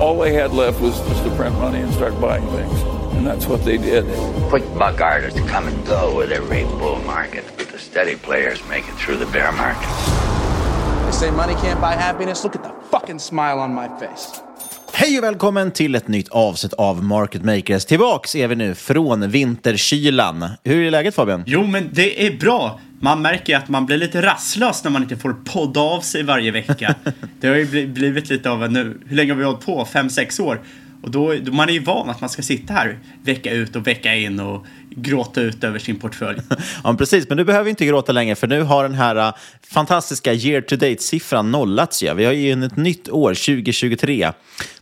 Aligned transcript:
All 0.00 0.18
they 0.18 0.32
had 0.32 0.52
left 0.52 0.80
was 0.80 0.94
just 1.08 1.24
to 1.24 1.30
print 1.36 1.54
money 1.58 1.80
and 1.80 1.92
start 1.92 2.20
buying 2.20 2.46
things. 2.48 2.82
And 3.14 3.26
that's 3.26 3.46
what 3.46 3.64
they 3.64 3.78
did. 3.78 4.04
Quick 4.50 4.64
buck 4.78 5.00
artists 5.00 5.40
come 5.50 5.68
and 5.68 5.86
go 5.86 6.16
with 6.18 6.32
every 6.32 6.64
bull 6.64 7.00
market, 7.06 7.44
but 7.58 7.68
the 7.68 7.78
steady 7.78 8.16
players 8.16 8.58
make 8.68 8.84
it 8.88 8.94
through 8.98 9.18
the 9.24 9.30
bear 9.32 9.52
market. 9.52 9.88
They 11.06 11.12
say 11.12 11.30
money 11.30 11.54
can't 11.54 11.80
buy 11.80 11.94
happiness. 11.94 12.44
Look 12.44 12.56
at 12.56 12.62
the 12.62 12.72
fucking 12.90 13.18
smile 13.18 13.58
on 13.58 13.74
my 13.74 13.88
face. 14.00 14.40
Hej 14.92 15.18
och 15.18 15.24
välkommen 15.24 15.70
till 15.70 15.94
ett 15.94 16.08
nytt 16.08 16.28
avsnitt 16.28 16.72
av 16.72 17.04
Market 17.04 17.44
Makers. 17.44 17.84
Tillbaks 17.84 18.34
är 18.34 18.48
vi 18.48 18.54
nu 18.56 18.74
från 18.74 19.30
vinterkylan. 19.30 20.48
Hur 20.64 20.86
är 20.86 20.90
läget 20.90 21.14
Fabian? 21.14 21.42
Jo, 21.46 21.66
men 21.66 21.90
det 21.92 22.26
är 22.26 22.38
bra. 22.38 22.80
Man 23.02 23.22
märker 23.22 23.56
att 23.56 23.68
man 23.68 23.86
blir 23.86 23.96
lite 23.96 24.22
rastlös 24.22 24.84
när 24.84 24.90
man 24.90 25.02
inte 25.02 25.16
får 25.16 25.32
podda 25.32 25.80
av 25.80 26.00
sig 26.00 26.22
varje 26.22 26.50
vecka. 26.50 26.94
det 27.40 27.48
har 27.48 27.54
ju 27.56 27.86
blivit 27.86 28.30
lite 28.30 28.50
av 28.50 28.64
en 28.64 28.72
nu, 28.72 29.00
hur 29.06 29.16
länge 29.16 29.32
har 29.32 29.38
vi 29.38 29.44
hållit 29.44 29.66
på? 29.66 29.84
Fem, 29.84 30.10
sex 30.10 30.40
år. 30.40 30.60
Och 31.02 31.10
då, 31.10 31.34
då 31.42 31.52
man 31.52 31.68
är 31.68 31.72
ju 31.72 31.82
van 31.82 32.10
att 32.10 32.20
man 32.20 32.30
ska 32.30 32.42
sitta 32.42 32.72
här 32.72 32.98
vecka 33.22 33.52
ut 33.52 33.76
och 33.76 33.86
vecka 33.86 34.14
in 34.14 34.40
och 34.40 34.66
gråta 34.90 35.40
ut 35.40 35.64
över 35.64 35.78
sin 35.78 35.98
portfölj. 35.98 36.40
ja, 36.84 36.94
precis. 36.94 37.28
Men 37.28 37.38
du 37.38 37.44
behöver 37.44 37.70
inte 37.70 37.86
gråta 37.86 38.12
längre 38.12 38.34
för 38.34 38.46
nu 38.46 38.62
har 38.62 38.82
den 38.82 38.94
här 38.94 39.16
uh, 39.16 39.34
fantastiska 39.62 40.32
year 40.32 40.60
to 40.60 40.76
date-siffran 40.76 41.50
nollats. 41.50 42.02
Ja. 42.02 42.14
Vi 42.14 42.24
har 42.24 42.32
ju 42.32 42.64
ett 42.64 42.76
nytt 42.76 43.08
år, 43.08 43.34
2023, 43.34 44.32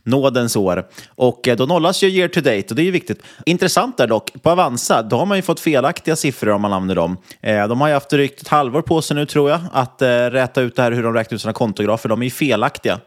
nådens 0.03 0.55
år. 0.55 0.87
Och 1.15 1.47
uh, 1.47 1.55
då 1.55 1.65
nollas 1.65 2.03
ju 2.03 2.09
year 2.09 2.27
to 2.27 2.41
date 2.41 2.65
och 2.69 2.75
det 2.75 2.81
är 2.81 2.85
ju 2.85 2.91
viktigt. 2.91 3.23
Intressant 3.45 3.97
där 3.97 4.07
dock, 4.07 4.31
på 4.41 4.49
Avanza, 4.49 5.01
då 5.01 5.17
har 5.17 5.25
man 5.25 5.37
ju 5.37 5.41
fått 5.41 5.59
felaktiga 5.59 6.15
siffror 6.15 6.49
om 6.51 6.61
man 6.61 6.73
använder 6.73 6.95
dem. 6.95 7.17
Uh, 7.47 7.67
de 7.67 7.81
har 7.81 7.87
ju 7.87 7.93
haft 7.93 8.09
drygt 8.09 8.41
ett 8.41 8.47
halvår 8.47 8.81
på 8.81 9.01
sig 9.01 9.15
nu 9.15 9.25
tror 9.25 9.49
jag 9.49 9.59
att 9.71 10.01
räta 10.31 10.61
ut 10.61 10.75
det 10.75 10.81
här 10.81 10.91
hur 10.91 11.03
de 11.03 11.13
räknar 11.13 11.35
ut 11.35 11.41
sina 11.41 11.53
kontografer. 11.53 12.09
De 12.09 12.21
är 12.21 12.25
ju 12.25 12.31
felaktiga. 12.31 12.99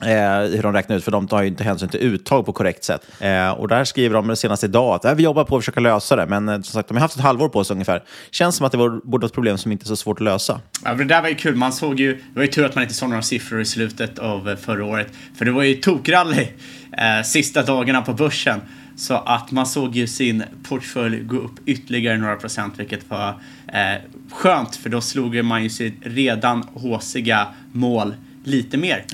Eh, 0.00 0.08
hur 0.56 0.62
de 0.62 0.72
räknar 0.72 0.96
ut, 0.96 1.04
för 1.04 1.10
de 1.10 1.28
tar 1.28 1.42
ju 1.42 1.48
inte 1.48 1.64
hänsyn 1.64 1.88
till 1.88 2.00
uttag 2.00 2.46
på 2.46 2.52
korrekt 2.52 2.84
sätt. 2.84 3.06
Eh, 3.20 3.50
och 3.50 3.68
där 3.68 3.84
skriver 3.84 4.14
de 4.14 4.36
senast 4.36 4.64
idag 4.64 4.94
att 4.94 5.04
äh, 5.04 5.14
vi 5.14 5.22
jobbar 5.22 5.44
på 5.44 5.56
att 5.56 5.62
försöka 5.62 5.80
lösa 5.80 6.16
det, 6.16 6.26
men 6.26 6.48
eh, 6.48 6.54
som 6.54 6.64
sagt, 6.64 6.88
de 6.88 6.96
har 6.96 7.00
haft 7.00 7.16
ett 7.16 7.22
halvår 7.22 7.48
på 7.48 7.64
sig 7.64 7.74
ungefär. 7.74 8.02
Känns 8.30 8.56
som 8.56 8.66
att 8.66 8.72
det 8.72 8.78
var, 8.78 8.88
borde 9.04 9.22
vara 9.22 9.26
ett 9.26 9.32
problem 9.32 9.58
som 9.58 9.72
inte 9.72 9.84
är 9.84 9.86
så 9.86 9.96
svårt 9.96 10.18
att 10.18 10.24
lösa. 10.24 10.60
Ja, 10.84 10.94
det 10.94 11.04
där 11.04 11.22
var 11.22 11.28
ju 11.28 11.34
kul. 11.34 11.54
Man 11.54 11.72
såg 11.72 12.00
ju, 12.00 12.14
det 12.14 12.34
var 12.34 12.42
ju 12.42 12.48
tur 12.48 12.64
att 12.64 12.74
man 12.74 12.82
inte 12.82 12.94
såg 12.94 13.08
några 13.08 13.22
siffror 13.22 13.60
i 13.60 13.64
slutet 13.64 14.18
av 14.18 14.48
eh, 14.48 14.56
förra 14.56 14.84
året, 14.84 15.08
för 15.38 15.44
det 15.44 15.52
var 15.52 15.62
ju 15.62 15.74
tokrally 15.74 16.48
eh, 16.92 17.24
sista 17.24 17.62
dagarna 17.62 18.02
på 18.02 18.12
börsen. 18.12 18.60
Så 18.96 19.14
att 19.14 19.50
man 19.50 19.66
såg 19.66 19.96
ju 19.96 20.06
sin 20.06 20.44
portfölj 20.68 21.20
gå 21.20 21.36
upp 21.36 21.54
ytterligare 21.66 22.16
några 22.16 22.36
procent, 22.36 22.74
vilket 22.76 23.10
var 23.10 23.28
eh, 23.68 24.02
skönt, 24.32 24.76
för 24.76 24.90
då 24.90 25.00
slog 25.00 25.44
man 25.44 25.62
ju 25.62 25.70
sitt 25.70 25.94
redan 26.02 26.62
håsiga 26.74 27.46
mål 27.72 28.14
lite 28.46 28.76
mer. 28.76 29.04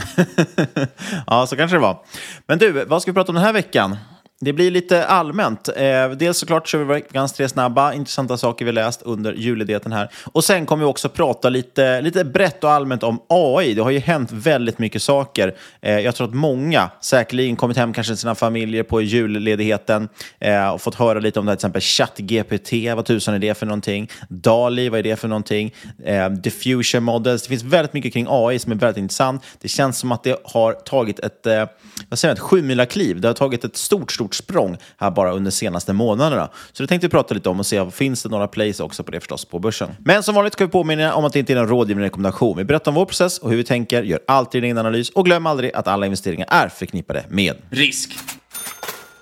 ja, 1.27 1.47
så 1.47 1.57
kanske 1.57 1.77
det 1.77 1.81
var. 1.81 2.05
Men 2.47 2.59
du, 2.59 2.85
vad 2.85 3.03
ska 3.03 3.11
vi 3.11 3.15
prata 3.15 3.33
om 3.33 3.35
den 3.35 3.45
här 3.45 3.53
veckan? 3.53 3.97
Det 4.45 4.53
blir 4.53 4.71
lite 4.71 5.07
allmänt. 5.07 5.69
Eh, 5.69 6.11
dels 6.11 6.39
såklart 6.39 6.69
kör 6.69 6.79
vi 6.79 6.85
veckans 6.85 7.33
tre 7.33 7.49
snabba, 7.49 7.93
intressanta 7.93 8.37
saker 8.37 8.65
vi 8.65 8.73
läst 8.73 9.03
under 9.03 9.33
julledigheten 9.33 9.93
här. 9.93 10.11
Och 10.33 10.45
sen 10.45 10.67
kommer 10.67 10.85
vi 10.85 10.91
också 10.91 11.09
prata 11.09 11.49
lite, 11.49 12.01
lite 12.01 12.25
brett 12.25 12.65
och 12.65 12.71
allmänt 12.71 13.03
om 13.03 13.23
AI. 13.29 13.75
Det 13.75 13.83
har 13.83 13.91
ju 13.91 13.99
hänt 13.99 14.33
väldigt 14.33 14.79
mycket 14.79 15.03
saker. 15.03 15.55
Eh, 15.81 15.99
jag 15.99 16.15
tror 16.15 16.29
att 16.29 16.35
många 16.35 16.91
säkerligen 17.01 17.57
kommit 17.57 17.77
hem 17.77 17.93
kanske 17.93 18.11
till 18.11 18.19
sina 18.19 18.35
familjer 18.35 18.83
på 18.83 19.03
julledigheten 19.03 20.09
eh, 20.41 20.69
och 20.69 20.83
fått 20.83 20.95
höra 20.95 21.19
lite 21.19 21.41
om 21.41 21.47
det 21.47 21.53
här, 21.53 21.57
till 21.57 21.67
exempel 21.67 21.83
ChatGPT, 21.83 22.73
vad 22.97 23.05
tusan 23.05 23.35
är 23.35 23.39
det 23.39 23.55
för 23.55 23.67
någonting? 23.67 24.11
DALI, 24.29 24.89
vad 24.89 24.99
är 24.99 25.03
det 25.03 25.17
för 25.17 25.29
någonting? 25.29 25.75
Eh, 26.05 26.31
diffusion 26.31 27.03
models. 27.03 27.43
Det 27.43 27.49
finns 27.49 27.63
väldigt 27.63 27.93
mycket 27.93 28.13
kring 28.13 28.27
AI 28.29 28.59
som 28.59 28.73
är 28.73 28.77
väldigt 28.77 29.03
intressant. 29.03 29.43
Det 29.61 29.69
känns 29.69 29.99
som 29.99 30.13
att 30.13 30.23
det 30.23 30.41
har 30.45 30.73
tagit 30.73 31.19
ett, 31.19 31.47
eh, 31.47 31.65
vad 32.09 32.19
säger 32.19 32.31
jag, 32.31 32.37
ett 32.37 32.43
sju 32.43 32.87
kliv. 32.87 33.21
Det 33.21 33.29
har 33.29 33.35
tagit 33.35 33.65
ett 33.65 33.77
stort, 33.77 34.13
stort 34.13 34.32
stort 34.35 34.45
språng 34.45 34.77
här 34.99 35.11
bara 35.11 35.31
under 35.33 35.51
de 35.51 35.57
senaste 35.57 35.93
månaderna. 35.93 36.49
Så 36.73 36.83
det 36.83 36.87
tänkte 36.87 37.07
vi 37.07 37.11
prata 37.11 37.35
lite 37.35 37.49
om 37.49 37.59
och 37.59 37.67
se, 37.67 37.91
finns 37.91 38.23
det 38.23 38.29
några 38.29 38.49
plays 38.49 38.81
också 38.81 39.05
på 39.05 39.11
det 39.11 39.21
förstås 39.21 39.45
på 39.45 39.59
börsen? 39.59 39.91
Men 39.99 40.23
som 40.23 40.35
vanligt 40.35 40.53
ska 40.53 40.65
vi 40.65 40.71
påminna 40.71 41.15
om 41.15 41.25
att 41.25 41.33
det 41.33 41.39
inte 41.39 41.53
är 41.53 41.57
en 41.57 41.69
rådgivande 41.69 42.07
rekommendation. 42.07 42.57
Vi 42.57 42.65
berättar 42.65 42.91
om 42.91 42.95
vår 42.95 43.07
process 43.07 43.39
och 43.39 43.51
hur 43.51 43.57
vi 43.57 43.65
tänker, 43.65 44.03
gör 44.03 44.21
alltid 44.27 44.63
din 44.63 44.65
egen 44.65 44.79
analys 44.79 45.11
och 45.11 45.25
glöm 45.25 45.47
aldrig 45.47 45.75
att 45.75 45.89
alla 45.89 46.07
investeringar 46.07 46.47
är 46.51 46.69
förknippade 46.69 47.25
med 47.29 47.57
risk. 47.71 48.19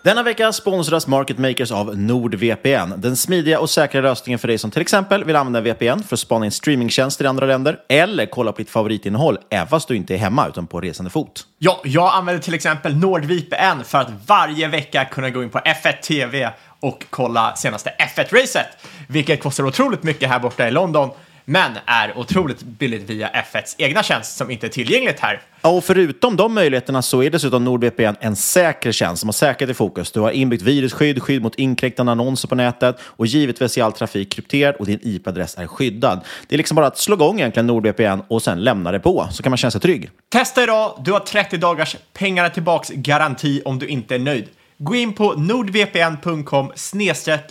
Denna 0.02 0.22
vecka 0.22 0.52
sponsras 0.52 1.06
Market 1.06 1.38
Makers 1.38 1.72
av 1.72 1.98
NordVPN, 1.98 2.92
den 2.96 3.16
smidiga 3.16 3.60
och 3.60 3.70
säkra 3.70 4.00
lösningen 4.00 4.38
för 4.38 4.48
dig 4.48 4.58
som 4.58 4.70
till 4.70 4.82
exempel 4.82 5.24
vill 5.24 5.36
använda 5.36 5.60
VPN 5.60 6.02
för 6.02 6.16
att 6.16 6.20
spana 6.20 6.44
in 6.44 6.50
streamingtjänster 6.50 7.24
i 7.24 7.28
andra 7.28 7.46
länder 7.46 7.78
eller 7.88 8.26
kolla 8.26 8.52
på 8.52 8.58
ditt 8.58 8.70
favoritinnehåll 8.70 9.38
även 9.50 9.68
fast 9.68 9.88
du 9.88 9.96
inte 9.96 10.14
är 10.14 10.18
hemma 10.18 10.48
utan 10.48 10.66
på 10.66 10.80
resande 10.80 11.10
fot. 11.10 11.46
Ja, 11.58 11.80
jag 11.84 12.14
använder 12.14 12.42
till 12.42 12.54
exempel 12.54 12.96
NordVPN 12.96 13.84
för 13.84 13.98
att 13.98 14.08
varje 14.26 14.68
vecka 14.68 15.04
kunna 15.04 15.30
gå 15.30 15.42
in 15.42 15.50
på 15.50 15.58
F1 15.58 16.00
TV 16.02 16.50
och 16.80 17.04
kolla 17.10 17.56
senaste 17.56 17.92
F1-racet, 18.16 18.66
vilket 19.08 19.42
kostar 19.42 19.66
otroligt 19.66 20.02
mycket 20.02 20.28
här 20.28 20.38
borta 20.38 20.68
i 20.68 20.70
London 20.70 21.10
men 21.50 21.78
är 21.86 22.18
otroligt 22.18 22.62
billigt 22.62 23.10
via 23.10 23.28
F1s 23.28 23.74
egna 23.78 24.02
tjänst 24.02 24.36
som 24.36 24.50
inte 24.50 24.66
är 24.66 24.68
tillgängligt 24.68 25.20
här. 25.20 25.42
Och 25.60 25.84
förutom 25.84 26.36
de 26.36 26.54
möjligheterna 26.54 27.02
så 27.02 27.22
är 27.22 27.30
dessutom 27.30 27.64
NordVPN 27.64 28.16
en 28.20 28.36
säker 28.36 28.92
tjänst 28.92 29.20
som 29.20 29.28
har 29.28 29.32
säkerhet 29.32 29.70
i 29.70 29.74
fokus. 29.74 30.12
Du 30.12 30.20
har 30.20 30.30
inbyggt 30.30 30.62
virusskydd, 30.62 31.22
skydd 31.22 31.42
mot 31.42 31.54
inkräktande 31.54 32.12
annonser 32.12 32.48
på 32.48 32.54
nätet 32.54 32.96
och 33.02 33.26
givetvis 33.26 33.78
är 33.78 33.82
all 33.82 33.92
trafik 33.92 34.32
krypterad 34.32 34.74
och 34.74 34.86
din 34.86 34.98
IP-adress 35.02 35.58
är 35.58 35.66
skyddad. 35.66 36.20
Det 36.48 36.54
är 36.54 36.56
liksom 36.56 36.74
bara 36.74 36.86
att 36.86 36.98
slå 36.98 37.14
igång 37.14 37.38
egentligen 37.38 37.66
NordVPN 37.66 38.22
och 38.28 38.42
sen 38.42 38.64
lämna 38.64 38.92
det 38.92 39.00
på 39.00 39.28
så 39.30 39.42
kan 39.42 39.50
man 39.50 39.56
känna 39.56 39.70
sig 39.70 39.80
trygg. 39.80 40.10
Testa 40.28 40.62
idag, 40.62 41.02
du 41.04 41.12
har 41.12 41.20
30 41.20 41.56
dagars 41.56 41.96
pengarna 42.12 42.50
tillbaks 42.50 42.90
garanti 42.90 43.62
om 43.64 43.78
du 43.78 43.86
inte 43.86 44.14
är 44.14 44.18
nöjd. 44.18 44.48
Gå 44.78 44.94
in 44.94 45.12
på 45.12 45.32
nordvpn.com 45.32 46.72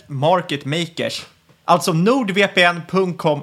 marketmakers 0.06 1.26
Alltså 1.64 1.92
nordvpn.com 1.92 3.42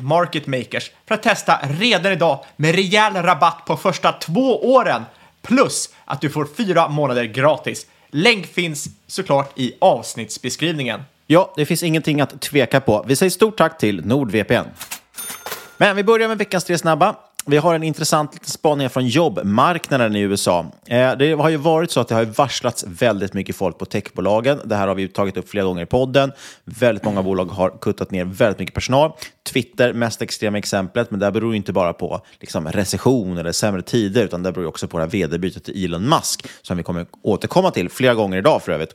marketmakers 0.00 0.90
för 1.06 1.14
att 1.14 1.22
testa 1.22 1.58
redan 1.62 2.12
idag 2.12 2.44
med 2.56 2.74
rejäl 2.74 3.14
rabatt 3.14 3.64
på 3.66 3.76
första 3.76 4.12
två 4.12 4.72
åren. 4.74 5.02
Plus 5.42 5.90
att 6.04 6.20
du 6.20 6.30
får 6.30 6.48
fyra 6.56 6.88
månader 6.88 7.24
gratis. 7.24 7.86
Länk 8.10 8.46
finns 8.46 8.88
såklart 9.06 9.58
i 9.58 9.74
avsnittsbeskrivningen. 9.80 11.02
Ja, 11.26 11.52
det 11.56 11.66
finns 11.66 11.82
ingenting 11.82 12.20
att 12.20 12.40
tveka 12.40 12.80
på. 12.80 13.04
Vi 13.08 13.16
säger 13.16 13.30
stort 13.30 13.56
tack 13.56 13.78
till 13.78 14.06
NordVPN. 14.06 14.68
Men 15.76 15.96
vi 15.96 16.04
börjar 16.04 16.28
med 16.28 16.38
veckans 16.38 16.64
tre 16.64 16.78
snabba. 16.78 17.16
Vi 17.50 17.56
har 17.56 17.74
en 17.74 17.82
intressant 17.82 18.34
liten 18.34 18.48
spaning 18.48 18.90
från 18.90 19.06
jobbmarknaden 19.06 20.16
i 20.16 20.20
USA. 20.20 20.66
Eh, 20.86 21.16
det 21.16 21.32
har 21.32 21.48
ju 21.48 21.56
varit 21.56 21.90
så 21.90 22.00
att 22.00 22.08
det 22.08 22.14
har 22.14 22.24
varslats 22.24 22.84
väldigt 22.88 23.34
mycket 23.34 23.56
folk 23.56 23.78
på 23.78 23.84
techbolagen. 23.84 24.60
Det 24.64 24.76
här 24.76 24.88
har 24.88 24.94
vi 24.94 25.08
tagit 25.08 25.36
upp 25.36 25.48
flera 25.48 25.64
gånger 25.64 25.82
i 25.82 25.86
podden. 25.86 26.32
Väldigt 26.64 27.04
många 27.04 27.22
bolag 27.22 27.44
har 27.44 27.78
kuttat 27.80 28.10
ner 28.10 28.24
väldigt 28.24 28.58
mycket 28.58 28.74
personal. 28.74 29.12
Twitter, 29.52 29.92
mest 29.92 30.22
extrema 30.22 30.58
exemplet, 30.58 31.10
men 31.10 31.20
det 31.20 31.30
beror 31.30 31.54
inte 31.54 31.72
bara 31.72 31.92
på 31.92 32.20
liksom, 32.40 32.68
recession 32.68 33.38
eller 33.38 33.52
sämre 33.52 33.82
tider, 33.82 34.24
utan 34.24 34.42
det 34.42 34.52
beror 34.52 34.66
också 34.66 34.88
på 34.88 34.98
det 34.98 35.04
här 35.04 35.10
vd-bytet 35.10 35.64
till 35.64 35.84
Elon 35.84 36.08
Musk, 36.08 36.46
som 36.62 36.76
vi 36.76 36.82
kommer 36.82 37.06
återkomma 37.22 37.70
till 37.70 37.88
flera 37.88 38.14
gånger 38.14 38.38
idag 38.38 38.62
för 38.62 38.72
övrigt. 38.72 38.94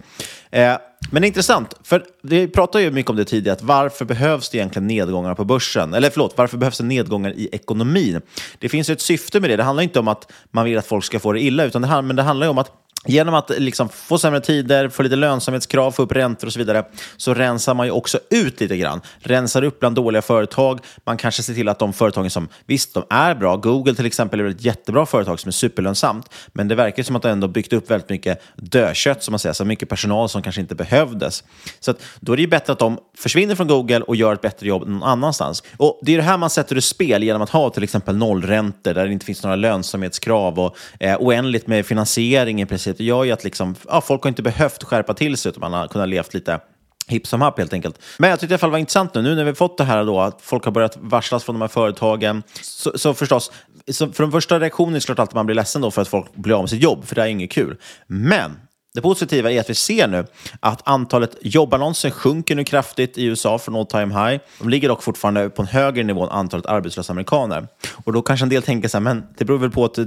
Eh, 0.51 0.77
men 1.11 1.21
det 1.21 1.25
är 1.25 1.27
intressant, 1.27 1.73
för 1.83 2.05
vi 2.21 2.47
pratade 2.47 2.83
ju 2.83 2.91
mycket 2.91 3.09
om 3.09 3.15
det 3.15 3.25
tidigare, 3.25 3.57
att 3.57 3.63
varför 3.63 4.05
behövs 4.05 4.49
det 4.49 4.57
egentligen 4.57 4.87
nedgångar 4.87 5.35
på 5.35 5.45
börsen? 5.45 5.93
Eller 5.93 6.09
förlåt, 6.09 6.33
varför 6.37 6.57
behövs 6.57 6.77
det 6.77 6.83
nedgångar 6.83 7.31
i 7.31 7.49
ekonomin? 7.51 8.21
Det 8.59 8.69
finns 8.69 8.89
ju 8.89 8.93
ett 8.93 9.01
syfte 9.01 9.39
med 9.39 9.49
det. 9.49 9.57
Det 9.57 9.63
handlar 9.63 9.83
inte 9.83 9.99
om 9.99 10.07
att 10.07 10.31
man 10.51 10.65
vill 10.65 10.77
att 10.77 10.85
folk 10.85 11.03
ska 11.03 11.19
få 11.19 11.31
det 11.31 11.41
illa, 11.41 11.63
utan 11.63 11.81
det, 11.81 12.01
men 12.01 12.15
det 12.15 12.23
handlar 12.23 12.47
ju 12.47 12.51
om 12.51 12.57
att 12.57 12.71
Genom 13.05 13.33
att 13.33 13.49
liksom 13.49 13.89
få 13.89 14.17
sämre 14.17 14.41
tider, 14.41 14.89
få 14.89 15.03
lite 15.03 15.15
lönsamhetskrav, 15.15 15.91
få 15.91 16.03
upp 16.03 16.11
räntor 16.11 16.47
och 16.47 16.53
så 16.53 16.59
vidare, 16.59 16.85
så 17.17 17.33
rensar 17.33 17.73
man 17.73 17.85
ju 17.85 17.91
också 17.91 18.19
ut 18.29 18.61
lite 18.61 18.77
grann. 18.77 19.01
Rensar 19.19 19.63
upp 19.63 19.79
bland 19.79 19.95
dåliga 19.95 20.21
företag. 20.21 20.79
Man 21.05 21.17
kanske 21.17 21.43
ser 21.43 21.53
till 21.53 21.69
att 21.69 21.79
de 21.79 21.93
företagen 21.93 22.29
som, 22.29 22.47
visst, 22.65 22.93
de 22.93 23.03
är 23.09 23.35
bra. 23.35 23.55
Google 23.55 23.95
till 23.95 24.05
exempel 24.05 24.39
är 24.39 24.45
ett 24.45 24.65
jättebra 24.65 25.05
företag 25.05 25.39
som 25.39 25.47
är 25.47 25.51
superlönsamt, 25.51 26.29
men 26.53 26.67
det 26.67 26.75
verkar 26.75 27.03
som 27.03 27.15
att 27.15 27.21
de 27.21 27.29
ändå 27.29 27.47
byggt 27.47 27.73
upp 27.73 27.91
väldigt 27.91 28.09
mycket 28.09 28.41
dödkött, 28.55 29.23
som 29.23 29.31
man 29.31 29.39
säger, 29.39 29.53
så 29.53 29.65
mycket 29.65 29.89
personal 29.89 30.29
som 30.29 30.41
kanske 30.41 30.61
inte 30.61 30.75
behövdes. 30.75 31.43
Så 31.79 31.91
att, 31.91 32.01
då 32.19 32.33
är 32.33 32.35
det 32.35 32.41
ju 32.41 32.47
bättre 32.47 32.73
att 32.73 32.79
de 32.79 32.97
försvinner 33.17 33.55
från 33.55 33.67
Google 33.67 34.01
och 34.01 34.15
gör 34.15 34.33
ett 34.33 34.41
bättre 34.41 34.67
jobb 34.67 34.87
någon 34.87 35.03
annanstans. 35.03 35.63
Och 35.77 35.99
Det 36.01 36.13
är 36.13 36.17
det 36.17 36.23
här 36.23 36.37
man 36.37 36.49
sätter 36.49 36.75
ur 36.75 36.81
spel 36.81 37.23
genom 37.23 37.41
att 37.41 37.49
ha 37.49 37.69
till 37.69 37.83
exempel 37.83 38.17
nollräntor, 38.17 38.93
där 38.93 39.05
det 39.05 39.13
inte 39.13 39.25
finns 39.25 39.43
några 39.43 39.55
lönsamhetskrav 39.55 40.59
och 40.59 40.77
eh, 40.99 41.17
oändligt 41.19 41.67
med 41.67 41.85
finansiering 41.85 42.61
i 42.61 42.65
princip 42.65 42.92
det 42.97 43.03
gör 43.03 43.23
ju 43.23 43.31
att 43.31 43.43
liksom, 43.43 43.75
ja, 43.87 44.01
folk 44.01 44.23
har 44.23 44.29
inte 44.29 44.41
behövt 44.41 44.83
skärpa 44.83 45.13
till 45.13 45.37
sig, 45.37 45.49
utan 45.49 45.61
man 45.61 45.73
har 45.73 45.87
kunnat 45.87 46.09
leva 46.09 46.25
lite 46.31 46.59
hipp 47.07 47.27
som 47.27 47.41
happ 47.41 47.57
helt 47.57 47.73
enkelt. 47.73 47.99
Men 48.17 48.29
jag 48.29 48.39
tyckte 48.39 48.53
i 48.53 48.55
alla 48.55 48.59
fall 48.59 48.71
var 48.71 48.77
intressant 48.77 49.13
nu, 49.13 49.21
nu 49.21 49.35
när 49.35 49.43
vi 49.43 49.53
fått 49.53 49.77
det 49.77 49.83
här 49.83 50.05
då, 50.05 50.19
att 50.19 50.41
folk 50.41 50.65
har 50.65 50.71
börjat 50.71 50.97
varslas 51.01 51.43
från 51.43 51.55
de 51.55 51.61
här 51.61 51.67
företagen. 51.67 52.43
Så, 52.61 52.97
så 52.97 53.13
förstås, 53.13 53.51
så 53.91 54.11
för 54.11 54.23
den 54.23 54.31
första 54.31 54.59
reaktionen 54.59 54.95
är 54.95 54.99
det 54.99 55.05
klart 55.05 55.19
att 55.19 55.33
man 55.33 55.45
blir 55.45 55.55
ledsen 55.55 55.81
då 55.81 55.91
för 55.91 56.01
att 56.01 56.07
folk 56.07 56.35
blir 56.35 56.55
av 56.55 56.61
med 56.61 56.69
sitt 56.69 56.83
jobb, 56.83 57.05
för 57.05 57.15
det 57.15 57.21
är 57.21 57.27
inget 57.27 57.51
kul. 57.51 57.77
Men 58.07 58.51
det 58.93 59.01
positiva 59.01 59.51
är 59.51 59.59
att 59.59 59.69
vi 59.69 59.75
ser 59.75 60.07
nu 60.07 60.25
att 60.59 60.81
antalet 60.87 61.37
jobbannonser 61.41 62.09
sjunker 62.09 62.55
nu 62.55 62.63
kraftigt 62.63 63.17
i 63.17 63.25
USA 63.25 63.59
från 63.59 63.75
all 63.75 63.85
time 63.85 64.13
high. 64.13 64.41
De 64.59 64.69
ligger 64.69 64.87
dock 64.87 65.03
fortfarande 65.03 65.49
på 65.49 65.61
en 65.61 65.67
högre 65.67 66.03
nivå 66.03 66.23
än 66.23 66.29
antalet 66.29 66.65
arbetslösa 66.65 67.13
amerikaner. 67.13 67.67
Och 68.05 68.13
då 68.13 68.21
kanske 68.21 68.45
en 68.45 68.49
del 68.49 68.61
tänker 68.61 68.87
så 68.87 68.97
här, 68.97 69.03
men 69.03 69.23
det 69.37 69.45
beror 69.45 69.57
väl 69.57 69.71
på 69.71 69.85
att 69.85 69.97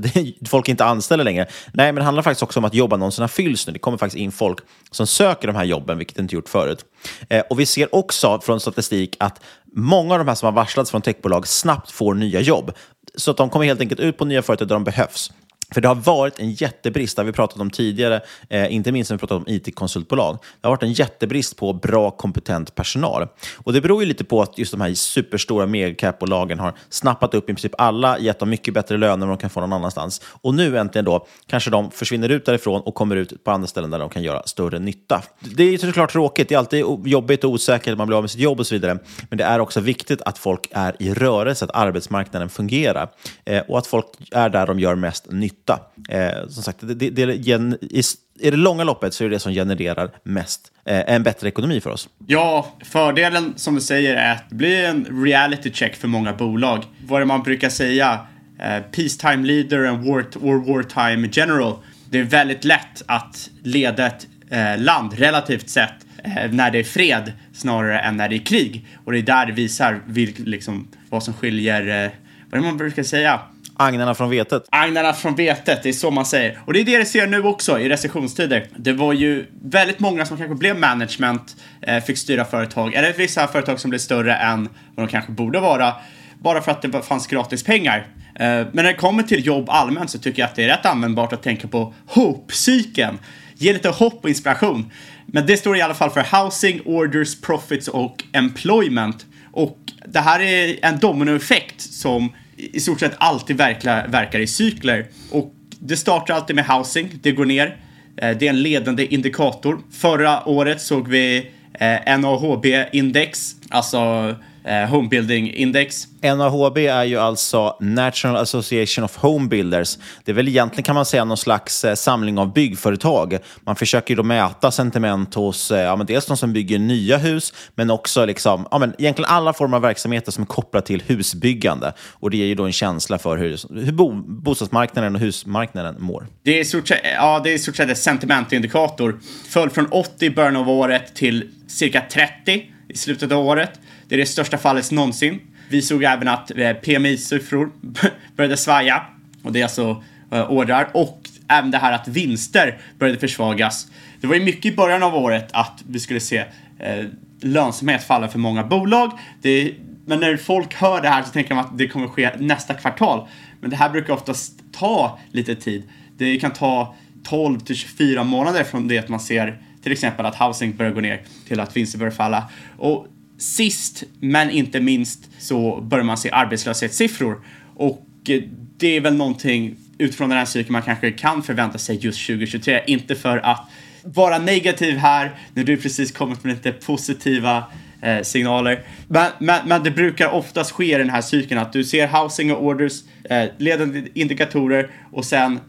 folk 0.49 0.69
inte 0.69 0.85
anställer 0.85 1.25
längre. 1.25 1.47
Nej, 1.73 1.87
men 1.87 1.94
det 1.94 2.03
handlar 2.03 2.23
faktiskt 2.23 2.43
också 2.43 2.61
om 2.61 2.65
att 2.65 2.75
jobbannonserna 2.75 3.29
fylls 3.29 3.67
nu. 3.67 3.73
Det 3.73 3.79
kommer 3.79 3.99
faktiskt 3.99 4.19
in 4.19 4.33
folk 4.33 4.59
som 4.91 5.06
söker 5.06 5.47
de 5.47 5.56
här 5.56 5.65
jobben, 5.65 5.99
vilket 5.99 6.19
inte 6.19 6.35
gjort 6.35 6.49
förut. 6.49 6.85
Eh, 7.29 7.43
och 7.50 7.61
vi 7.61 7.67
ser 7.67 7.94
också 7.94 8.41
från 8.41 8.61
statistik 8.61 9.17
att 9.21 9.41
många 9.73 10.15
av 10.15 10.19
de 10.19 10.29
här 10.29 10.35
som 10.35 10.47
har 10.47 10.53
varslats 10.53 10.91
från 10.91 11.03
techbolag 11.03 11.47
snabbt 11.47 11.91
får 11.91 12.15
nya 12.15 12.41
jobb. 12.41 12.73
Så 13.15 13.31
att 13.31 13.37
de 13.37 13.50
kommer 13.50 13.67
helt 13.67 13.81
enkelt 13.81 14.00
ut 14.00 14.19
på 14.19 14.25
nya 14.25 14.43
företag 14.43 14.69
där 14.69 14.75
de 14.75 14.85
behövs. 14.85 15.31
För 15.74 15.80
det 15.80 15.88
har 15.88 15.94
varit 15.94 16.38
en 16.38 16.50
jättebrist, 16.50 17.16
det 17.16 17.22
har 17.22 17.26
vi 17.26 17.32
pratat 17.32 17.60
om 17.60 17.70
tidigare, 17.70 18.20
eh, 18.48 18.74
inte 18.74 18.92
minst 18.92 19.10
när 19.10 19.16
vi 19.16 19.18
pratat 19.18 19.36
om 19.36 19.44
it-konsultbolag. 19.46 20.38
Det 20.60 20.68
har 20.68 20.70
varit 20.70 20.82
en 20.82 20.92
jättebrist 20.92 21.56
på 21.56 21.72
bra, 21.72 22.10
kompetent 22.10 22.74
personal. 22.74 23.28
Och 23.56 23.72
Det 23.72 23.80
beror 23.80 24.02
ju 24.02 24.08
lite 24.08 24.24
på 24.24 24.42
att 24.42 24.58
just 24.58 24.72
de 24.72 24.80
här 24.80 24.94
superstora 24.94 25.66
megacap-bolagen 25.66 26.58
har 26.58 26.74
snappat 26.88 27.34
upp 27.34 27.44
i 27.44 27.46
princip 27.46 27.72
alla, 27.78 28.18
gett 28.18 28.38
dem 28.38 28.50
mycket 28.50 28.74
bättre 28.74 28.96
löner 28.96 29.26
än 29.26 29.28
de 29.28 29.38
kan 29.38 29.50
få 29.50 29.60
någon 29.60 29.72
annanstans. 29.72 30.22
Och 30.42 30.54
nu 30.54 30.78
äntligen 30.78 31.04
då 31.04 31.26
kanske 31.46 31.70
de 31.70 31.90
försvinner 31.90 32.28
ut 32.28 32.46
därifrån 32.46 32.80
och 32.80 32.94
kommer 32.94 33.16
ut 33.16 33.44
på 33.44 33.50
andra 33.50 33.66
ställen 33.66 33.90
där 33.90 33.98
de 33.98 34.10
kan 34.10 34.22
göra 34.22 34.42
större 34.46 34.78
nytta. 34.78 35.22
Det 35.40 35.74
är 35.74 35.78
såklart 35.78 36.12
tråkigt, 36.12 36.48
det 36.48 36.54
är 36.54 36.58
alltid 36.58 36.84
jobbigt 37.04 37.44
och 37.44 37.50
osäkert, 37.50 37.98
man 37.98 38.06
blir 38.06 38.16
av 38.16 38.22
med 38.22 38.30
sitt 38.30 38.40
jobb 38.40 38.60
och 38.60 38.66
så 38.66 38.74
vidare. 38.74 38.98
Men 39.28 39.38
det 39.38 39.44
är 39.44 39.58
också 39.58 39.80
viktigt 39.80 40.22
att 40.22 40.38
folk 40.38 40.68
är 40.70 40.96
i 40.98 41.14
rörelse, 41.14 41.64
att 41.64 41.74
arbetsmarknaden 41.74 42.48
fungerar 42.48 43.08
eh, 43.44 43.62
och 43.68 43.78
att 43.78 43.86
folk 43.86 44.06
är 44.30 44.48
där 44.48 44.66
de 44.66 44.80
gör 44.80 44.94
mest 44.94 45.30
nytta 45.30 45.56
nytta. 45.56 45.81
Eh, 46.08 46.49
som 46.49 46.62
sagt, 46.62 46.79
det, 46.81 46.94
det, 46.94 47.11
det, 47.11 47.35
i, 47.82 48.03
i 48.41 48.50
det 48.50 48.56
långa 48.56 48.85
loppet 48.85 49.14
så 49.14 49.25
är 49.25 49.29
det 49.29 49.35
det 49.35 49.41
som 49.41 49.53
genererar 49.53 50.11
mest 50.23 50.73
eh, 50.85 51.14
en 51.14 51.23
bättre 51.23 51.49
ekonomi 51.49 51.81
för 51.81 51.91
oss. 51.91 52.08
Ja, 52.26 52.75
fördelen 52.85 53.53
som 53.56 53.75
du 53.75 53.81
säger 53.81 54.17
är 54.17 54.32
att 54.32 54.50
det 54.50 54.55
blir 54.55 54.85
en 54.85 55.25
reality 55.25 55.73
check 55.73 55.97
för 55.97 56.08
många 56.08 56.32
bolag. 56.32 56.85
Vad 57.06 57.17
är 57.17 57.20
det 57.20 57.26
man 57.26 57.43
brukar 57.43 57.69
säga? 57.69 58.20
Eh, 58.58 58.82
peacetime 58.93 59.47
leader 59.47 59.85
and 59.85 60.05
war, 60.05 60.25
or 60.41 60.75
wartime 60.75 61.29
general. 61.32 61.75
Det 62.11 62.19
är 62.19 62.25
väldigt 62.25 62.64
lätt 62.64 63.02
att 63.06 63.50
leda 63.62 64.06
ett 64.06 64.26
eh, 64.50 64.78
land 64.78 65.12
relativt 65.19 65.69
sett 65.69 65.95
eh, 66.25 66.50
när 66.50 66.71
det 66.71 66.78
är 66.78 66.85
fred 66.85 67.33
snarare 67.52 68.00
än 68.00 68.16
när 68.16 68.28
det 68.28 68.37
är 68.37 68.45
krig. 68.45 68.87
Och 69.04 69.12
det 69.12 69.19
är 69.19 69.23
där 69.23 69.47
det 69.47 69.52
visar 69.52 70.00
vilk, 70.07 70.38
liksom, 70.38 70.88
vad 71.09 71.23
som 71.23 71.35
skiljer, 71.35 72.04
eh, 72.04 72.11
vad 72.50 72.59
är 72.59 72.62
det 72.62 72.69
man 72.69 72.76
brukar 72.76 73.02
säga? 73.02 73.40
Agnarna 73.78 74.14
från 74.14 74.30
vetet. 74.30 74.62
Agnarna 74.71 75.12
från 75.12 75.35
vetet, 75.35 75.83
det 75.83 75.88
är 75.88 75.92
så 75.92 76.11
man 76.11 76.26
säger. 76.26 76.59
Och 76.64 76.73
det 76.73 76.80
är 76.80 76.85
det 76.85 76.99
det 76.99 77.04
ser 77.04 77.26
nu 77.26 77.42
också 77.42 77.78
i 77.78 77.88
recessionstider. 77.88 78.66
Det 78.76 78.92
var 78.92 79.12
ju 79.12 79.47
väldigt 79.62 79.99
många 79.99 80.26
som 80.26 80.37
kanske 80.37 80.54
blev 80.54 80.78
management, 80.78 81.56
eh, 81.83 82.04
fick 82.04 82.18
styra 82.18 82.45
företag, 82.45 82.95
eller 82.95 83.12
vissa 83.12 83.49
företag 83.49 83.80
som 83.80 83.90
blev 83.90 83.99
större 83.99 84.37
än 84.37 84.68
vad 84.95 85.06
de 85.06 85.11
kanske 85.11 85.33
borde 85.33 85.61
vara, 85.61 85.95
bara 86.38 86.62
för 86.62 86.73
att 86.73 86.83
det 86.83 87.02
fanns 87.02 87.26
gratis 87.26 87.62
pengar. 87.62 88.06
Eh, 88.35 88.45
men 88.45 88.68
när 88.73 88.83
det 88.83 88.95
kommer 88.95 89.23
till 89.23 89.47
jobb 89.47 89.71
allmänt 89.71 90.11
så 90.11 90.18
tycker 90.18 90.42
jag 90.42 90.49
att 90.49 90.56
det 90.56 90.64
är 90.64 90.68
rätt 90.68 90.87
användbart 90.87 91.33
att 91.33 91.42
tänka 91.42 91.68
på 91.68 91.95
hope-psyken. 92.06 93.18
Ge 93.54 93.73
lite 93.73 93.88
hopp 93.88 94.18
och 94.23 94.28
inspiration. 94.28 94.92
Men 95.26 95.47
det 95.47 95.56
står 95.56 95.76
i 95.76 95.83
alla 95.83 95.95
fall 95.95 96.11
för 96.11 96.42
housing, 96.42 96.80
orders, 96.85 97.40
profits 97.40 97.88
och 97.88 98.25
employment. 98.33 99.26
Och 99.52 99.78
det 100.06 100.21
här 100.21 100.40
är 100.40 100.76
en 100.83 100.99
dominoeffekt 100.99 101.80
som 101.80 102.33
i 102.56 102.80
stort 102.80 103.00
sett 103.00 103.14
alltid 103.18 103.56
verkar, 103.56 104.08
verkar 104.08 104.38
i 104.38 104.46
cykler. 104.46 105.06
Och 105.30 105.52
det 105.78 105.96
startar 105.96 106.34
alltid 106.34 106.56
med 106.56 106.66
housing, 106.66 107.10
det 107.22 107.32
går 107.32 107.44
ner. 107.44 107.76
Eh, 108.16 108.36
det 108.36 108.46
är 108.46 108.50
en 108.50 108.62
ledande 108.62 109.06
indikator. 109.06 109.80
Förra 109.92 110.48
året 110.48 110.80
såg 110.80 111.08
vi 111.08 111.50
eh, 111.72 112.18
NAHB-index, 112.18 113.54
alltså 113.68 114.34
eh, 114.66 114.88
Homebuilding 114.88 115.54
Index. 115.54 116.06
NAHB 116.23 116.78
är 116.78 117.04
ju 117.04 117.18
alltså 117.18 117.76
National 117.80 118.37
Association 118.37 119.04
of 119.04 119.16
Home 119.16 119.49
Builders. 119.49 119.99
Det 120.25 120.32
är 120.32 120.35
väl 120.35 120.49
egentligen 120.49 120.85
kan 120.85 120.94
man 120.94 121.06
säga 121.06 121.25
någon 121.25 121.37
slags 121.37 121.85
eh, 121.85 121.94
samling 121.94 122.38
av 122.38 122.52
byggföretag. 122.52 123.38
Man 123.64 123.76
försöker 123.76 124.11
ju 124.11 124.16
då 124.16 124.23
mäta 124.23 124.70
sentiment 124.70 125.35
hos 125.35 125.70
eh, 125.70 125.80
ja, 125.80 125.96
men 125.96 126.06
dels 126.06 126.26
de 126.26 126.37
som 126.37 126.52
bygger 126.52 126.78
nya 126.78 127.16
hus, 127.16 127.52
men 127.75 127.90
också 127.90 128.25
liksom, 128.25 128.66
ja, 128.70 128.78
men 128.78 128.94
egentligen 128.99 129.30
alla 129.30 129.52
former 129.52 129.76
av 129.76 129.82
verksamheter 129.82 130.32
som 130.32 130.42
är 130.42 130.46
kopplade 130.46 130.87
till 130.87 131.02
husbyggande. 131.06 131.92
Och 132.12 132.30
det 132.30 132.37
ger 132.37 132.46
ju 132.46 132.54
då 132.54 132.64
en 132.64 132.73
känsla 132.73 133.18
för 133.18 133.37
hur, 133.37 133.85
hur 133.85 133.92
bo, 133.92 134.12
bostadsmarknaden 134.26 135.14
och 135.14 135.20
husmarknaden 135.20 135.96
mår. 135.99 136.26
Det 136.42 136.56
är 136.56 136.61
i 136.61 136.64
stort 136.64 136.88
sett, 136.88 137.00
ja, 137.14 137.40
det 137.44 137.54
är 137.54 137.58
stort 137.58 137.76
sett 137.76 137.88
en 137.88 137.96
sentimentindikator. 137.96 139.20
Föll 139.49 139.70
från 139.70 139.87
80 139.87 140.26
i 140.26 140.30
början 140.30 140.56
av 140.56 140.70
året 140.70 141.14
till 141.14 141.50
cirka 141.68 142.02
30 142.11 142.62
i 142.88 142.96
slutet 142.96 143.32
av 143.32 143.46
året. 143.46 143.70
Det 144.08 144.14
är 144.14 144.18
det 144.18 144.26
största 144.26 144.58
fallet 144.58 144.90
någonsin. 144.90 145.40
Vi 145.68 145.82
såg 145.82 146.02
även 146.02 146.28
att 146.28 146.50
eh, 146.50 146.72
PMI-siffror 146.72 147.70
började 148.36 148.56
svaja. 148.56 149.02
Och 149.42 149.52
det 149.52 149.60
är 149.60 149.64
alltså 149.64 150.02
eh, 150.30 150.50
ordrar. 150.50 150.88
Och 150.94 151.28
även 151.48 151.70
det 151.70 151.78
här 151.78 151.92
att 151.92 152.08
vinster 152.08 152.78
började 152.98 153.18
försvagas. 153.18 153.86
Det 154.20 154.26
var 154.26 154.34
ju 154.34 154.44
mycket 154.44 154.72
i 154.72 154.76
början 154.76 155.02
av 155.02 155.14
året 155.14 155.48
att 155.52 155.82
vi 155.88 156.00
skulle 156.00 156.20
se 156.20 156.38
eh, 156.78 157.04
lönsamhet 157.40 158.04
falla 158.04 158.28
för 158.28 158.38
många 158.38 158.64
bolag. 158.64 159.12
Det, 159.42 159.75
men 160.06 160.20
när 160.20 160.36
folk 160.36 160.75
hör 160.75 161.02
det 161.02 161.08
här 161.08 161.22
så 161.22 161.30
tänker 161.30 161.50
de 161.50 161.58
att 161.58 161.78
det 161.78 161.88
kommer 161.88 162.08
ske 162.08 162.30
nästa 162.38 162.75
kvartal. 162.75 163.28
Men 163.60 163.70
det 163.70 163.76
här 163.76 163.90
brukar 163.90 164.14
oftast 164.14 164.52
ta 164.72 165.18
lite 165.32 165.54
tid. 165.54 165.82
Det 166.16 166.36
kan 166.36 166.50
ta 166.50 166.94
12 167.25 167.60
till 167.60 167.76
24 167.76 168.25
månader 168.25 168.64
från 168.64 168.88
det 168.88 168.98
att 168.98 169.08
man 169.08 169.20
ser 169.20 169.58
till 169.82 169.92
exempel 169.92 170.26
att 170.26 170.34
housing 170.34 170.76
börjar 170.76 170.92
gå 170.92 171.00
ner 171.00 171.22
till 171.48 171.60
att 171.60 171.76
vinster 171.76 171.98
börjar 171.98 172.12
falla. 172.12 172.44
Och 172.78 173.06
sist 173.38 174.05
men 174.21 174.50
inte 174.50 174.81
minst 174.81 175.28
så 175.38 175.81
börjar 175.81 176.05
man 176.05 176.16
se 176.16 176.31
arbetslöshetssiffror 176.31 177.40
och 177.75 178.07
eh, 178.28 178.43
det 178.78 178.97
är 178.97 179.00
väl 179.00 179.14
någonting 179.14 179.76
utifrån 179.99 180.28
den 180.28 180.38
här 180.38 180.45
cykeln 180.45 180.73
man 180.73 180.83
kanske 180.83 181.11
kan 181.11 181.43
förvänta 181.43 181.78
sig 181.78 181.97
just 181.97 182.26
2023. 182.26 182.83
Inte 182.87 183.14
för 183.14 183.38
att 183.38 183.69
vara 184.02 184.38
negativ 184.38 184.97
här 184.97 185.35
när 185.55 185.64
du 185.64 185.76
precis 185.76 186.12
kommit 186.12 186.45
med 186.45 186.55
lite 186.55 186.73
positiva 186.73 187.64
eh, 188.00 188.23
signaler. 188.23 188.83
Men, 189.09 189.31
men, 189.38 189.69
men, 189.69 189.83
det 189.83 189.90
brukar 189.90 190.28
oftast 190.28 190.71
ske 190.71 190.95
i 190.95 190.99
den 190.99 191.11
här 191.11 191.21
cykeln 191.21 191.61
att 191.61 191.73
du 191.73 191.85
ser 191.85 192.07
housing 192.07 192.52
och 192.52 192.64
orders, 192.64 192.93
eh, 193.31 193.45
ledande 193.59 194.02
indikatorer 194.14 194.90
och 195.12 195.25
sen 195.25 195.61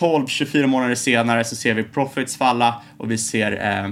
12-24 0.00 0.66
månader 0.66 0.94
senare 0.94 1.44
så 1.44 1.56
ser 1.56 1.74
vi 1.74 1.82
profits 1.82 2.36
falla 2.36 2.82
och 2.96 3.10
vi 3.10 3.18
ser 3.18 3.52
eh, 3.52 3.84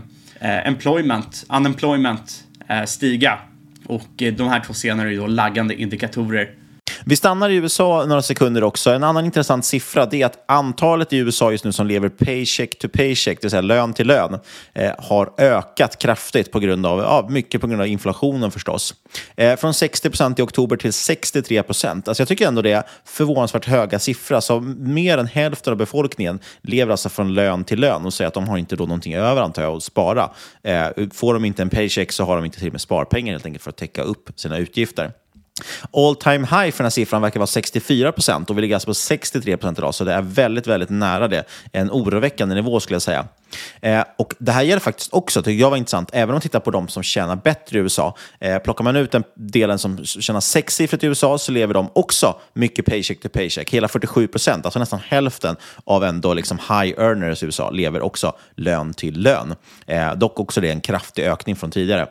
eh 0.51 0.67
employment, 0.67 1.45
unemployment 1.49 2.45
Eh, 2.73 2.85
stiga. 2.85 3.39
Och 3.87 4.23
eh, 4.23 4.35
de 4.35 4.49
här 4.49 4.61
två 4.61 4.73
scenerna 4.73 5.03
är 5.03 5.13
ju 5.13 5.17
då 5.17 5.27
laggande 5.27 5.75
indikatorer 5.75 6.51
vi 7.07 7.17
stannar 7.17 7.51
i 7.51 7.55
USA 7.55 8.05
några 8.09 8.23
sekunder 8.23 8.65
också. 8.65 8.91
En 8.91 9.05
annan 9.05 9.25
intressant 9.25 9.65
siffra 9.65 10.09
är 10.13 10.27
att 10.27 10.45
antalet 10.47 11.13
i 11.13 11.17
USA 11.17 11.51
just 11.51 11.65
nu 11.65 11.73
som 11.73 11.87
lever 11.87 12.09
paycheck 12.09 12.79
to 12.79 12.89
paycheck, 12.89 13.39
det 13.41 13.45
vill 13.45 13.51
säga 13.51 13.61
lön 13.61 13.93
till 13.93 14.07
lön, 14.07 14.39
eh, 14.73 14.93
har 14.99 15.33
ökat 15.39 15.99
kraftigt 15.99 16.53
på 16.53 16.61
grund 16.61 16.87
av, 16.87 16.99
ja, 16.99 17.27
mycket 17.31 17.61
på 17.61 17.67
grund 17.67 17.81
av 17.81 17.87
inflationen 17.87 18.51
förstås. 18.51 18.95
Eh, 19.37 19.57
från 19.57 19.75
60 19.75 20.11
procent 20.11 20.39
i 20.39 20.43
oktober 20.43 20.77
till 20.77 20.93
63 20.93 21.63
procent. 21.63 22.09
Alltså 22.09 22.21
jag 22.21 22.29
tycker 22.29 22.49
ändå 22.49 22.63
det 22.63 22.73
är 22.73 22.83
förvånansvärt 23.05 23.67
höga 23.67 23.99
siffror. 23.99 24.35
Alltså 24.35 24.61
mer 24.79 25.19
än 25.19 25.27
hälften 25.27 25.73
av 25.73 25.77
befolkningen 25.77 26.39
lever 26.63 26.91
alltså 26.93 27.09
från 27.09 27.35
lön 27.35 27.65
till 27.65 27.81
lön 27.81 28.07
och 28.07 28.15
säger 28.15 28.29
att 28.29 28.35
de 28.35 28.49
har 28.49 28.59
inte 28.59 28.77
då 28.77 28.85
någonting 28.85 29.15
över 29.15 29.43
antar 29.43 29.63
jag 29.63 29.77
att 29.77 29.83
spara. 29.83 30.31
Eh, 30.63 30.87
får 31.13 31.35
de 31.35 31.45
inte 31.45 31.63
en 31.63 31.71
paycheck 31.71 32.13
så 32.13 32.25
har 32.25 32.37
de 32.37 32.45
inte 32.45 32.59
till 32.59 32.69
och 32.69 32.75
med 32.75 32.81
sparpengar 32.81 33.33
helt 33.33 33.47
enkelt 33.47 33.63
för 33.63 33.71
att 33.71 33.77
täcka 33.77 34.03
upp 34.03 34.31
sina 34.37 34.59
utgifter. 34.59 35.13
All 35.93 36.17
time 36.17 36.39
high 36.39 36.71
för 36.71 36.79
den 36.79 36.85
här 36.85 36.91
siffran 36.91 37.23
verkar 37.23 37.41
vara 37.41 37.47
64 37.47 38.13
procent 38.13 38.51
och 38.51 38.59
vi 38.59 38.63
ligger 38.63 38.75
alltså 38.75 38.87
på 38.87 38.95
63 38.95 39.57
procent 39.57 39.79
idag, 39.79 39.95
så 39.95 40.05
det 40.05 40.13
är 40.13 40.23
väldigt, 40.23 40.67
väldigt 40.67 40.91
nära 40.91 41.29
det. 41.29 41.45
En 41.73 41.91
oroväckande 41.91 42.55
nivå 42.55 42.81
skulle 42.81 42.95
jag 42.95 43.03
säga. 43.03 43.27
Eh, 43.81 44.05
och 44.19 44.35
Det 44.39 44.53
här 44.53 44.63
gäller 44.63 44.81
faktiskt 44.81 45.13
också, 45.13 45.43
tycker 45.43 45.61
jag 45.61 45.71
var 45.71 45.77
intressant, 45.77 46.11
även 46.13 46.29
om 46.29 46.35
man 46.35 46.41
tittar 46.41 46.61
på 46.61 46.71
de 46.71 46.89
som 46.89 47.03
tjänar 47.03 47.37
bättre 47.37 47.79
i 47.79 47.81
USA. 47.81 48.17
Eh, 48.41 48.59
plockar 48.59 48.85
man 48.85 48.97
ut 48.97 49.11
den 49.11 49.25
delen 49.35 49.79
som 49.79 50.05
tjänar 50.05 50.41
sexsiffrigt 50.41 51.05
i 51.05 51.07
USA 51.07 51.39
så 51.39 51.53
lever 51.53 51.75
de 51.75 51.91
också 51.93 52.37
mycket 52.53 52.87
paycheck 52.87 53.21
to 53.21 53.29
paycheck. 53.29 53.71
Hela 53.71 53.89
47 53.89 54.27
procent, 54.27 54.65
alltså 54.65 54.79
nästan 54.79 55.01
hälften 55.09 55.57
av 55.85 56.05
ändå 56.05 56.35
liksom 56.35 56.59
high 56.59 57.01
earners 57.01 57.43
i 57.43 57.47
USA 57.47 57.71
lever 57.71 58.03
också 58.03 58.33
lön 58.57 58.95
till 58.95 59.21
lön. 59.21 59.55
Eh, 59.87 60.15
dock 60.15 60.41
också 60.41 60.61
det 60.61 60.69
är 60.69 60.73
en 60.73 60.81
kraftig 60.81 61.23
ökning 61.25 61.57
från 61.57 61.71
tidigare. 61.71 62.09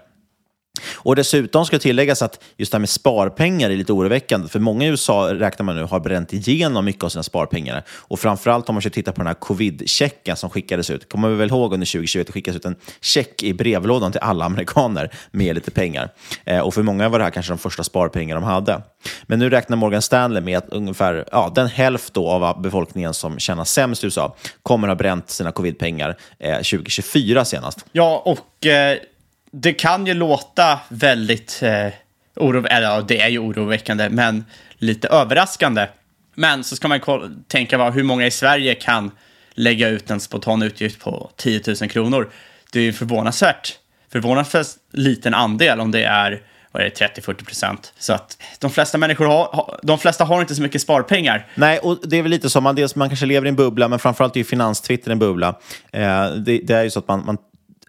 Och 0.96 1.16
dessutom 1.16 1.66
ska 1.66 1.80
tilläggas 1.80 2.22
att 2.22 2.44
just 2.58 2.72
det 2.72 2.76
här 2.76 2.80
med 2.80 2.90
sparpengar 2.90 3.70
är 3.70 3.76
lite 3.76 3.94
oroväckande, 3.94 4.48
för 4.48 4.60
många 4.60 4.86
i 4.86 4.88
USA 4.88 5.34
räknar 5.34 5.64
man 5.64 5.76
nu 5.76 5.84
har 5.84 6.00
bränt 6.00 6.34
igenom 6.34 6.86
mycket 6.86 7.04
av 7.04 7.10
sina 7.10 7.24
sparpengar. 7.24 7.84
Och 7.90 8.20
framförallt 8.20 8.70
om 8.70 8.76
man 8.76 8.82
ska 8.82 8.90
titta 8.90 9.12
på 9.12 9.18
den 9.18 9.28
här 9.28 9.34
covid-checken 9.34 10.36
som 10.36 10.50
skickades 10.50 10.90
ut. 10.90 11.10
Kommer 11.10 11.30
vi 11.30 11.36
väl 11.36 11.50
ihåg 11.50 11.74
under 11.74 11.88
2020 11.88 12.20
att 12.20 12.28
det 12.28 12.34
skickades 12.34 12.58
ut 12.58 12.66
en 12.66 12.76
check 13.02 13.44
i 13.44 13.54
brevlådan 13.54 14.12
till 14.12 14.22
alla 14.22 14.46
amerikaner 14.46 15.10
med 15.32 15.56
lite 15.56 15.72
pengar. 15.72 16.10
Eh, 16.46 16.60
och 16.60 16.74
för 16.74 16.84
många 16.84 17.10
var 17.10 17.20
det 17.20 17.26
här 17.26 17.32
kanske 17.32 17.52
de 17.52 17.58
första 17.58 17.84
sparpengar 17.84 18.36
de 18.36 18.44
hade. 18.44 18.82
Men 19.24 19.40
nu 19.40 19.50
räknar 19.50 19.78
Morgan 19.78 20.02
Stanley 20.02 20.42
med 20.42 20.58
att 20.58 20.70
ungefär 20.70 21.26
ja, 21.32 21.52
den 21.56 21.68
hälft 21.68 22.18
av 22.18 22.62
befolkningen 22.62 23.14
som 23.14 23.40
tjänar 23.40 23.64
sämst 23.64 24.04
i 24.04 24.08
USA 24.08 24.36
kommer 24.64 24.88
ha 24.88 24.96
bränt 24.96 25.30
sina 25.30 25.52
covidpengar 25.52 26.18
eh, 26.40 26.56
2024 26.56 27.46
senast. 27.46 27.86
Ja, 27.92 28.24
och 28.26 28.66
eh 28.66 28.98
det 29.52 29.74
kan 29.74 30.06
ju 30.06 30.14
låta 30.14 30.80
väldigt 30.90 31.64
eh, 31.64 31.88
oro, 32.36 32.66
eller 32.66 32.88
ja, 32.88 33.02
det 33.02 33.22
är 33.22 33.30
ju 33.30 33.40
oroväckande, 33.40 34.10
men 34.10 34.46
lite 34.78 35.08
överraskande. 35.08 35.88
Men 36.36 36.64
så 36.64 36.76
ska 36.76 36.88
man 36.88 37.00
tänka 37.48 37.78
på 37.78 37.84
hur 37.84 38.04
många 38.04 38.26
i 38.26 38.32
Sverige 38.32 38.76
kan 38.76 39.12
lägga 39.54 39.88
ut 39.88 40.10
en 40.10 40.20
spontan 40.20 40.62
utgift 40.62 41.00
på 41.00 41.32
10 41.36 41.62
000 41.68 41.90
kronor. 41.90 42.30
Det 42.72 42.80
är 42.80 42.84
ju 42.84 42.94
förvånansvärt, 42.94 43.78
förvånansvärt 44.12 44.68
liten 44.92 45.34
andel 45.34 45.80
om 45.80 45.92
det 45.92 46.04
är 46.04 46.42
30-40 46.74 47.46
procent. 47.46 47.94
Så 47.98 48.14
att 48.14 48.38
de 48.60 48.70
flesta 48.72 48.98
människor 48.98 49.26
har, 49.26 49.80
de 49.84 50.00
flesta 50.00 50.24
har 50.24 50.42
inte 50.42 50.56
så 50.56 50.62
mycket 50.62 50.82
sparpengar. 50.82 51.48
Nej, 51.56 51.80
och 51.80 51.98
det 52.04 52.18
är 52.18 52.22
väl 52.22 52.32
lite 52.32 52.50
så. 52.50 52.62
man, 52.62 52.76
dels 52.76 52.96
man 52.96 53.10
kanske 53.10 53.26
lever 53.26 53.46
i 53.46 53.50
en 53.50 53.56
bubbla, 53.56 53.88
men 53.88 54.00
framförallt 54.00 54.36
är 54.36 54.40
ju 54.40 54.44
finanstwitter 54.44 55.12
en 55.12 55.20
bubbla. 55.20 55.60
Eh, 55.92 56.32
det, 56.32 56.58
det, 56.58 56.74
är 56.74 56.84
ju 56.84 56.90
så 56.90 57.00
att 57.00 57.08
man, 57.08 57.26
man 57.26 57.38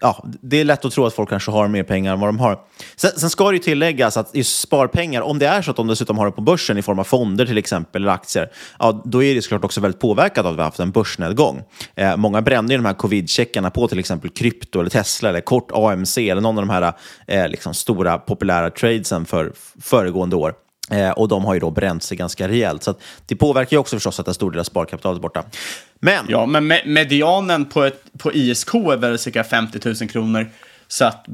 ja, 0.03 0.23
det 0.41 0.57
är 0.57 0.65
lätt 0.65 0.85
att 0.85 0.91
tro 0.91 1.05
att 1.05 1.13
folk 1.13 1.29
kanske 1.29 1.51
har 1.51 1.67
mer 1.67 1.83
pengar 1.83 2.13
än 2.13 2.19
vad 2.19 2.29
de 2.29 2.39
har. 2.39 2.59
Sen, 2.95 3.11
sen 3.17 3.29
ska 3.29 3.49
det 3.49 3.53
ju 3.53 3.59
tilläggas 3.59 4.17
att 4.17 4.45
sparpengar, 4.45 5.21
om 5.21 5.39
det 5.39 5.47
är 5.47 5.61
så 5.61 5.71
att 5.71 5.77
de 5.77 5.87
dessutom 5.87 6.17
har 6.17 6.25
det 6.25 6.31
på 6.31 6.41
börsen 6.41 6.77
i 6.77 6.81
form 6.81 6.99
av 6.99 7.03
fonder 7.03 7.45
till 7.45 7.57
exempel, 7.57 8.01
eller 8.01 8.11
aktier, 8.11 8.51
ja, 8.79 9.01
då 9.05 9.23
är 9.23 9.35
det 9.35 9.41
såklart 9.41 9.63
också 9.63 9.81
väldigt 9.81 10.01
påverkat 10.01 10.45
av 10.45 10.51
att 10.51 10.53
vi 10.53 10.57
har 10.57 10.65
haft 10.65 10.79
en 10.79 10.91
börsnedgång. 10.91 11.63
Eh, 11.95 12.17
många 12.17 12.41
brände 12.41 12.73
ju 12.73 12.77
de 12.77 12.85
här 12.85 12.93
covid-checkarna 12.93 13.69
på 13.69 13.87
till 13.87 13.99
exempel 13.99 14.29
krypto, 14.29 14.79
eller 14.79 14.89
Tesla, 14.89 15.29
eller 15.29 15.41
kort 15.41 15.71
AMC, 15.73 16.29
eller 16.29 16.41
någon 16.41 16.57
av 16.57 16.65
de 16.65 16.69
här 16.69 16.93
eh, 17.27 17.49
liksom 17.49 17.73
stora 17.73 18.17
populära 18.17 18.69
tradesen 18.69 19.25
för 19.25 19.53
föregående 19.81 20.35
år. 20.35 20.53
Eh, 20.93 21.11
och 21.11 21.27
de 21.27 21.45
har 21.45 21.53
ju 21.53 21.59
då 21.59 21.71
bränt 21.71 22.03
sig 22.03 22.17
ganska 22.17 22.47
rejält. 22.47 22.83
Så 22.83 22.95
det 23.25 23.35
påverkar 23.35 23.71
ju 23.71 23.79
också 23.79 23.95
förstås 23.95 24.19
att 24.19 24.27
en 24.27 24.33
stor 24.33 24.51
del 24.51 24.59
av 24.59 24.63
sparkapitalet 24.63 25.17
är 25.17 25.21
borta. 25.21 25.43
Men... 25.99 26.25
Ja, 26.29 26.45
men 26.45 26.67
me 26.67 26.81
medianen 26.85 27.65
på, 27.65 27.83
ett, 27.83 28.03
på 28.17 28.33
ISK 28.33 28.73
är 28.73 28.97
väl 28.97 29.19
cirka 29.19 29.43
50 29.43 29.79
000 29.85 29.95
kronor. 29.95 30.49
Så 30.87 31.05
att 31.05 31.25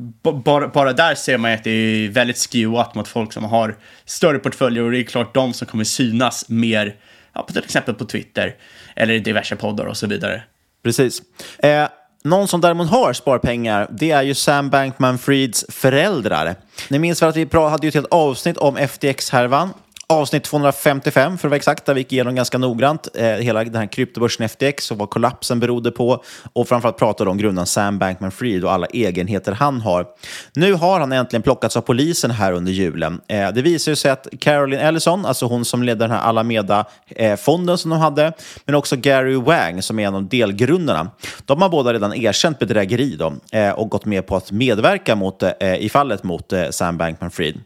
bara, 0.44 0.68
bara 0.68 0.94
där 0.94 1.16
ser 1.16 1.38
man 1.38 1.54
att 1.54 1.64
det 1.64 1.72
är 1.72 2.10
väldigt 2.10 2.38
skewat 2.38 2.96
mot 2.96 3.08
folk 3.08 3.34
som 3.34 3.44
har 3.44 3.76
större 4.06 4.40
portföljer 4.40 4.84
och 4.84 4.92
det 4.92 5.00
är 5.00 5.04
klart 5.04 5.34
de 5.34 5.54
som 5.54 5.68
kommer 5.68 5.84
synas 5.84 6.50
mer, 6.50 6.96
ja, 7.34 7.48
till 7.48 7.64
exempel 7.64 7.96
på 7.96 8.06
Twitter 8.06 8.56
eller 8.96 9.14
i 9.14 9.20
diverse 9.20 9.56
poddar 9.56 9.86
och 9.86 9.98
så 9.98 10.08
vidare. 10.08 10.44
Precis. 10.84 11.22
Eh, 11.58 11.88
någon 12.24 12.48
som 12.48 12.62
däremot 12.62 12.90
har 12.90 13.14
sparpengar, 13.14 13.88
det 13.92 14.12
är 14.12 14.24
ju 14.24 14.34
Sam 14.34 14.70
Bankman-Frieds 14.70 15.72
föräldrar. 15.72 16.56
Ni 16.90 17.00
minns 17.00 17.22
väl 17.22 17.30
att 17.30 17.36
vi 17.36 17.48
hade 17.52 17.88
ett 17.88 17.94
helt 17.94 18.12
avsnitt 18.12 18.58
om 18.58 18.78
FTX-härvan 18.78 19.70
avsnitt 20.14 20.44
255 20.44 21.38
för 21.38 21.48
att 21.48 21.52
vara 21.52 21.56
exakt, 21.56 21.86
där 21.86 21.94
vi 21.94 22.00
gick 22.02 22.14
igenom 22.14 22.36
ganska 22.36 22.58
noggrant 22.58 23.08
eh, 23.16 23.26
hela 23.26 23.64
den 23.64 23.76
här 23.76 23.86
kryptobörsen 23.86 24.50
FTX 24.50 24.92
och 24.92 24.98
vad 24.98 25.10
kollapsen 25.10 25.60
berodde 25.60 25.92
på 25.92 26.24
och 26.54 26.68
framförallt 26.68 26.98
pratade 26.98 27.30
om 27.30 27.38
grundaren 27.38 27.66
Sam 27.66 28.00
Bankman-Fried 28.00 28.64
och 28.64 28.72
alla 28.72 28.86
egenheter 28.86 29.52
han 29.52 29.82
har. 29.82 30.06
Nu 30.54 30.74
har 30.74 31.00
han 31.00 31.12
äntligen 31.12 31.44
plockats 31.44 31.78
av 31.78 31.82
polisen 31.82 32.32
här 32.32 32.54
under 32.54 32.72
julen. 32.72 33.22
Eh, 33.28 33.52
det 33.52 33.62
visar 33.62 33.96
sig 33.96 34.12
att 34.12 34.28
Caroline 34.40 34.80
Ellison, 34.80 35.26
alltså 35.26 35.46
hon 35.46 35.66
som 35.66 35.84
ledde 35.84 36.04
den 36.04 36.12
här 36.12 36.22
Alameda-fonden 36.22 37.74
eh, 37.74 37.78
som 37.78 37.92
de 37.92 38.00
hade, 38.00 38.34
men 38.66 38.76
också 38.76 38.96
Gary 38.96 39.36
Wang 39.36 39.82
som 39.82 40.00
är 40.00 40.08
en 40.08 40.16
av 40.16 40.30
delgrundarna, 40.30 41.12
de 41.46 41.62
har 41.62 41.70
båda 41.70 41.94
redan 41.94 42.14
erkänt 42.14 42.60
bedrägeri 42.60 43.16
då, 43.16 43.34
eh, 43.52 43.72
och 43.72 43.90
gått 43.90 44.06
med 44.06 44.28
på 44.28 44.36
att 44.36 44.52
medverka 44.52 45.16
mot, 45.16 45.44
eh, 45.44 45.76
i 45.76 45.90
fallet 45.90 46.24
mot 46.24 46.54
eh, 46.54 46.70
Sam 46.70 46.98
Bankman-Fried. 46.98 47.60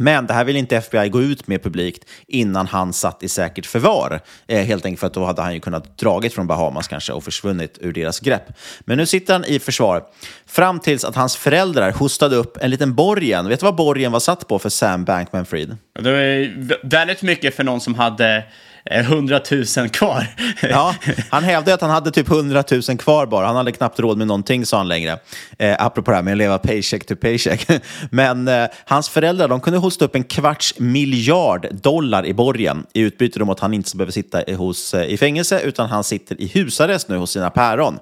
Men 0.00 0.26
det 0.26 0.34
här 0.34 0.44
vill 0.44 0.56
inte 0.56 0.76
FBI 0.76 1.08
gå 1.08 1.22
ut 1.22 1.46
med 1.46 1.62
publikt 1.62 2.04
innan 2.26 2.66
han 2.66 2.92
satt 2.92 3.22
i 3.22 3.28
säkert 3.28 3.66
förvar. 3.66 4.20
Eh, 4.46 4.64
helt 4.64 4.84
enkelt 4.84 5.00
för 5.00 5.06
att 5.06 5.14
då 5.14 5.24
hade 5.24 5.42
han 5.42 5.54
ju 5.54 5.60
kunnat 5.60 5.98
dragit 5.98 6.34
från 6.34 6.46
Bahamas 6.46 6.88
kanske 6.88 7.12
och 7.12 7.24
försvunnit 7.24 7.78
ur 7.80 7.92
deras 7.92 8.20
grepp. 8.20 8.42
Men 8.80 8.98
nu 8.98 9.06
sitter 9.06 9.32
han 9.32 9.44
i 9.44 9.58
försvar 9.58 10.04
fram 10.46 10.80
tills 10.80 11.04
att 11.04 11.16
hans 11.16 11.36
föräldrar 11.36 11.92
hostade 11.92 12.36
upp 12.36 12.56
en 12.60 12.70
liten 12.70 12.94
borgen. 12.94 13.48
Vet 13.48 13.60
du 13.60 13.64
vad 13.64 13.74
borgen 13.74 14.12
var 14.12 14.20
satt 14.20 14.48
på 14.48 14.58
för 14.58 14.68
Sam 14.68 15.04
Bankman-Fried? 15.04 15.76
Det 15.94 16.10
var 16.10 16.88
väldigt 16.88 17.22
mycket 17.22 17.56
för 17.56 17.64
någon 17.64 17.80
som 17.80 17.94
hade 17.94 18.44
Eh, 18.90 19.00
100 19.00 19.40
000 19.76 19.88
kvar. 19.88 20.26
ja, 20.62 20.94
han 21.30 21.44
hävdade 21.44 21.74
att 21.74 21.80
han 21.80 21.90
hade 21.90 22.10
typ 22.10 22.30
100 22.30 22.64
000 22.88 22.98
kvar 22.98 23.26
bara. 23.26 23.46
Han 23.46 23.56
hade 23.56 23.72
knappt 23.72 24.00
råd 24.00 24.18
med 24.18 24.26
någonting, 24.26 24.66
sa 24.66 24.76
han 24.76 24.88
längre. 24.88 25.18
Eh, 25.58 25.76
apropå 25.78 26.10
det 26.10 26.16
här 26.16 26.22
med 26.22 26.32
att 26.32 26.38
leva 26.38 26.58
paycheck 26.58 27.06
to 27.06 27.16
paycheck. 27.16 27.68
Men 28.10 28.48
eh, 28.48 28.66
hans 28.84 29.08
föräldrar 29.08 29.48
de 29.48 29.60
kunde 29.60 29.78
hosta 29.78 30.04
upp 30.04 30.14
en 30.14 30.24
kvarts 30.24 30.74
miljard 30.78 31.66
dollar 31.70 32.26
i 32.26 32.34
borgen 32.34 32.86
i 32.92 33.00
utbyte 33.00 33.44
mot 33.44 33.56
att 33.56 33.60
han 33.60 33.74
inte 33.74 33.96
behöver 33.96 34.12
sitta 34.12 34.42
hos, 34.56 34.94
eh, 34.94 35.04
i 35.04 35.16
fängelse, 35.16 35.60
utan 35.60 35.88
han 35.88 36.04
sitter 36.04 36.40
i 36.40 36.46
husarrest 36.46 37.08
nu 37.08 37.16
hos 37.16 37.30
sina 37.30 37.50
päron. 37.50 37.98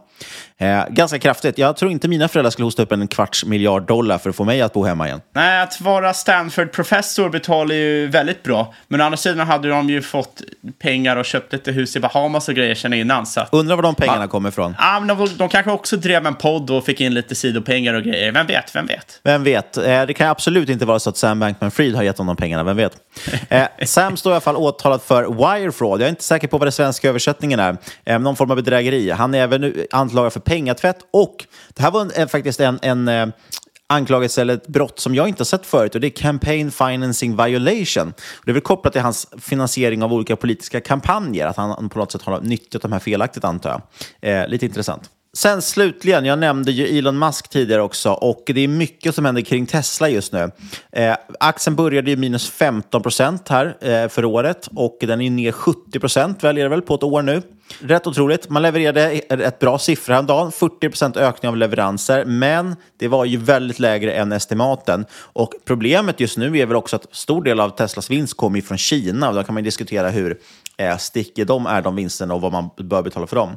Eh, 0.59 0.85
ganska 0.91 1.19
kraftigt. 1.19 1.59
Jag 1.59 1.77
tror 1.77 1.91
inte 1.91 2.09
mina 2.09 2.29
föräldrar 2.29 2.51
skulle 2.51 2.67
hosta 2.67 2.83
upp 2.83 2.93
en 2.93 3.09
kvarts 3.09 3.45
miljard 3.45 3.87
dollar 3.87 4.19
för 4.19 4.31
att 4.31 4.37
få 4.37 4.45
mig 4.45 4.63
att 4.63 4.73
bo 4.73 4.85
hemma 4.85 5.07
igen. 5.07 5.21
Nej, 5.35 5.63
att 5.63 5.81
vara 5.81 6.15
Stanford-professor 6.15 7.29
betalar 7.29 7.75
ju 7.75 8.07
väldigt 8.07 8.43
bra. 8.43 8.75
Men 8.89 9.01
å 9.01 9.05
andra 9.05 9.17
sidan 9.17 9.47
hade 9.47 9.69
de 9.69 9.91
ju 9.91 10.03
fått 10.03 10.43
pengar 10.79 11.17
och 11.17 11.25
köpt 11.25 11.55
ett 11.55 11.69
hus 11.69 11.97
i 11.97 12.01
Bahamas 12.01 12.49
och 12.49 12.55
grejer 12.55 12.75
sen 12.75 12.93
innan. 12.93 13.27
Så. 13.27 13.41
Undrar 13.53 13.77
var 13.77 13.83
de 13.83 13.95
pengarna 13.95 14.25
ja. 14.25 14.29
kommer 14.29 14.49
ifrån? 14.49 14.77
Ja, 14.79 15.01
men 15.01 15.17
de, 15.17 15.29
de 15.37 15.49
kanske 15.49 15.71
också 15.71 15.97
drev 15.97 16.27
en 16.27 16.35
podd 16.35 16.71
och 16.71 16.85
fick 16.85 17.01
in 17.01 17.15
lite 17.15 17.35
sidopengar 17.35 17.95
och 17.95 18.03
grejer. 18.03 18.33
Vem 18.33 18.47
vet? 18.47 18.75
Vem 18.75 18.87
vet? 18.87 19.21
Vem 19.23 19.45
vet? 19.45 19.77
Eh, 19.77 20.07
det 20.07 20.15
kan 20.15 20.29
absolut 20.29 20.69
inte 20.69 20.85
vara 20.85 20.99
så 20.99 21.11
att 21.11 21.17
Sam 21.17 21.43
Bankman-Fried 21.43 21.95
har 21.95 22.03
gett 22.03 22.19
honom 22.19 22.37
pengarna. 22.37 22.65
Vem 22.65 22.77
vet? 22.77 22.97
Eh, 23.49 23.65
Sam 23.85 24.17
står 24.17 24.33
i 24.33 24.35
alla 24.35 24.41
fall 24.41 24.57
åtalad 24.57 25.03
för 25.03 25.23
wire 25.23 25.73
fraud. 25.73 26.01
Jag 26.01 26.07
är 26.07 26.11
inte 26.11 26.25
säker 26.25 26.49
på 26.49 26.59
vad 26.59 26.67
den 26.67 26.73
svenska 26.73 27.09
översättningen 27.09 27.61
är. 27.61 27.77
Eh, 28.05 28.19
någon 28.19 28.37
form 28.37 28.51
av 28.51 28.57
bedrägeri. 28.57 29.11
Han 29.11 29.35
är 29.35 29.39
även 29.39 29.75
anklagad 29.91 30.33
för 30.33 30.41
pengatvätt 30.47 30.99
och 31.11 31.45
det 31.69 31.83
här 31.83 31.91
var 31.91 32.01
en, 32.01 32.11
en, 32.15 32.29
faktiskt 32.29 32.61
en, 32.61 32.79
en 32.83 33.09
eh, 33.09 33.27
anklagelse 33.87 34.41
eller 34.41 34.55
ett 34.55 34.67
brott 34.67 34.99
som 34.99 35.15
jag 35.15 35.29
inte 35.29 35.41
har 35.41 35.45
sett 35.45 35.67
förut 35.67 35.95
och 35.95 36.01
det 36.01 36.07
är 36.07 36.11
Campaign 36.11 36.71
Financing 36.71 37.37
Violation. 37.37 38.15
Det 38.45 38.51
är 38.51 38.53
väl 38.53 38.63
kopplat 38.63 38.93
till 38.93 39.03
hans 39.03 39.29
finansiering 39.39 40.03
av 40.03 40.13
olika 40.13 40.37
politiska 40.37 40.81
kampanjer, 40.81 41.47
att 41.47 41.57
han 41.57 41.89
på 41.89 41.99
något 41.99 42.13
sätt 42.13 42.23
har 42.23 42.41
nyttjat 42.41 42.83
de 42.83 42.93
här 42.93 42.99
felaktigt 42.99 43.45
antar 43.45 43.83
jag. 44.21 44.43
Eh, 44.43 44.49
lite 44.49 44.67
intressant. 44.67 45.11
Sen 45.37 45.63
slutligen, 45.63 46.25
jag 46.25 46.39
nämnde 46.39 46.73
ju 46.73 46.99
Elon 46.99 47.19
Musk 47.19 47.49
tidigare 47.49 47.83
också 47.83 48.11
och 48.11 48.43
det 48.47 48.61
är 48.61 48.69
mycket 48.69 49.15
som 49.15 49.25
händer 49.25 49.43
kring 49.43 49.67
Tesla 49.67 50.09
just 50.09 50.33
nu. 50.33 50.51
Eh, 50.93 51.17
aktien 51.41 51.77
började 51.77 52.11
ju 52.11 52.17
minus 52.17 52.51
15 52.51 53.03
procent 53.03 53.49
här 53.49 53.77
eh, 53.81 54.09
för 54.09 54.25
året 54.25 54.69
och 54.75 54.99
den 55.01 55.21
är 55.21 55.31
ner 55.31 55.53
70 55.53 56.01
procent, 56.01 56.45
väljer 56.45 56.65
det 56.65 56.69
väl, 56.69 56.83
på 56.83 56.95
ett 56.95 57.03
år 57.03 57.23
nu. 57.23 57.43
Rätt 57.81 58.07
otroligt. 58.07 58.51
Man 58.51 58.63
levererade 58.63 59.13
ett 59.13 59.59
bra 59.59 59.79
siffra 59.79 60.15
häromdagen, 60.15 60.53
40 60.53 60.89
procent 60.89 61.17
ökning 61.17 61.49
av 61.49 61.57
leveranser, 61.57 62.25
men 62.25 62.77
det 62.97 63.09
var 63.09 63.25
ju 63.25 63.37
väldigt 63.37 63.79
lägre 63.79 64.13
än 64.13 64.33
estimaten. 64.33 65.07
Och 65.15 65.53
problemet 65.65 66.21
just 66.21 66.39
nu 66.39 66.59
är 66.59 66.67
väl 66.67 66.77
också 66.77 66.97
att 66.97 67.15
stor 67.15 67.43
del 67.43 67.61
av 67.61 67.71
Teslas 67.71 68.11
vinst 68.11 68.37
kommer 68.37 68.61
från 68.61 68.79
Kina 68.79 69.29
och 69.29 69.35
då 69.35 69.45
kan 69.45 69.55
man 69.55 69.65
diskutera 69.65 70.11
hur 70.11 70.39
eh, 70.77 70.97
sticker 70.97 71.45
de 71.45 71.67
är 71.67 71.83
de 71.83 71.97
vinsterna 71.97 72.35
och 72.35 72.41
vad 72.41 72.53
man 72.53 72.71
bör 72.77 73.03
betala 73.03 73.27
för 73.27 73.37
dem. 73.37 73.57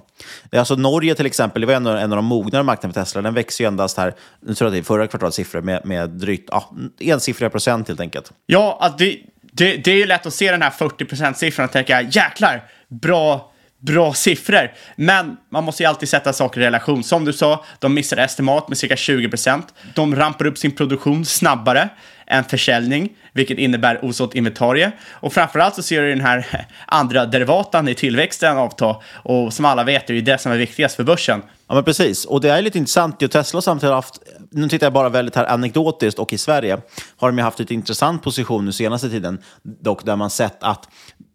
Alltså 0.51 0.75
Norge 0.75 1.15
till 1.15 1.25
exempel, 1.25 1.61
det 1.61 1.67
var 1.67 1.73
en 1.73 1.87
av, 1.87 1.97
en 1.97 2.11
av 2.11 2.15
de 2.15 2.25
mognare 2.25 2.63
marknaderna 2.63 2.93
för 2.93 3.01
Tesla. 3.01 3.21
Den 3.21 3.33
växer 3.33 3.63
ju 3.63 3.67
endast 3.67 3.97
här, 3.97 4.15
nu 4.39 4.53
tror 4.53 4.65
jag 4.65 4.73
det 4.73 4.79
är 4.79 4.83
förra 4.83 5.07
kvartalets 5.07 5.35
siffror, 5.35 5.61
med, 5.61 5.85
med 5.85 6.09
drygt 6.09 6.49
ja, 6.51 6.71
ensiffriga 6.99 7.49
procent 7.49 7.87
helt 7.87 7.99
enkelt. 7.99 8.31
Ja, 8.45 8.77
alltså 8.81 8.97
det, 8.97 9.19
det, 9.51 9.77
det 9.77 9.91
är 9.91 9.95
ju 9.95 10.05
lätt 10.05 10.25
att 10.25 10.33
se 10.33 10.51
den 10.51 10.61
här 10.61 10.71
40% 10.71 11.33
siffran 11.33 11.65
och 11.65 11.71
tänka 11.71 12.01
jäklar, 12.01 12.63
bra 12.87 13.48
bra 13.79 14.13
siffror. 14.13 14.71
Men 14.95 15.37
man 15.49 15.63
måste 15.63 15.83
ju 15.83 15.89
alltid 15.89 16.09
sätta 16.09 16.33
saker 16.33 16.61
i 16.61 16.63
relation. 16.63 17.03
Som 17.03 17.25
du 17.25 17.33
sa, 17.33 17.65
de 17.79 17.93
missar 17.93 18.17
estimat 18.17 18.67
med 18.67 18.77
cirka 18.77 18.95
20% 18.95 19.61
De 19.95 20.15
rampar 20.15 20.45
upp 20.45 20.57
sin 20.57 20.71
produktion 20.71 21.25
snabbare 21.25 21.89
än 22.27 22.43
försäljning, 22.43 23.09
vilket 23.33 23.57
innebär 23.57 24.05
osålt 24.05 24.35
inventarie. 24.35 24.91
Och 25.11 25.33
framförallt 25.33 25.75
så 25.75 25.83
ser 25.83 26.01
du 26.01 26.09
den 26.09 26.21
här 26.21 26.67
andra 26.87 27.25
derivatan 27.25 27.87
i 27.87 27.95
tillväxten 27.95 28.57
avta. 28.57 28.95
Och 29.13 29.53
som 29.53 29.65
alla 29.65 29.83
vet 29.83 30.09
är 30.09 30.13
det 30.13 30.21
det 30.21 30.37
som 30.37 30.51
är 30.51 30.57
viktigast 30.57 30.95
för 30.95 31.03
börsen. 31.03 31.41
Ja, 31.67 31.75
men 31.75 31.83
precis. 31.83 32.25
Och 32.25 32.41
det 32.41 32.49
är 32.49 32.61
lite 32.61 32.77
intressant. 32.77 33.21
Ju 33.21 33.27
Tesla 33.27 33.61
samtidigt 33.61 33.93
haft, 33.93 34.19
nu 34.51 34.69
tittar 34.69 34.85
jag 34.85 34.93
bara 34.93 35.09
väldigt 35.09 35.35
här 35.35 35.45
anekdotiskt 35.45 36.19
och 36.19 36.33
i 36.33 36.37
Sverige, 36.37 36.77
har 37.17 37.29
de 37.29 37.37
ju 37.37 37.43
haft 37.43 37.59
lite 37.59 37.73
intressant 37.73 38.23
position 38.23 38.65
nu 38.65 38.71
senaste 38.71 39.09
tiden, 39.09 39.41
dock 39.63 40.05
där 40.05 40.15
man 40.15 40.29
sett 40.29 40.63
att 40.63 40.87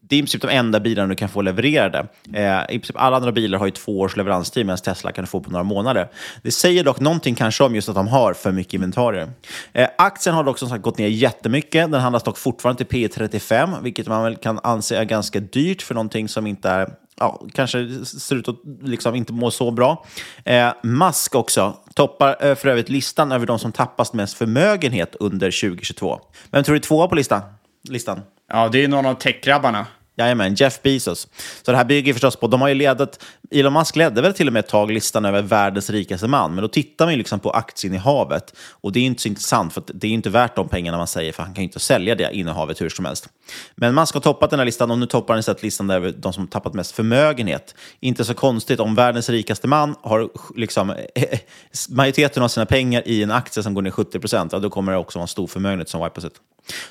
det 0.08 0.16
är 0.16 0.18
i 0.18 0.22
princip 0.22 0.42
de 0.42 0.50
enda 0.50 0.80
bilarna 0.80 1.08
du 1.08 1.14
kan 1.14 1.28
få 1.28 1.42
levererade. 1.42 2.06
Eh, 2.32 2.62
I 2.62 2.78
princip 2.78 2.96
alla 2.98 3.16
andra 3.16 3.32
bilar 3.32 3.58
har 3.58 3.66
ju 3.66 3.72
två 3.72 4.00
års 4.00 4.16
leveranstid 4.16 4.66
medan 4.66 4.78
Tesla 4.78 5.12
kan 5.12 5.26
få 5.26 5.40
på 5.40 5.50
några 5.50 5.64
månader. 5.64 6.08
Det 6.42 6.50
säger 6.50 6.84
dock 6.84 7.00
någonting 7.00 7.34
kanske 7.34 7.64
om 7.64 7.74
just 7.74 7.88
att 7.88 7.94
de 7.94 8.08
har 8.08 8.34
för 8.34 8.52
mycket 8.52 8.74
inventarier. 8.74 9.30
Eh, 9.72 9.88
aktien 9.98 10.34
har 10.34 10.44
dock 10.44 10.58
som 10.58 10.68
sagt 10.68 10.82
gått 10.82 10.98
ner 10.98 11.08
jättemycket. 11.08 11.92
Den 11.92 12.00
handlas 12.00 12.22
dock 12.22 12.38
fortfarande 12.38 12.84
till 12.84 13.08
P35, 13.08 13.82
vilket 13.82 14.08
man 14.08 14.24
väl 14.24 14.36
kan 14.36 14.60
anse 14.62 14.96
är 14.96 15.04
ganska 15.04 15.40
dyrt 15.40 15.82
för 15.82 15.94
någonting 15.94 16.28
som 16.28 16.46
inte 16.46 16.68
är 16.68 16.90
ja, 17.16 17.42
kanske 17.52 18.04
ser 18.04 18.36
ut 18.36 18.48
att 18.48 18.56
liksom 18.82 19.14
inte 19.14 19.32
må 19.32 19.50
så 19.50 19.70
bra. 19.70 20.04
Eh, 20.44 20.68
Musk 20.82 21.34
också 21.34 21.76
toppar 21.94 22.36
eh, 22.40 22.54
för 22.54 22.68
övrigt 22.68 22.88
listan 22.88 23.32
över 23.32 23.46
de 23.46 23.58
som 23.58 23.72
tappat 23.72 24.12
mest 24.12 24.34
förmögenhet 24.34 25.14
under 25.20 25.50
2022. 25.50 26.20
Vem 26.50 26.64
tror 26.64 26.74
du 26.74 26.78
är 26.78 26.82
tvåa 26.82 27.08
på 27.08 27.14
listan? 27.14 27.40
listan? 27.88 28.20
Ja, 28.48 28.68
det 28.68 28.84
är 28.84 28.88
någon 28.88 29.06
av 29.06 29.14
techgrabbarna. 29.14 29.86
Jajamän, 30.16 30.54
Jeff 30.54 30.82
Bezos. 30.82 31.28
Så 31.62 31.70
det 31.70 31.76
här 31.76 31.84
bygger 31.84 32.12
förstås 32.12 32.36
på, 32.36 32.46
de 32.46 32.60
har 32.60 32.68
ju 32.68 32.74
ledat, 32.74 33.24
Elon 33.50 33.72
Musk 33.72 33.96
ledde 33.96 34.22
väl 34.22 34.34
till 34.34 34.46
och 34.46 34.52
med 34.52 34.60
ett 34.60 34.68
tag 34.68 34.90
listan 34.90 35.24
över 35.24 35.42
världens 35.42 35.90
rikaste 35.90 36.28
man, 36.28 36.54
men 36.54 36.62
då 36.62 36.68
tittar 36.68 37.06
man 37.06 37.12
ju 37.12 37.18
liksom 37.18 37.40
på 37.40 37.50
aktieinnehavet 37.50 38.54
och 38.70 38.92
det 38.92 39.00
är 39.00 39.04
inte 39.04 39.22
så 39.22 39.28
intressant 39.28 39.72
för 39.72 39.82
det 39.86 40.06
är 40.06 40.10
inte 40.10 40.30
värt 40.30 40.56
de 40.56 40.68
pengarna 40.68 40.98
man 40.98 41.06
säger 41.06 41.32
för 41.32 41.42
han 41.42 41.54
kan 41.54 41.62
ju 41.62 41.66
inte 41.66 41.80
sälja 41.80 42.14
det 42.14 42.30
innehavet 42.32 42.80
hur 42.80 42.88
som 42.88 43.04
helst. 43.04 43.28
Men 43.74 43.94
Musk 43.94 44.14
har 44.14 44.20
toppat 44.20 44.50
den 44.50 44.58
här 44.58 44.66
listan 44.66 44.90
och 44.90 44.98
nu 44.98 45.06
toppar 45.06 45.34
han 45.34 45.40
istället 45.40 45.62
listan 45.62 45.90
över 45.90 46.14
de 46.16 46.32
som 46.32 46.46
tappat 46.46 46.74
mest 46.74 46.92
förmögenhet. 46.92 47.74
Inte 48.00 48.24
så 48.24 48.34
konstigt 48.34 48.80
om 48.80 48.94
världens 48.94 49.28
rikaste 49.28 49.68
man 49.68 49.94
har 50.02 50.28
liksom 50.56 50.94
majoriteten 51.88 52.42
av 52.42 52.48
sina 52.48 52.66
pengar 52.66 53.02
i 53.06 53.22
en 53.22 53.30
aktie 53.30 53.62
som 53.62 53.74
går 53.74 53.82
ner 53.82 53.90
70 53.90 54.20
procent, 54.20 54.52
ja, 54.52 54.58
då 54.58 54.70
kommer 54.70 54.92
det 54.92 54.98
också 54.98 55.18
vara 55.18 55.24
en 55.24 55.28
stor 55.28 55.46
förmögenhet 55.46 55.88
som 55.88 56.04
wipas 56.04 56.24
ut. 56.24 56.40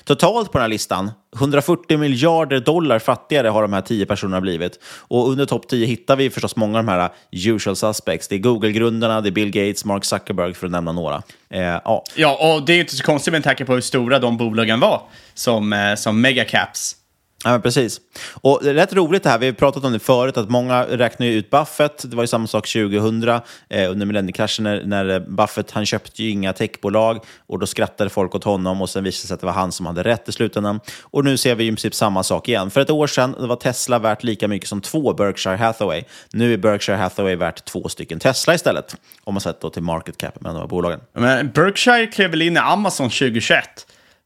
Totalt 0.04 0.52
på 0.52 0.58
den 0.58 0.62
här 0.62 0.68
listan, 0.68 1.10
140 1.36 1.98
miljarder 1.98 2.60
dollar 2.60 2.98
fattigare 2.98 3.48
har 3.48 3.62
de 3.62 3.72
här 3.72 3.80
tio 3.80 4.06
personerna 4.06 4.40
blivit. 4.40 4.78
Och 4.84 5.28
under 5.28 5.46
topp 5.46 5.68
10 5.68 5.86
hittar 5.86 6.16
vi 6.16 6.30
förstås 6.30 6.56
många 6.56 6.78
av 6.78 6.84
de 6.84 6.90
här 6.90 7.10
eh, 7.32 7.48
usual 7.48 7.76
suspects. 7.76 8.28
Det 8.28 8.34
är 8.34 8.38
Google-grundarna, 8.38 9.20
det 9.20 9.28
är 9.28 9.30
Bill 9.30 9.50
Gates, 9.50 9.84
Mark 9.84 10.04
Zuckerberg 10.04 10.54
för 10.54 10.66
att 10.66 10.72
nämna 10.72 10.92
några. 10.92 11.22
Eh, 11.50 11.62
ja. 11.62 12.04
ja, 12.14 12.54
och 12.54 12.66
det 12.66 12.72
är 12.72 12.80
inte 12.80 12.96
så 12.96 13.04
konstigt 13.04 13.32
med 13.32 13.44
tanke 13.44 13.64
på 13.64 13.74
hur 13.74 13.80
stora 13.80 14.18
de 14.18 14.36
bolagen 14.36 14.80
var 14.80 15.02
som, 15.34 15.72
eh, 15.72 15.94
som 15.94 16.20
megacaps. 16.20 16.96
Ja, 17.44 17.50
men 17.50 17.62
precis. 17.62 18.00
Och 18.32 18.60
det 18.62 18.70
är 18.70 18.74
rätt 18.74 18.92
roligt 18.92 19.22
det 19.22 19.30
här, 19.30 19.38
vi 19.38 19.46
har 19.46 19.52
pratat 19.52 19.84
om 19.84 19.92
det 19.92 19.98
förut, 19.98 20.36
att 20.36 20.50
många 20.50 20.84
räknar 20.84 21.26
ut 21.26 21.50
Buffett. 21.50 22.10
Det 22.10 22.16
var 22.16 22.22
ju 22.22 22.26
samma 22.26 22.46
sak 22.46 22.68
2000 22.68 23.28
eh, 23.68 23.90
under 23.90 24.06
millenniekraschen 24.06 24.64
när, 24.64 24.84
när 24.84 25.20
Buffett, 25.20 25.70
han 25.70 25.86
köpte 25.86 26.22
ju 26.22 26.30
inga 26.30 26.52
techbolag 26.52 27.24
och 27.46 27.58
då 27.58 27.66
skrattade 27.66 28.10
folk 28.10 28.34
åt 28.34 28.44
honom 28.44 28.82
och 28.82 28.90
sen 28.90 29.04
visade 29.04 29.22
det 29.22 29.26
sig 29.26 29.34
att 29.34 29.40
det 29.40 29.46
var 29.46 29.52
han 29.52 29.72
som 29.72 29.86
hade 29.86 30.02
rätt 30.02 30.28
i 30.28 30.32
slutändan. 30.32 30.80
Och 31.02 31.24
nu 31.24 31.36
ser 31.36 31.54
vi 31.54 31.64
i 31.64 31.68
princip 31.68 31.94
samma 31.94 32.22
sak 32.22 32.48
igen. 32.48 32.70
För 32.70 32.80
ett 32.80 32.90
år 32.90 33.06
sedan 33.06 33.34
var 33.38 33.56
Tesla 33.56 33.98
värt 33.98 34.22
lika 34.22 34.48
mycket 34.48 34.68
som 34.68 34.80
två 34.80 35.12
Berkshire 35.14 35.56
Hathaway. 35.56 36.02
Nu 36.32 36.52
är 36.52 36.56
Berkshire 36.56 36.96
Hathaway 36.96 37.36
värt 37.36 37.64
två 37.64 37.88
stycken 37.88 38.18
Tesla 38.18 38.54
istället, 38.54 38.96
om 39.24 39.34
man 39.34 39.40
sett 39.40 39.60
då 39.60 39.70
till 39.70 39.82
market 39.82 40.18
cap 40.18 40.40
med 40.40 40.54
de 40.54 40.58
här 40.58 40.66
bolagen. 40.66 41.00
Men 41.12 41.50
Berkshire 41.50 42.06
klev 42.06 42.30
väl 42.30 42.42
in 42.42 42.56
i 42.56 42.60
Amazon 42.60 43.10
2021, 43.10 43.64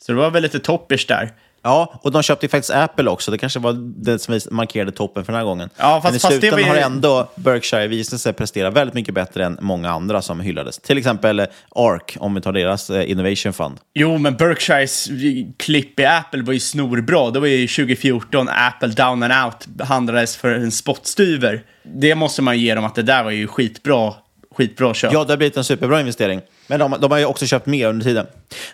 så 0.03 0.13
det 0.13 0.19
var 0.19 0.31
väl 0.31 0.43
lite 0.43 0.59
toppish 0.59 1.07
där. 1.09 1.33
Ja, 1.63 2.01
och 2.03 2.13
de 2.13 2.23
köpte 2.23 2.47
ju 2.47 2.51
faktiskt 2.51 2.75
Apple 2.75 3.11
också. 3.11 3.31
Det 3.31 3.39
kanske 3.39 3.59
var 3.59 3.73
det 3.79 4.19
som 4.19 4.41
markerade 4.51 4.93
toppen 4.93 5.25
för 5.25 5.33
den 5.33 5.39
här 5.39 5.47
gången. 5.47 5.71
Ja, 5.77 6.01
fast, 6.01 6.05
Men 6.05 6.15
i 6.15 6.19
fast 6.19 6.33
slutändan 6.33 6.61
var 6.61 6.69
har 6.69 6.77
ju... 6.77 6.83
ändå 6.83 7.31
Berkshire 7.35 7.87
visat 7.87 8.21
sig 8.21 8.33
prestera 8.33 8.71
väldigt 8.71 8.95
mycket 8.95 9.15
bättre 9.15 9.45
än 9.45 9.59
många 9.61 9.91
andra 9.91 10.23
som 10.23 10.41
hyllades. 10.41 10.79
Till 10.79 10.99
exempel 10.99 11.47
ARK, 11.75 12.17
om 12.21 12.35
vi 12.35 12.41
tar 12.41 12.53
deras 12.53 12.91
eh, 12.91 13.11
Innovation 13.11 13.53
Fund. 13.53 13.79
Jo, 13.95 14.19
men 14.19 14.37
Berkshires 14.37 15.09
klipp 15.57 16.01
i 16.01 16.05
Apple 16.05 16.43
var 16.43 16.53
ju 16.53 16.61
snorbra. 16.61 17.31
Det 17.31 17.41
var 17.41 17.47
ju 17.47 17.69
2014, 17.69 18.49
Apple 18.49 18.89
down 18.89 19.23
and 19.23 19.45
out 19.45 19.89
handlades 19.89 20.37
för 20.37 20.51
en 20.55 20.73
spottstyver. 20.73 21.63
Det 21.83 22.15
måste 22.15 22.43
man 22.43 22.59
ge 22.59 22.75
dem 22.75 22.85
att 22.85 22.95
det 22.95 23.03
där 23.03 23.25
var 23.25 23.31
ju 23.31 23.47
skitbra 23.47 24.15
skitbra 24.59 24.95
köp. 24.95 25.13
Ja, 25.13 25.25
det 25.25 25.33
har 25.33 25.37
blivit 25.37 25.57
en 25.57 25.65
superbra 25.65 26.01
investering. 26.01 26.41
Men 26.67 26.81
de, 26.81 26.97
de 27.01 27.11
har 27.11 27.19
ju 27.19 27.25
också 27.25 27.47
köpt 27.47 27.67
mer 27.67 27.89
under 27.89 28.05
tiden. 28.05 28.27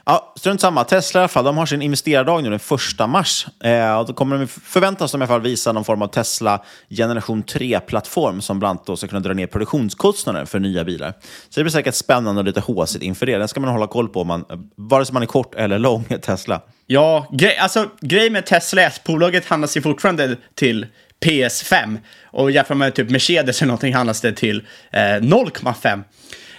Ja, 0.04 0.32
strunt 0.36 0.60
samma. 0.60 0.84
Tesla 0.84 1.20
i 1.20 1.22
alla 1.22 1.28
fall, 1.28 1.44
de 1.44 1.56
har 1.56 1.66
sin 1.66 1.82
investerardag 1.82 2.42
nu 2.42 2.50
den 2.50 2.58
första 2.58 3.06
mars. 3.06 3.46
Eh, 3.64 3.98
och 3.98 4.06
då 4.06 4.12
kommer 4.12 4.38
de 4.38 4.46
förväntas 4.46 5.12
de 5.12 5.20
i 5.20 5.24
alla 5.24 5.28
fall 5.28 5.40
visa 5.40 5.72
någon 5.72 5.84
form 5.84 6.02
av 6.02 6.06
Tesla 6.06 6.64
generation 6.90 7.44
3-plattform 7.44 8.40
som 8.40 8.58
bland 8.58 8.70
annat 8.70 8.86
då 8.86 8.96
ska 8.96 9.06
kunna 9.08 9.20
dra 9.20 9.32
ner 9.32 9.46
produktionskostnader 9.46 10.44
för 10.44 10.58
nya 10.58 10.84
bilar. 10.84 11.12
Så 11.48 11.60
det 11.60 11.64
blir 11.64 11.72
säkert 11.72 11.94
spännande 11.94 12.38
och 12.38 12.44
lite 12.44 12.60
håsigt 12.60 13.04
inför 13.04 13.26
det. 13.26 13.38
Den 13.38 13.48
ska 13.48 13.60
man 13.60 13.70
hålla 13.70 13.86
koll 13.86 14.08
på, 14.08 14.24
man, 14.24 14.44
vare 14.76 15.04
sig 15.04 15.12
man 15.12 15.22
är 15.22 15.26
kort 15.26 15.54
eller 15.54 15.78
lång 15.78 16.04
Tesla. 16.22 16.60
Ja, 16.86 17.28
grej, 17.32 17.56
alltså 17.56 17.88
grejen 18.00 18.32
med 18.32 18.46
Tesla 18.46 18.82
är 18.82 18.86
att 18.86 19.04
bolaget 19.04 19.46
handlas 19.46 19.76
ju 19.76 19.82
fortfarande 19.82 20.36
till 20.54 20.86
PS5 21.24 21.98
och 22.24 22.50
jämför 22.50 22.74
med 22.74 22.94
typ 22.94 23.10
Mercedes 23.10 23.62
eller 23.62 23.66
någonting 23.66 23.94
handlas 23.94 24.20
det 24.20 24.32
till 24.32 24.62
eh, 24.90 24.98
0,5. 24.98 26.04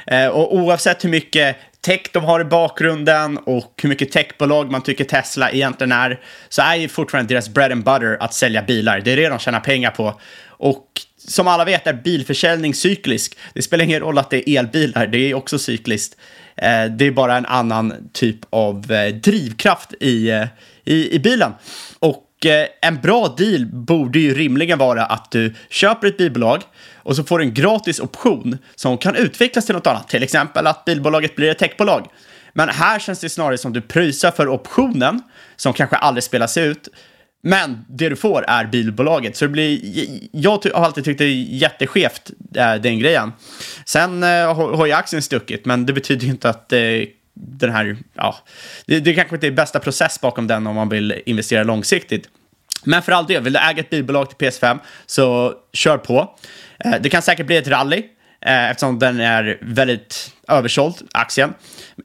Eh, 0.08 0.28
och 0.28 0.56
oavsett 0.56 1.04
hur 1.04 1.10
mycket 1.10 1.58
tech 1.82 2.02
de 2.14 2.24
har 2.24 2.40
i 2.40 2.44
bakgrunden 2.44 3.38
och 3.38 3.80
hur 3.82 3.90
mycket 3.90 4.12
techbolag 4.12 4.72
man 4.72 4.82
tycker 4.82 5.04
Tesla 5.04 5.52
egentligen 5.52 5.92
är, 5.92 6.20
så 6.50 6.62
är 6.62 6.76
ju 6.76 6.88
fortfarande 6.88 7.34
deras 7.34 7.50
bread 7.50 7.72
and 7.72 7.84
butter 7.84 8.18
att 8.20 8.34
sälja 8.34 8.62
bilar. 8.62 9.00
Det 9.00 9.12
är 9.12 9.18
det 9.18 9.30
de 9.30 9.40
tjänar 9.40 9.60
pengar 9.60 9.92
på. 9.92 10.20
Och 10.48 10.88
som 11.18 11.48
alla 11.48 11.66
vet 11.66 11.88
är 11.88 11.94
bilförsäljning 11.94 12.74
cyklisk. 12.74 13.38
Det 13.54 13.62
spelar 13.62 13.84
ingen 13.84 14.00
roll 14.00 14.18
att 14.18 14.30
det 14.30 14.50
är 14.50 14.60
elbilar, 14.60 15.08
det 15.08 15.18
är 15.18 15.34
också 15.34 15.60
cykliskt. 15.60 16.18
Eh, 16.56 16.86
det 16.86 17.06
är 17.06 17.12
bara 17.12 17.38
en 17.38 17.46
annan 17.46 17.94
typ 18.14 18.40
av 18.50 18.92
eh, 18.92 19.16
drivkraft 19.16 19.94
i, 20.00 20.30
eh, 20.30 20.46
i, 20.86 21.16
i 21.16 21.20
bilen. 21.20 21.52
Och 22.00 22.25
Eh, 22.46 22.68
en 22.82 23.02
bra 23.02 23.36
deal 23.38 23.66
borde 23.66 24.20
ju 24.20 24.34
rimligen 24.34 24.78
vara 24.78 25.06
att 25.06 25.32
du 25.32 25.54
köper 25.70 26.08
ett 26.08 26.18
bilbolag 26.18 26.62
och 26.96 27.16
så 27.16 27.24
får 27.24 27.40
du 27.40 27.46
en 27.46 27.54
gratis 27.54 28.00
option 28.00 28.58
som 28.76 28.98
kan 28.98 29.16
utvecklas 29.16 29.66
till 29.66 29.76
något 29.76 29.88
annat, 29.88 30.08
till 30.08 30.24
exempel 30.24 30.68
att 30.68 30.86
bilbolaget 30.86 31.36
blir 31.36 31.52
ett 31.52 31.58
techbolag. 31.58 32.08
Men 32.54 32.70
här 32.70 33.00
känns 33.00 33.20
det 33.20 33.30
snarare 33.30 33.58
som 33.58 33.74
du 33.74 33.82
pröjsar 33.82 34.32
för 34.32 34.50
optionen 34.50 35.22
som 35.56 35.74
kanske 35.74 35.96
aldrig 35.96 36.24
spelas 36.24 36.58
ut. 36.58 36.88
Men 37.44 37.86
det 37.90 38.10
du 38.10 38.16
får 38.16 38.46
är 38.48 38.66
bilbolaget, 38.66 39.38
så 39.38 39.46
det 39.46 39.50
blir, 39.50 39.80
jag 40.32 40.66
har 40.74 40.86
alltid 40.86 41.06
tyckt 41.06 41.18
det 41.18 41.26
är 41.26 41.46
jätteskevt, 41.50 42.32
eh, 42.56 42.76
den 42.76 43.00
grejen. 43.00 43.34
Sen 43.86 44.24
eh, 44.24 44.56
har 44.56 44.86
ju 44.86 44.92
aktien 44.92 45.22
stuckit, 45.22 45.66
men 45.66 45.86
det 45.86 45.94
betyder 45.94 46.26
ju 46.26 46.32
inte 46.32 46.50
att 46.50 46.74
den 47.36 47.72
här, 47.72 47.98
ja, 48.14 48.36
det, 48.86 49.00
det 49.00 49.14
kanske 49.14 49.36
inte 49.36 49.48
är 49.48 49.52
bästa 49.52 49.80
process 49.80 50.22
bakom 50.22 50.48
den 50.48 50.68
om 50.68 50.76
man 50.76 50.90
vill 50.90 51.22
investera 51.26 51.64
långsiktigt. 51.64 52.30
Men 52.84 53.02
för 53.02 53.12
all 53.12 53.26
del, 53.26 53.44
vill 53.44 53.54
du 53.54 53.60
äga 53.60 53.80
ett 53.80 53.90
bilbolag 53.90 54.30
till 54.30 54.48
PS5 54.48 54.80
så 55.06 55.54
kör 55.74 55.98
på. 55.98 56.36
Eh, 56.80 56.94
det 57.02 57.10
kan 57.10 57.22
säkert 57.22 57.48
bli 57.48 57.58
ett 57.58 57.68
rally 57.68 58.04
eh, 58.42 58.70
eftersom 58.70 59.00
den 59.00 59.20
är 59.20 59.58
väldigt 59.62 60.32
översåld, 60.48 60.96
aktien. 61.12 61.54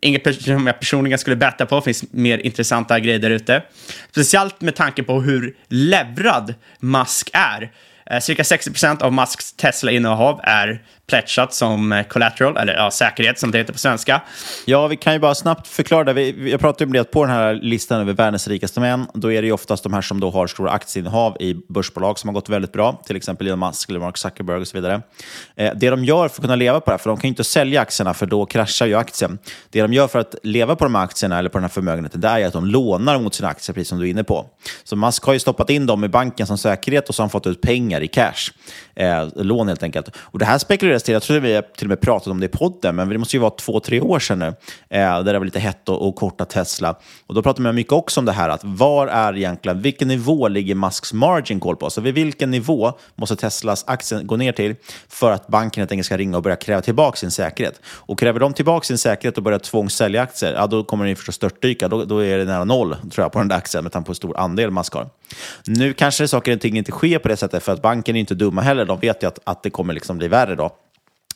Inget 0.00 0.42
som 0.42 0.66
jag 0.66 0.80
personligen 0.80 1.18
skulle 1.18 1.36
betta 1.36 1.66
på, 1.66 1.80
finns 1.80 2.04
mer 2.12 2.38
intressanta 2.38 3.00
grejer 3.00 3.18
där 3.18 3.30
ute. 3.30 3.62
Speciellt 4.10 4.60
med 4.60 4.76
tanke 4.76 5.02
på 5.02 5.20
hur 5.20 5.56
levrad 5.68 6.54
Musk 6.78 7.30
är. 7.32 7.72
Eh, 8.06 8.20
cirka 8.20 8.42
60% 8.42 9.02
av 9.02 9.12
Musks 9.12 9.52
Tesla-innehav 9.52 10.40
är 10.42 10.82
pledgat 11.10 11.54
som 11.54 11.92
eh, 11.92 12.02
collateral, 12.02 12.56
eller 12.56 12.74
ja, 12.74 12.90
säkerhet 12.90 13.38
som 13.38 13.50
det 13.50 13.58
heter 13.58 13.72
på 13.72 13.78
svenska. 13.78 14.22
Ja, 14.64 14.86
vi 14.86 14.96
kan 14.96 15.12
ju 15.12 15.18
bara 15.18 15.34
snabbt 15.34 15.68
förklara 15.68 16.04
det. 16.04 16.12
Vi, 16.12 16.50
jag 16.50 16.60
pratade 16.60 16.84
om 16.84 16.92
det 16.92 16.98
att 16.98 17.10
på 17.10 17.24
den 17.24 17.34
här 17.34 17.54
listan 17.54 18.00
över 18.00 18.12
världens 18.12 18.48
rikaste 18.48 18.80
män, 18.80 19.06
då 19.14 19.32
är 19.32 19.42
det 19.42 19.46
ju 19.46 19.52
oftast 19.52 19.82
de 19.82 19.92
här 19.92 20.02
som 20.02 20.20
då 20.20 20.30
har 20.30 20.46
stora 20.46 20.70
aktieinnehav 20.70 21.36
i 21.40 21.54
börsbolag 21.68 22.18
som 22.18 22.28
har 22.28 22.34
gått 22.34 22.48
väldigt 22.48 22.72
bra, 22.72 23.02
till 23.06 23.16
exempel 23.16 23.46
Elon 23.46 23.58
Musk 23.58 23.90
eller 23.90 24.00
Mark 24.00 24.16
Zuckerberg 24.16 24.60
och 24.60 24.68
så 24.68 24.76
vidare. 24.76 25.02
Eh, 25.56 25.72
det 25.76 25.90
de 25.90 26.04
gör 26.04 26.28
för 26.28 26.36
att 26.36 26.40
kunna 26.40 26.56
leva 26.56 26.80
på 26.80 26.90
det 26.90 26.92
här, 26.92 26.98
för 26.98 27.10
de 27.10 27.16
kan 27.16 27.28
ju 27.28 27.28
inte 27.28 27.44
sälja 27.44 27.80
aktierna 27.80 28.14
för 28.14 28.26
då 28.26 28.46
kraschar 28.46 28.86
ju 28.86 28.94
aktien. 28.94 29.38
Det 29.70 29.82
de 29.82 29.92
gör 29.92 30.08
för 30.08 30.18
att 30.18 30.34
leva 30.42 30.76
på 30.76 30.84
de 30.84 30.94
här 30.94 31.04
aktierna 31.04 31.38
eller 31.38 31.48
på 31.48 31.58
den 31.58 31.64
här 31.64 31.68
förmögenheten, 31.68 32.20
det 32.20 32.28
är 32.28 32.46
att 32.46 32.52
de 32.52 32.66
lånar 32.66 33.18
mot 33.18 33.34
sina 33.34 33.48
aktier, 33.48 33.74
precis 33.74 33.88
som 33.88 33.98
du 33.98 34.06
är 34.06 34.10
inne 34.10 34.24
på. 34.24 34.46
Så 34.84 34.96
Musk 34.96 35.24
har 35.24 35.32
ju 35.32 35.38
stoppat 35.38 35.70
in 35.70 35.86
dem 35.86 36.04
i 36.04 36.08
banken 36.08 36.46
som 36.46 36.58
säkerhet 36.58 37.08
och 37.08 37.14
så 37.14 37.22
har 37.22 37.24
han 37.24 37.30
fått 37.30 37.46
ut 37.46 37.60
pengar 37.60 38.00
i 38.00 38.08
cash. 38.08 38.52
Eh, 38.94 39.28
lån 39.36 39.68
helt 39.68 39.82
enkelt. 39.82 40.16
Och 40.16 40.38
det 40.38 40.44
här 40.44 40.58
spekulerar 40.58 40.98
spekuleras 41.00 41.04
till, 41.04 41.34
jag 41.34 41.42
tror 41.42 41.62
vi 41.62 41.76
till 41.76 41.86
och 41.86 41.88
med 41.88 42.00
pratat 42.00 42.28
om 42.28 42.40
det 42.40 42.46
i 42.46 42.48
podden, 42.48 42.96
men 42.96 43.08
det 43.08 43.18
måste 43.18 43.36
ju 43.36 43.40
vara 43.40 43.50
två, 43.50 43.80
tre 43.80 44.00
år 44.00 44.18
sedan 44.18 44.38
nu, 44.38 44.46
eh, 44.90 45.22
där 45.22 45.32
det 45.32 45.38
var 45.38 45.44
lite 45.44 45.60
hett 45.60 45.88
och, 45.88 46.08
och 46.08 46.16
korta 46.16 46.44
Tesla. 46.44 46.94
Och 47.26 47.34
då 47.34 47.42
pratade 47.42 47.62
man 47.62 47.74
mycket 47.74 47.92
också 47.92 48.20
om 48.20 48.26
det 48.26 48.32
här, 48.32 48.48
att 48.48 48.64
var 48.64 49.06
är 49.06 49.36
egentligen, 49.36 49.82
vilken 49.82 50.08
nivå 50.08 50.48
ligger 50.48 50.74
Musks 50.74 51.12
margin 51.12 51.60
call 51.60 51.76
på? 51.76 51.86
Alltså 51.86 52.00
vid 52.00 52.14
vilken 52.14 52.50
nivå 52.50 52.92
måste 53.14 53.36
Teslas 53.36 53.84
aktie 53.86 54.22
gå 54.22 54.36
ner 54.36 54.52
till 54.52 54.74
för 55.08 55.32
att 55.32 55.46
banken 55.46 55.80
helt 55.80 55.92
enkelt 55.92 56.06
ska 56.06 56.16
ringa 56.16 56.36
och 56.36 56.42
börja 56.42 56.56
kräva 56.56 56.80
tillbaka 56.80 57.16
sin 57.16 57.30
säkerhet? 57.30 57.80
Och 57.86 58.18
kräver 58.18 58.40
de 58.40 58.52
tillbaka 58.52 58.84
sin 58.84 58.98
säkerhet 58.98 59.36
och 59.36 59.42
börjar 59.42 59.58
tvångssälja 59.58 60.22
aktier, 60.22 60.52
ja, 60.52 60.66
då 60.66 60.84
kommer 60.84 61.06
den 61.06 61.16
förstås 61.16 61.34
störtdyka. 61.34 61.88
Då, 61.88 62.04
då 62.04 62.24
är 62.24 62.38
det 62.38 62.44
nära 62.44 62.64
noll, 62.64 62.96
tror 63.10 63.24
jag, 63.24 63.32
på 63.32 63.38
den 63.38 63.48
där 63.48 63.56
aktien 63.56 63.84
med 63.84 63.92
tanke 63.92 64.06
på 64.06 64.10
hur 64.10 64.14
stor 64.14 64.38
andel 64.38 64.70
Musk 64.70 64.94
har. 64.94 65.08
Nu 65.66 65.92
kanske 65.92 66.28
saker 66.28 66.54
och 66.54 66.60
ting 66.60 66.78
inte 66.78 66.92
sker 66.92 67.18
på 67.18 67.28
det 67.28 67.36
sättet, 67.36 67.62
för 67.62 67.72
att 67.72 67.82
banken 67.82 68.16
är 68.16 68.20
inte 68.20 68.34
dumma 68.34 68.60
heller. 68.60 68.84
De 68.84 69.00
vet 69.00 69.22
ju 69.22 69.26
att, 69.26 69.38
att 69.44 69.62
det 69.62 69.70
kommer 69.70 69.94
liksom 69.94 70.18
bli 70.18 70.28
värre 70.28 70.54
då. 70.54 70.70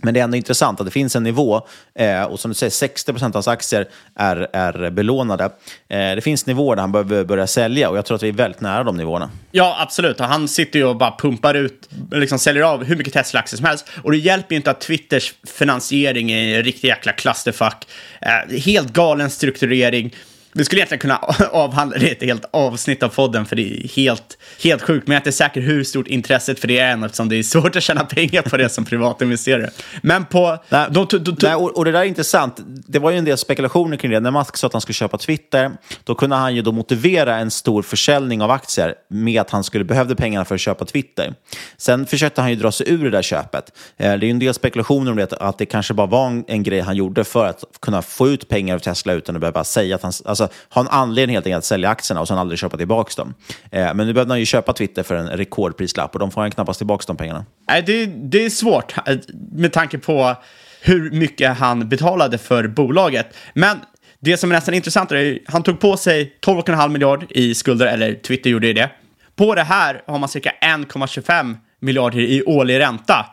Men 0.05 0.15
det 0.15 0.21
är 0.21 0.25
ändå 0.25 0.37
intressant 0.37 0.81
att 0.81 0.87
det 0.87 0.91
finns 0.91 1.17
en 1.17 1.23
nivå, 1.23 1.67
eh, 1.95 2.23
och 2.23 2.41
som 2.41 2.51
du 2.51 2.55
säger, 2.55 2.71
60 2.71 3.13
procent 3.13 3.35
av 3.35 3.37
hans 3.37 3.49
aktier 3.49 3.89
är, 4.15 4.49
är 4.53 4.91
belånade. 4.91 5.45
Eh, 5.45 5.51
det 5.89 6.21
finns 6.25 6.47
nivåer 6.47 6.77
där 6.77 6.81
han 6.81 6.93
behöver 6.93 7.25
börja 7.25 7.47
sälja 7.47 7.91
och 7.91 7.97
jag 7.97 8.05
tror 8.05 8.15
att 8.15 8.23
vi 8.23 8.29
är 8.29 8.33
väldigt 8.33 8.61
nära 8.61 8.85
de 8.85 8.97
nivåerna. 8.97 9.31
Ja, 9.51 9.77
absolut. 9.81 10.21
Och 10.21 10.27
han 10.27 10.49
sitter 10.49 10.79
ju 10.79 10.85
och 10.85 10.97
bara 10.97 11.15
pumpar 11.19 11.55
ut, 11.55 11.89
liksom 12.13 12.39
säljer 12.39 12.63
av 12.63 12.85
hur 12.85 12.97
mycket 12.97 13.13
Tesla-aktier 13.13 13.57
som 13.57 13.67
helst. 13.67 13.89
Och 14.03 14.11
det 14.11 14.19
hjälper 14.19 14.55
ju 14.55 14.57
inte 14.57 14.71
att 14.71 14.81
Twitters 14.81 15.35
finansiering 15.47 16.31
är 16.33 16.59
en 16.59 16.65
riktig 16.65 16.89
jäkla 16.89 17.13
clusterfuck. 17.13 17.87
Eh, 18.21 18.61
helt 18.61 18.93
galen 18.93 19.31
strukturering. 19.31 20.15
Vi 20.57 20.65
skulle 20.65 20.81
egentligen 20.81 21.01
kunna 21.01 21.17
avhandla 21.53 21.99
det 21.99 22.09
i 22.09 22.13
ett 22.13 22.23
helt 22.23 22.45
avsnitt 22.51 23.03
av 23.03 23.09
podden, 23.09 23.47
för 23.47 23.57
det 23.57 23.63
är 23.63 23.89
helt, 23.89 24.39
helt 24.63 24.83
sjukt. 24.83 25.07
Men 25.07 25.15
jag 25.15 25.19
är 25.19 25.21
inte 25.21 25.33
säker 25.33 25.61
hur 25.61 25.85
stort 25.85 26.07
intresset 26.07 26.61
för 26.61 26.69
det 26.69 26.79
är 26.79 26.93
än, 26.93 27.05
eftersom 27.05 27.29
det 27.29 27.37
är 27.37 27.43
svårt 27.43 27.77
att 27.77 27.83
tjäna 27.83 28.05
pengar 28.05 28.43
på 28.43 28.57
det 28.57 28.69
som 28.69 28.85
privatinvesterare. 28.85 29.71
Men 30.03 30.25
på... 30.25 30.59
Nej, 30.69 30.87
de, 30.91 31.07
de, 31.11 31.19
de, 31.19 31.37
nej, 31.43 31.55
och, 31.55 31.77
och, 31.77 31.85
det 31.85 31.93
där 31.93 32.01
är 32.01 32.05
intressant. 32.05 32.61
Det 32.67 32.99
var 32.99 33.11
ju 33.11 33.19
en 33.19 33.25
del 33.25 33.39
spekulationer 33.39 33.97
kring 33.97 34.11
det. 34.11 34.21
När 34.21 34.31
Musk 34.31 34.57
sa 34.57 34.67
att 34.67 34.73
han 34.73 34.81
skulle 34.81 34.95
köpa 34.95 35.19
Twitter, 35.19 35.71
då 36.05 36.15
kunde 36.15 36.37
han 36.37 36.55
ju 36.55 36.63
då 36.63 36.73
motivera 36.73 37.37
en 37.37 37.51
stor 37.51 37.83
försäljning 37.83 38.43
av 38.43 38.51
aktier 38.51 38.95
med 39.11 39.41
att 39.41 39.51
han 39.51 39.65
skulle 39.65 39.85
behövde 39.85 40.17
pengarna 40.17 40.45
för 40.45 40.55
att 40.55 40.61
köpa 40.61 40.85
Twitter. 40.85 41.35
Sen 41.77 42.07
försökte 42.07 42.41
han 42.41 42.51
ju 42.51 42.57
dra 42.57 42.73
sig 42.73 42.91
ur 42.91 43.05
det 43.05 43.11
där 43.11 43.23
köpet. 43.23 43.73
Eh, 43.97 44.07
det 44.07 44.09
är 44.09 44.25
ju 44.25 44.31
en 44.31 44.39
del 44.39 44.55
spekulationer 44.55 45.11
om 45.11 45.17
det, 45.17 45.33
att 45.33 45.59
det 45.59 45.67
kanske 45.67 45.95
bara 45.95 46.07
var 46.07 46.27
en, 46.27 46.45
en 46.49 46.63
grej 46.63 46.81
han 46.81 46.97
gjorde 46.97 47.25
för 47.25 47.47
att 47.47 47.65
kunna 47.81 48.03
få 48.03 48.29
ut 48.29 48.49
pengar 48.49 48.75
av 48.75 48.79
Tesla 48.79 49.13
utan 49.13 49.37
att 49.37 49.41
behöva 49.41 49.65
säga 49.65 49.95
att 49.95 50.03
han... 50.03 50.13
Alltså, 50.25 50.44
alltså, 50.45 50.59
ha 50.71 50.83
en 50.83 50.89
anledning 50.89 51.37
helt 51.37 51.47
enkelt 51.47 51.59
att 51.59 51.65
sälja 51.65 51.89
aktierna 51.89 52.21
och 52.21 52.29
sen 52.29 52.39
aldrig 52.39 52.59
köpa 52.59 52.77
tillbaka 52.77 53.13
dem. 53.17 53.35
Eh, 53.71 53.95
men 53.95 54.07
nu 54.07 54.13
behövde 54.13 54.33
han 54.33 54.41
ju 54.41 54.47
köpa 54.47 54.73
Twitter 54.73 55.03
för 55.03 55.15
en 55.15 55.29
rekordprislapp 55.29 56.15
och 56.15 56.19
de 56.19 56.31
får 56.31 56.41
han 56.41 56.51
knappast 56.51 56.79
tillbaka 56.79 57.05
de 57.07 57.17
pengarna. 57.17 57.45
Nej, 57.69 57.83
det, 57.87 58.07
det 58.07 58.45
är 58.45 58.51
svårt 58.51 58.95
eh, 59.07 59.17
med 59.53 59.73
tanke 59.73 59.99
på 59.99 60.37
hur 60.81 61.11
mycket 61.11 61.59
han 61.59 61.89
betalade 61.89 62.39
för 62.39 62.69
bolaget. 62.69 63.37
Men 63.55 63.79
det 64.21 64.37
som 64.37 64.51
är 64.51 64.55
nästan 64.55 64.75
intressantare 64.75 65.21
är 65.21 65.39
han 65.47 65.63
tog 65.63 65.81
på 65.81 65.97
sig 65.97 66.37
12,5 66.47 66.89
miljard 66.89 67.27
i 67.31 67.55
skulder, 67.55 67.87
eller 67.87 68.15
Twitter 68.15 68.51
gjorde 68.51 68.67
ju 68.67 68.73
det. 68.73 68.91
På 69.37 69.55
det 69.55 69.63
här 69.63 70.03
har 70.07 70.19
man 70.19 70.29
cirka 70.29 70.53
1,25 70.63 71.57
miljarder 71.81 72.19
i 72.19 72.43
årlig 72.43 72.81
ränta. 72.81 73.27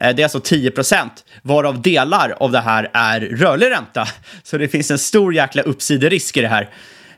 Eh, 0.00 0.14
det 0.14 0.22
är 0.22 0.24
alltså 0.24 0.40
10 0.40 0.70
procent, 0.70 1.24
varav 1.42 1.82
delar 1.82 2.34
av 2.40 2.52
det 2.52 2.60
här 2.60 2.90
är 2.92 3.20
rörlig 3.20 3.70
ränta. 3.70 4.08
Så 4.42 4.58
det 4.58 4.68
finns 4.68 4.90
en 4.90 4.98
stor 4.98 5.34
jäkla 5.34 5.62
uppsiderisk 5.62 6.36
i 6.36 6.40
det 6.40 6.48
här. 6.48 6.70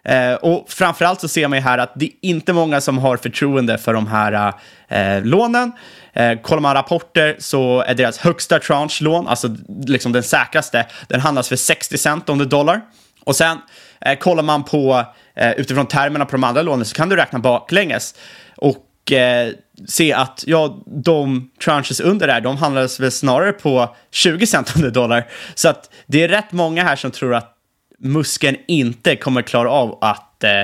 Eh, 0.05 0.35
och 0.35 0.71
framförallt 0.71 1.21
så 1.21 1.29
ser 1.29 1.49
man 1.49 1.59
ju 1.59 1.63
här 1.63 1.79
att 1.79 1.93
det 1.97 2.05
är 2.05 2.13
inte 2.23 2.53
många 2.53 2.81
som 2.81 2.99
har 2.99 3.17
förtroende 3.17 3.79
för 3.79 3.95
de 3.95 4.07
här 4.07 4.55
eh, 4.89 5.25
lånen. 5.25 5.73
Eh, 6.13 6.41
kollar 6.41 6.61
man 6.61 6.75
rapporter 6.75 7.37
så 7.39 7.81
är 7.81 7.95
deras 7.95 8.19
högsta 8.19 8.59
tranche-lån, 8.59 9.29
alltså 9.29 9.57
liksom 9.87 10.13
den 10.13 10.23
säkraste, 10.23 10.87
den 11.09 11.21
handlas 11.21 11.49
för 11.49 11.57
60 11.57 11.99
cent 11.99 12.29
om 12.29 12.39
the 12.39 12.45
dollar. 12.45 12.81
Och 13.25 13.37
sen 13.37 13.59
eh, 14.01 14.19
kollar 14.19 14.43
man 14.43 14.65
på 14.65 15.05
eh, 15.35 15.53
utifrån 15.53 15.87
termerna 15.87 16.25
på 16.25 16.33
de 16.33 16.45
andra 16.45 16.63
lånen 16.63 16.85
så 16.85 16.95
kan 16.95 17.09
du 17.09 17.17
räkna 17.17 17.39
baklänges. 17.39 18.15
Och 18.57 19.13
eh, 19.13 19.53
se 19.87 20.13
att 20.13 20.45
ja, 20.47 20.83
de 20.87 21.51
tranches 21.65 22.01
under 22.01 22.27
där, 22.27 22.41
de 22.41 22.57
handlades 22.57 23.01
väl 23.01 23.11
snarare 23.11 23.53
på 23.53 23.97
20 24.11 24.47
cent 24.47 24.77
under 24.77 24.91
dollar. 24.91 25.27
Så 25.55 25.69
att 25.69 25.91
det 26.07 26.23
är 26.23 26.29
rätt 26.29 26.53
många 26.53 26.85
här 26.85 26.97
som 26.97 27.11
tror 27.11 27.35
att 27.35 27.57
Musken 27.99 28.57
inte 28.69 29.17
kommer 29.17 29.43
klara 29.43 29.71
av 29.71 29.99
att, 30.01 30.45
eh, 30.45 30.61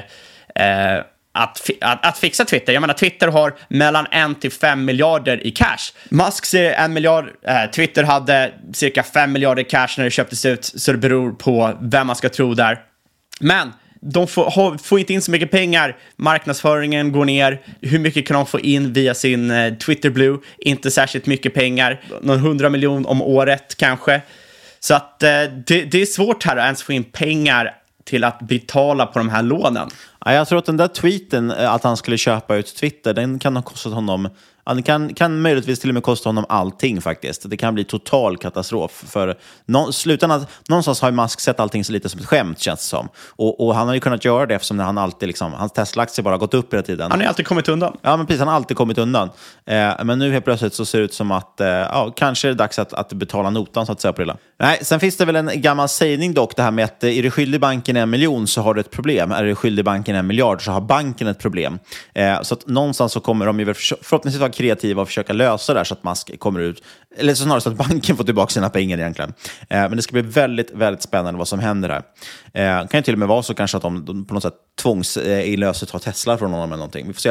eh 0.64 1.04
att, 1.32 1.70
att, 1.80 2.06
att, 2.06 2.18
fixa 2.18 2.44
Twitter. 2.44 2.72
Jag 2.72 2.80
menar, 2.80 2.94
Twitter 2.94 3.28
har 3.28 3.54
mellan 3.68 4.06
1 4.06 4.40
till 4.40 4.52
5 4.52 4.84
miljarder 4.84 5.46
i 5.46 5.50
cash. 5.50 5.92
Musk 6.08 6.44
ser 6.44 6.72
en 6.72 6.92
miljard, 6.92 7.30
eh, 7.42 7.70
Twitter 7.70 8.02
hade 8.02 8.52
cirka 8.72 9.02
5 9.02 9.32
miljarder 9.32 9.62
i 9.62 9.64
cash 9.64 9.88
när 9.96 10.04
det 10.04 10.10
köptes 10.10 10.44
ut, 10.44 10.64
så 10.64 10.92
det 10.92 10.98
beror 10.98 11.32
på 11.32 11.78
vem 11.80 12.06
man 12.06 12.16
ska 12.16 12.28
tro 12.28 12.54
där. 12.54 12.78
Men 13.40 13.72
de 14.12 14.26
får, 14.26 14.44
ha, 14.44 14.78
får 14.78 14.98
inte 14.98 15.12
in 15.12 15.22
så 15.22 15.30
mycket 15.30 15.50
pengar. 15.50 15.96
Marknadsföringen 16.16 17.12
går 17.12 17.24
ner. 17.24 17.60
Hur 17.80 17.98
mycket 17.98 18.26
kan 18.28 18.34
de 18.34 18.46
få 18.46 18.60
in 18.60 18.92
via 18.92 19.14
sin 19.14 19.50
eh, 19.50 19.74
Twitter 19.74 20.10
Blue? 20.10 20.38
Inte 20.58 20.90
särskilt 20.90 21.26
mycket 21.26 21.54
pengar. 21.54 22.00
Någon 22.22 22.38
hundra 22.38 22.70
miljon 22.70 23.06
om 23.06 23.22
året 23.22 23.74
kanske. 23.76 24.20
Så 24.80 24.94
att 24.94 25.22
eh, 25.22 25.28
det, 25.66 25.84
det 25.84 26.02
är 26.02 26.06
svårt 26.06 26.44
här 26.44 26.56
att 26.56 26.64
ens 26.64 26.82
få 26.82 26.92
in 26.92 27.04
pengar 27.04 27.74
till 28.04 28.24
att 28.24 28.38
betala 28.38 29.06
på 29.06 29.18
de 29.18 29.28
här 29.28 29.42
lånen. 29.42 29.88
Ja, 30.24 30.32
jag 30.32 30.48
tror 30.48 30.58
att 30.58 30.66
den 30.66 30.76
där 30.76 30.88
tweeten, 30.88 31.50
eh, 31.50 31.72
att 31.72 31.84
han 31.84 31.96
skulle 31.96 32.18
köpa 32.18 32.56
ut 32.56 32.76
Twitter, 32.76 33.14
den 33.14 33.38
kan 33.38 33.56
ha 33.56 33.62
kostat 33.62 33.92
honom 33.92 34.28
Ja, 34.66 34.74
det 34.74 34.82
kan, 34.82 35.14
kan 35.14 35.40
möjligtvis 35.40 35.80
till 35.80 35.90
och 35.90 35.94
med 35.94 36.02
kosta 36.02 36.28
honom 36.28 36.46
allting 36.48 37.00
faktiskt. 37.00 37.50
Det 37.50 37.56
kan 37.56 37.74
bli 37.74 37.84
total 37.84 38.36
katastrof. 38.36 39.04
För 39.08 39.38
nå, 39.66 39.92
slutändan, 39.92 40.46
någonstans 40.68 41.00
har 41.00 41.10
ju 41.10 41.16
Musk 41.16 41.40
sett 41.40 41.60
allting 41.60 41.84
så 41.84 41.92
lite 41.92 42.08
som 42.08 42.20
ett 42.20 42.26
skämt 42.26 42.58
känns 42.58 42.80
det 42.80 42.86
som. 42.86 43.08
Och, 43.28 43.66
och 43.66 43.74
han 43.74 43.86
har 43.86 43.94
ju 43.94 44.00
kunnat 44.00 44.24
göra 44.24 44.46
det 44.46 44.54
eftersom 44.54 44.78
han 44.78 44.98
alltid, 44.98 45.26
liksom, 45.26 45.52
hans 45.52 45.72
Tesla-aktie 45.72 46.24
bara 46.24 46.36
gått 46.36 46.54
upp 46.54 46.72
hela 46.72 46.82
tiden. 46.82 47.10
Han 47.10 47.20
har 47.20 47.26
alltid 47.26 47.46
kommit 47.46 47.68
undan. 47.68 47.96
Ja, 48.02 48.16
men 48.16 48.26
precis. 48.26 48.38
Han 48.38 48.48
har 48.48 48.54
alltid 48.54 48.76
kommit 48.76 48.98
undan. 48.98 49.30
Eh, 49.66 50.04
men 50.04 50.18
nu 50.18 50.32
helt 50.32 50.44
plötsligt 50.44 50.74
så 50.74 50.84
ser 50.84 50.98
det 50.98 51.04
ut 51.04 51.14
som 51.14 51.30
att 51.30 51.60
eh, 51.60 51.68
ja, 51.68 52.12
kanske 52.16 52.48
är 52.48 52.52
det 52.52 52.58
dags 52.58 52.78
att, 52.78 52.92
att 52.92 53.12
betala 53.12 53.50
notan 53.50 53.86
så 53.86 53.92
att 53.92 54.00
säga 54.00 54.12
på 54.12 54.24
det 54.24 54.36
Nej, 54.58 54.78
sen 54.82 55.00
finns 55.00 55.16
det 55.16 55.24
väl 55.24 55.36
en 55.36 55.50
gammal 55.54 55.88
sägning 55.88 56.34
dock, 56.34 56.56
det 56.56 56.62
här 56.62 56.70
med 56.70 56.84
att 56.84 57.04
eh, 57.04 57.18
är 57.18 57.22
du 57.22 57.30
skyldig 57.30 57.60
banken 57.60 57.96
en 57.96 58.10
miljon 58.10 58.46
så 58.46 58.62
har 58.62 58.74
du 58.74 58.80
ett 58.80 58.90
problem. 58.90 59.32
Är 59.32 59.44
du 59.44 59.54
skyldig 59.54 59.84
banken 59.84 60.16
en 60.16 60.26
miljard 60.26 60.64
så 60.64 60.72
har 60.72 60.80
banken 60.80 61.26
ett 61.26 61.38
problem. 61.38 61.78
Eh, 62.14 62.42
så 62.42 62.54
att 62.54 62.66
någonstans 62.66 63.12
så 63.12 63.20
kommer 63.20 63.46
de 63.46 63.60
ju 63.60 63.74
förhoppningsvis 63.74 64.40
vara 64.40 64.52
kreativa 64.56 65.02
och 65.02 65.08
försöka 65.08 65.32
lösa 65.32 65.72
det 65.72 65.78
här 65.78 65.84
så 65.84 65.94
att 65.94 66.04
man 66.04 66.16
kommer 66.38 66.60
ut, 66.60 66.82
eller 67.16 67.34
snarare 67.34 67.60
så 67.60 67.68
att 67.68 67.76
banken 67.88 68.16
får 68.16 68.24
tillbaka 68.24 68.50
sina 68.50 68.70
pengar 68.70 68.98
egentligen. 68.98 69.32
Eh, 69.68 69.78
men 69.78 69.96
det 69.96 70.02
ska 70.02 70.12
bli 70.12 70.22
väldigt, 70.22 70.70
väldigt 70.70 71.02
spännande 71.02 71.38
vad 71.38 71.48
som 71.48 71.58
händer 71.58 71.88
här. 71.88 72.02
Eh, 72.52 72.82
det 72.82 72.88
kan 72.88 72.98
ju 72.98 73.02
till 73.02 73.14
och 73.14 73.18
med 73.18 73.28
vara 73.28 73.42
så 73.42 73.54
kanske 73.54 73.76
att 73.76 73.82
de, 73.82 74.04
de 74.04 74.24
på 74.24 74.34
något 74.34 74.42
sätt 74.42 74.54
tvångsinlöser 74.82 75.86
tar 75.86 75.98
Tesla 75.98 76.38
från 76.38 76.50
honom 76.50 76.68
eller 76.68 76.76
någonting. 76.76 77.06
Vi 77.06 77.12
får 77.12 77.20
se. 77.20 77.28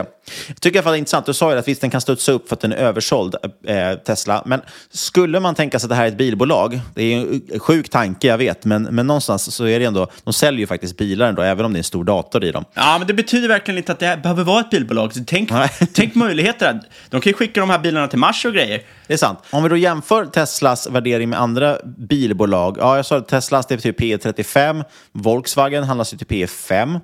Jag 0.47 0.61
tycker 0.61 0.75
i 0.75 0.79
alla 0.79 0.83
fall 0.83 0.93
det 0.93 0.97
är 0.97 0.99
intressant. 0.99 1.25
Du 1.25 1.33
sa 1.33 1.51
ju 1.51 1.57
att 1.57 1.67
visst, 1.67 1.81
den 1.81 1.89
kan 1.89 2.01
studsa 2.01 2.31
upp 2.31 2.47
för 2.47 2.55
att 2.55 2.61
den 2.61 2.71
är 2.71 2.77
översåld, 2.77 3.35
eh, 3.67 3.93
Tesla. 3.93 4.43
Men 4.45 4.61
skulle 4.91 5.39
man 5.39 5.55
tänka 5.55 5.79
sig 5.79 5.85
att 5.85 5.89
det 5.89 5.95
här 5.95 6.03
är 6.03 6.07
ett 6.07 6.17
bilbolag, 6.17 6.79
det 6.93 7.03
är 7.03 7.17
en 7.17 7.59
sjuk 7.59 7.89
tanke, 7.89 8.27
jag 8.27 8.37
vet, 8.37 8.65
men, 8.65 8.83
men 8.83 9.07
någonstans 9.07 9.55
så 9.55 9.65
är 9.65 9.79
det 9.79 9.85
ändå, 9.85 10.07
de 10.23 10.33
säljer 10.33 10.59
ju 10.59 10.67
faktiskt 10.67 10.97
bilar 10.97 11.29
ändå, 11.29 11.41
även 11.41 11.65
om 11.65 11.73
det 11.73 11.77
är 11.77 11.79
en 11.79 11.83
stor 11.83 12.03
dator 12.03 12.43
i 12.43 12.51
dem. 12.51 12.65
Ja, 12.73 12.97
men 12.97 13.07
det 13.07 13.13
betyder 13.13 13.47
verkligen 13.47 13.77
inte 13.77 13.91
att 13.91 13.99
det 13.99 14.19
behöver 14.23 14.43
vara 14.43 14.59
ett 14.59 14.69
bilbolag. 14.69 15.13
Så 15.13 15.23
tänk, 15.27 15.49
tänk 15.93 16.15
möjligheter. 16.15 16.79
De 17.09 17.21
kan 17.21 17.29
ju 17.29 17.33
skicka 17.33 17.59
de 17.59 17.69
här 17.69 17.79
bilarna 17.79 18.07
till 18.07 18.19
Mars 18.19 18.45
och 18.45 18.53
grejer. 18.53 18.81
Det 19.07 19.13
är 19.13 19.17
sant. 19.17 19.39
Om 19.51 19.63
vi 19.63 19.69
då 19.69 19.77
jämför 19.77 20.25
Teslas 20.25 20.87
värdering 20.87 21.29
med 21.29 21.39
andra 21.39 21.77
bilbolag. 21.97 22.77
Ja, 22.79 22.95
jag 22.95 23.05
sa 23.05 23.17
att 23.17 23.27
Teslas 23.27 23.71
är 23.71 23.77
typ 23.77 23.99
P35, 23.99 24.83
Volkswagen 25.11 25.83
handlas 25.83 26.13
ju 26.13 26.17
till 26.17 26.27
P5. 26.27 26.99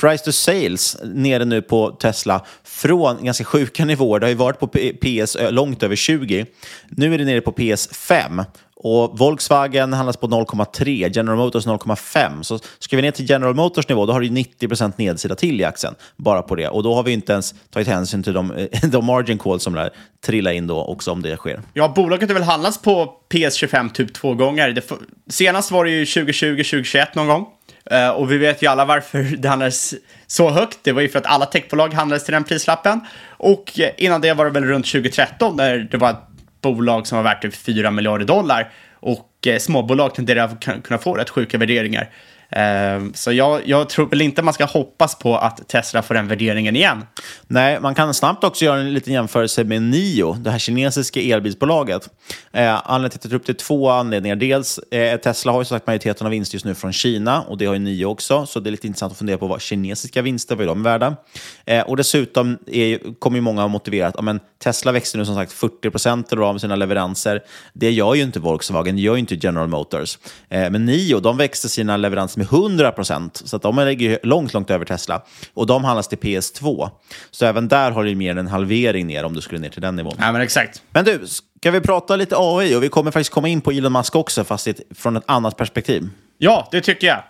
Price 0.00 0.24
to 0.24 0.32
sales 0.32 0.96
nere 1.04 1.44
nu 1.44 1.62
på 1.62 1.90
Tesla 1.90 2.44
från 2.64 3.24
ganska 3.24 3.44
sjuka 3.44 3.84
nivåer. 3.84 4.20
Det 4.20 4.26
har 4.26 4.30
ju 4.30 4.36
varit 4.36 4.58
på 4.58 4.66
PS 5.02 5.36
långt 5.50 5.82
över 5.82 5.96
20. 5.96 6.46
Nu 6.88 7.14
är 7.14 7.18
det 7.18 7.24
nere 7.24 7.40
på 7.40 7.52
PS5. 7.52 8.44
Och 8.82 9.18
Volkswagen 9.18 9.92
handlas 9.92 10.16
på 10.16 10.26
0,3, 10.26 11.10
General 11.14 11.38
Motors 11.38 11.66
0,5. 11.66 12.42
Så 12.42 12.58
ska 12.78 12.96
vi 12.96 13.02
ner 13.02 13.10
till 13.10 13.30
General 13.30 13.54
Motors 13.54 13.88
nivå, 13.88 14.06
då 14.06 14.12
har 14.12 14.20
du 14.20 14.28
90% 14.28 14.92
nedsida 14.96 15.34
till 15.34 15.60
i 15.60 15.64
aktien. 15.64 15.94
Bara 16.16 16.42
på 16.42 16.54
det. 16.54 16.68
Och 16.68 16.82
då 16.82 16.94
har 16.94 17.02
vi 17.02 17.12
inte 17.12 17.32
ens 17.32 17.54
tagit 17.70 17.88
hänsyn 17.88 18.22
till 18.22 18.32
de, 18.32 18.68
de 18.82 19.04
margin 19.04 19.38
calls 19.38 19.62
som 19.62 19.72
där 19.72 19.90
trilla 20.26 20.52
in 20.52 20.66
då 20.66 20.84
också 20.84 21.12
om 21.12 21.22
det 21.22 21.36
sker. 21.36 21.60
Ja, 21.74 21.92
bolaget 21.96 22.28
har 22.28 22.34
väl 22.34 22.42
handlats 22.42 22.82
på 22.82 23.12
PS25 23.32 23.92
typ 23.92 24.12
två 24.14 24.34
gånger. 24.34 24.68
Det, 24.68 24.92
senast 25.30 25.70
var 25.70 25.84
det 25.84 25.90
ju 25.90 26.06
2020, 26.06 26.50
2021 26.50 27.14
någon 27.14 27.26
gång. 27.26 27.46
Uh, 27.92 28.08
och 28.08 28.32
vi 28.32 28.38
vet 28.38 28.62
ju 28.62 28.66
alla 28.66 28.84
varför 28.84 29.22
det 29.38 29.48
handlades 29.48 29.94
så 30.26 30.50
högt. 30.50 30.78
Det 30.82 30.92
var 30.92 31.02
ju 31.02 31.08
för 31.08 31.18
att 31.18 31.26
alla 31.26 31.46
techbolag 31.46 31.94
handlades 31.94 32.24
till 32.24 32.34
den 32.34 32.44
prislappen. 32.44 33.00
Och 33.28 33.80
eh, 33.80 33.90
innan 33.96 34.20
det 34.20 34.34
var 34.34 34.44
det 34.44 34.50
väl 34.50 34.64
runt 34.64 34.86
2013 34.86 35.56
när 35.56 35.78
det 35.78 35.96
var 35.96 36.16
bolag 36.62 37.06
som 37.06 37.16
var 37.16 37.22
värt 37.22 37.42
typ 37.42 37.54
4 37.54 37.90
miljarder 37.90 38.24
dollar. 38.24 38.72
Och 38.92 39.46
eh, 39.46 39.58
småbolag 39.58 40.14
tenderar 40.14 40.44
att 40.44 40.84
kunna 40.84 40.98
få 40.98 41.14
rätt 41.14 41.30
sjuka 41.30 41.58
värderingar. 41.58 42.10
Ehm, 42.50 43.14
så 43.14 43.32
jag, 43.32 43.60
jag, 43.64 43.88
tror 43.88 44.06
väl 44.06 44.20
inte 44.20 44.42
man 44.42 44.54
ska 44.54 44.64
hoppas 44.64 45.14
på 45.14 45.36
att 45.36 45.68
Tesla 45.68 46.02
får 46.02 46.14
den 46.14 46.28
värderingen 46.28 46.76
igen. 46.76 47.04
Nej, 47.46 47.80
man 47.80 47.94
kan 47.94 48.14
snabbt 48.14 48.44
också 48.44 48.64
göra 48.64 48.80
en 48.80 48.94
liten 48.94 49.12
jämförelse 49.12 49.64
med 49.64 49.82
Nio, 49.82 50.36
det 50.40 50.50
här 50.50 50.58
kinesiska 50.58 51.20
elbilsbolaget. 51.20 52.08
Eh, 52.52 52.90
anledningen 52.90 53.10
till 53.10 53.18
att 53.18 53.24
jag 53.24 53.30
tar 53.30 53.36
upp 53.36 53.46
det 53.46 53.52
är 53.52 53.66
två 53.66 53.90
anledningar. 53.90 54.36
Dels, 54.36 54.78
eh, 54.78 55.20
Tesla 55.20 55.52
har 55.52 55.60
ju 55.60 55.64
sagt 55.64 55.86
majoriteten 55.86 56.26
av 56.26 56.30
vinster 56.30 56.54
just 56.54 56.64
nu 56.64 56.74
från 56.74 56.92
Kina 56.92 57.42
och 57.42 57.58
det 57.58 57.66
har 57.66 57.74
ju 57.74 57.80
Nio 57.80 58.04
också, 58.04 58.46
så 58.46 58.60
det 58.60 58.68
är 58.68 58.72
lite 58.72 58.86
intressant 58.86 59.12
att 59.12 59.18
fundera 59.18 59.38
på 59.38 59.46
vad 59.46 59.60
kinesiska 59.60 60.22
vinster, 60.22 60.56
vad 60.56 60.62
är 60.62 60.68
de 60.68 60.82
värda? 60.82 61.16
Eh, 61.64 61.82
och 61.82 61.96
dessutom 61.96 62.58
är, 62.66 63.18
kommer 63.18 63.36
ju 63.36 63.40
många 63.40 63.64
att 63.64 63.70
motivera 63.70 64.06
att 64.06 64.18
amen, 64.18 64.40
Tesla 64.62 64.92
växer 64.92 65.18
nu 65.18 65.24
som 65.24 65.34
sagt 65.34 65.52
40 65.52 65.90
procent 65.90 66.32
av 66.32 66.58
sina 66.58 66.76
leveranser. 66.76 67.42
Det 67.72 67.90
gör 67.90 68.14
ju 68.14 68.22
inte 68.22 68.40
Volkswagen, 68.40 68.96
det 68.96 69.02
gör 69.02 69.14
ju 69.14 69.20
inte 69.20 69.34
General 69.34 69.68
Motors. 69.68 70.18
Eh, 70.48 70.70
men 70.70 70.84
Nio, 70.84 71.20
de 71.20 71.36
växte 71.36 71.68
sina 71.68 71.96
leveranser 71.96 72.39
med 72.40 72.52
100 72.52 72.92
procent. 72.92 73.42
Så 73.44 73.56
att 73.56 73.62
de 73.62 73.76
ligger 73.76 74.18
långt, 74.22 74.54
långt 74.54 74.70
över 74.70 74.84
Tesla. 74.84 75.22
Och 75.54 75.66
de 75.66 75.84
handlas 75.84 76.08
till 76.08 76.18
PS2. 76.18 76.90
Så 77.30 77.46
även 77.46 77.68
där 77.68 77.90
har 77.90 78.04
det 78.04 78.14
mer 78.14 78.30
än 78.30 78.38
en 78.38 78.46
halvering 78.46 79.06
ner 79.06 79.24
om 79.24 79.34
du 79.34 79.40
skulle 79.40 79.60
ner 79.60 79.68
till 79.68 79.82
den 79.82 79.96
nivån. 79.96 80.14
Ja, 80.18 80.32
men 80.32 80.40
exakt. 80.40 80.82
Men 80.90 81.04
du, 81.04 81.20
ska 81.60 81.70
vi 81.70 81.80
prata 81.80 82.16
lite 82.16 82.34
AI? 82.38 82.76
Och 82.76 82.82
vi 82.82 82.88
kommer 82.88 83.10
faktiskt 83.10 83.30
komma 83.30 83.48
in 83.48 83.60
på 83.60 83.70
Elon 83.70 83.92
Musk 83.92 84.16
också, 84.16 84.44
fast 84.44 84.68
från 84.94 85.16
ett 85.16 85.24
annat 85.26 85.56
perspektiv. 85.56 86.08
Ja, 86.38 86.68
det 86.70 86.80
tycker 86.80 87.06
jag. 87.06 87.22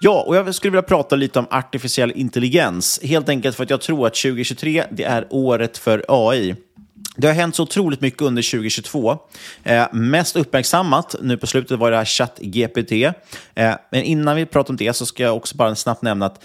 Ja, 0.00 0.24
och 0.26 0.36
jag 0.36 0.54
skulle 0.54 0.70
vilja 0.70 0.82
prata 0.82 1.16
lite 1.16 1.38
om 1.38 1.46
artificiell 1.50 2.12
intelligens. 2.16 3.00
Helt 3.02 3.28
enkelt 3.28 3.56
för 3.56 3.64
att 3.64 3.70
jag 3.70 3.80
tror 3.80 4.06
att 4.06 4.14
2023 4.14 4.84
det 4.90 5.04
är 5.04 5.26
året 5.30 5.78
för 5.78 6.04
AI. 6.08 6.56
Det 7.16 7.26
har 7.26 7.34
hänt 7.34 7.56
så 7.56 7.62
otroligt 7.62 8.00
mycket 8.00 8.22
under 8.22 8.50
2022. 8.50 9.18
Eh, 9.62 9.86
mest 9.92 10.36
uppmärksammat 10.36 11.14
nu 11.22 11.36
på 11.36 11.46
slutet 11.46 11.78
var 11.78 11.90
det 11.90 11.96
här 11.96 12.04
ChatGPT. 12.04 12.92
Eh, 13.54 13.74
men 13.90 14.02
innan 14.02 14.36
vi 14.36 14.46
pratar 14.46 14.70
om 14.72 14.76
det 14.76 14.92
så 14.92 15.06
ska 15.06 15.22
jag 15.22 15.36
också 15.36 15.56
bara 15.56 15.74
snabbt 15.74 16.02
nämna 16.02 16.26
att 16.26 16.44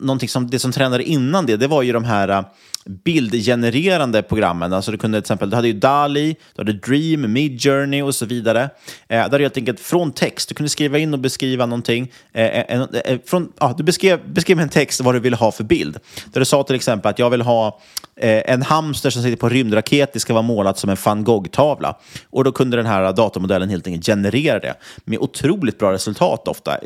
någonting 0.00 0.28
som, 0.28 0.50
det 0.50 0.58
som 0.58 0.72
trendade 0.72 1.04
innan 1.04 1.46
det, 1.46 1.56
det 1.56 1.66
var 1.66 1.82
ju 1.82 1.92
de 1.92 2.04
här 2.04 2.28
eh, 2.28 2.42
bildgenererande 2.86 4.22
programmen. 4.22 4.72
Alltså 4.72 4.90
du, 4.90 4.98
kunde 4.98 5.18
till 5.18 5.24
exempel, 5.24 5.50
du 5.50 5.56
hade 5.56 5.68
ju 5.68 5.74
DALI, 5.74 6.36
du 6.54 6.60
hade 6.60 6.72
Dream, 6.72 7.32
Midjourney 7.32 8.02
och 8.02 8.14
så 8.14 8.26
vidare. 8.26 8.70
Eh, 9.08 9.28
där 9.30 9.38
du 9.38 9.44
helt 9.44 9.56
enkelt 9.56 9.80
från 9.80 10.12
text, 10.12 10.48
du 10.48 10.54
kunde 10.54 10.70
skriva 10.70 10.98
in 10.98 11.14
och 11.14 11.20
beskriva 11.20 11.66
någonting. 11.66 12.12
Eh, 12.32 12.44
eh 12.44 12.64
en, 12.68 12.88
eh, 13.04 13.18
från, 13.26 13.52
ah, 13.58 13.72
du 13.72 13.84
beskrev, 13.84 14.32
beskrev 14.32 14.60
en 14.60 14.68
text 14.68 15.00
vad 15.00 15.14
du 15.14 15.20
ville 15.20 15.36
ha 15.36 15.52
för 15.52 15.64
bild. 15.64 15.98
Där 16.32 16.40
du 16.40 16.44
sa 16.44 16.62
till 16.62 16.76
exempel 16.76 17.10
att 17.10 17.18
jag 17.18 17.30
vill 17.30 17.42
ha 17.42 17.80
eh, 18.16 18.52
en 18.52 18.62
hamster 18.62 19.10
som 19.10 19.22
sitter 19.22 19.36
på 19.36 19.48
rymdraket, 19.48 20.12
det 20.12 20.20
ska 20.20 20.32
vara 20.32 20.42
målat 20.42 20.78
som 20.78 20.90
en 20.90 20.96
van 21.04 21.24
Gogh-tavla. 21.24 21.98
Och 22.30 22.44
då 22.44 22.52
kunde 22.52 22.76
den 22.76 22.86
här 22.86 23.12
datormodellen 23.12 23.68
helt 23.68 23.86
enkelt 23.86 24.06
generera 24.06 24.58
det 24.58 24.74
med 25.04 25.18
otroligt 25.18 25.78
bra 25.78 25.92
resultat 25.92 26.48
ofta. 26.48 26.78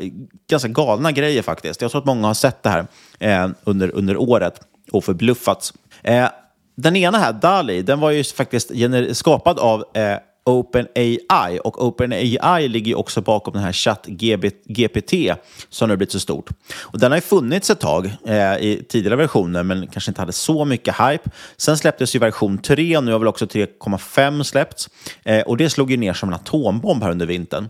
Ganska 0.49 0.69
galna 0.69 1.11
grejer 1.11 1.41
faktiskt. 1.41 1.81
Jag 1.81 1.91
tror 1.91 2.01
att 2.01 2.05
många 2.05 2.27
har 2.27 2.33
sett 2.33 2.63
det 2.63 2.69
här 2.69 2.87
eh, 3.19 3.49
under, 3.63 3.95
under 3.95 4.17
året 4.17 4.59
och 4.91 5.03
förbluffats. 5.03 5.73
Eh, 6.03 6.27
den 6.75 6.95
ena 6.95 7.17
här, 7.17 7.33
DALI, 7.33 7.81
den 7.81 7.99
var 7.99 8.11
ju 8.11 8.23
faktiskt 8.23 8.71
skapad 9.11 9.59
av 9.59 9.83
eh, 9.93 10.17
OpenAI 10.49 11.59
och 11.63 11.85
OpenAI 11.85 12.67
ligger 12.67 12.97
också 12.97 13.21
bakom 13.21 13.53
den 13.53 13.63
här 13.63 13.71
ChatGPT 13.71 15.13
som 15.69 15.87
nu 15.87 15.91
har 15.91 15.97
blivit 15.97 16.11
så 16.11 16.19
stort. 16.19 16.49
Och 16.81 16.99
den 16.99 17.11
har 17.11 17.17
ju 17.17 17.21
funnits 17.21 17.69
ett 17.69 17.79
tag 17.79 18.05
eh, 18.27 18.57
i 18.57 18.85
tidigare 18.89 19.15
versioner 19.15 19.63
men 19.63 19.87
kanske 19.87 20.11
inte 20.11 20.21
hade 20.21 20.31
så 20.31 20.65
mycket 20.65 20.95
hype. 20.99 21.29
Sen 21.57 21.77
släpptes 21.77 22.15
ju 22.15 22.19
version 22.19 22.57
3 22.57 22.97
och 22.97 23.03
nu 23.03 23.11
har 23.11 23.19
väl 23.19 23.27
också 23.27 23.45
3,5 23.45 24.43
släppts. 24.43 24.89
Eh, 25.23 25.41
och 25.41 25.57
det 25.57 25.69
slog 25.69 25.91
ju 25.91 25.97
ner 25.97 26.13
som 26.13 26.29
en 26.29 26.35
atombomb 26.35 27.03
här 27.03 27.11
under 27.11 27.25
vintern. 27.25 27.69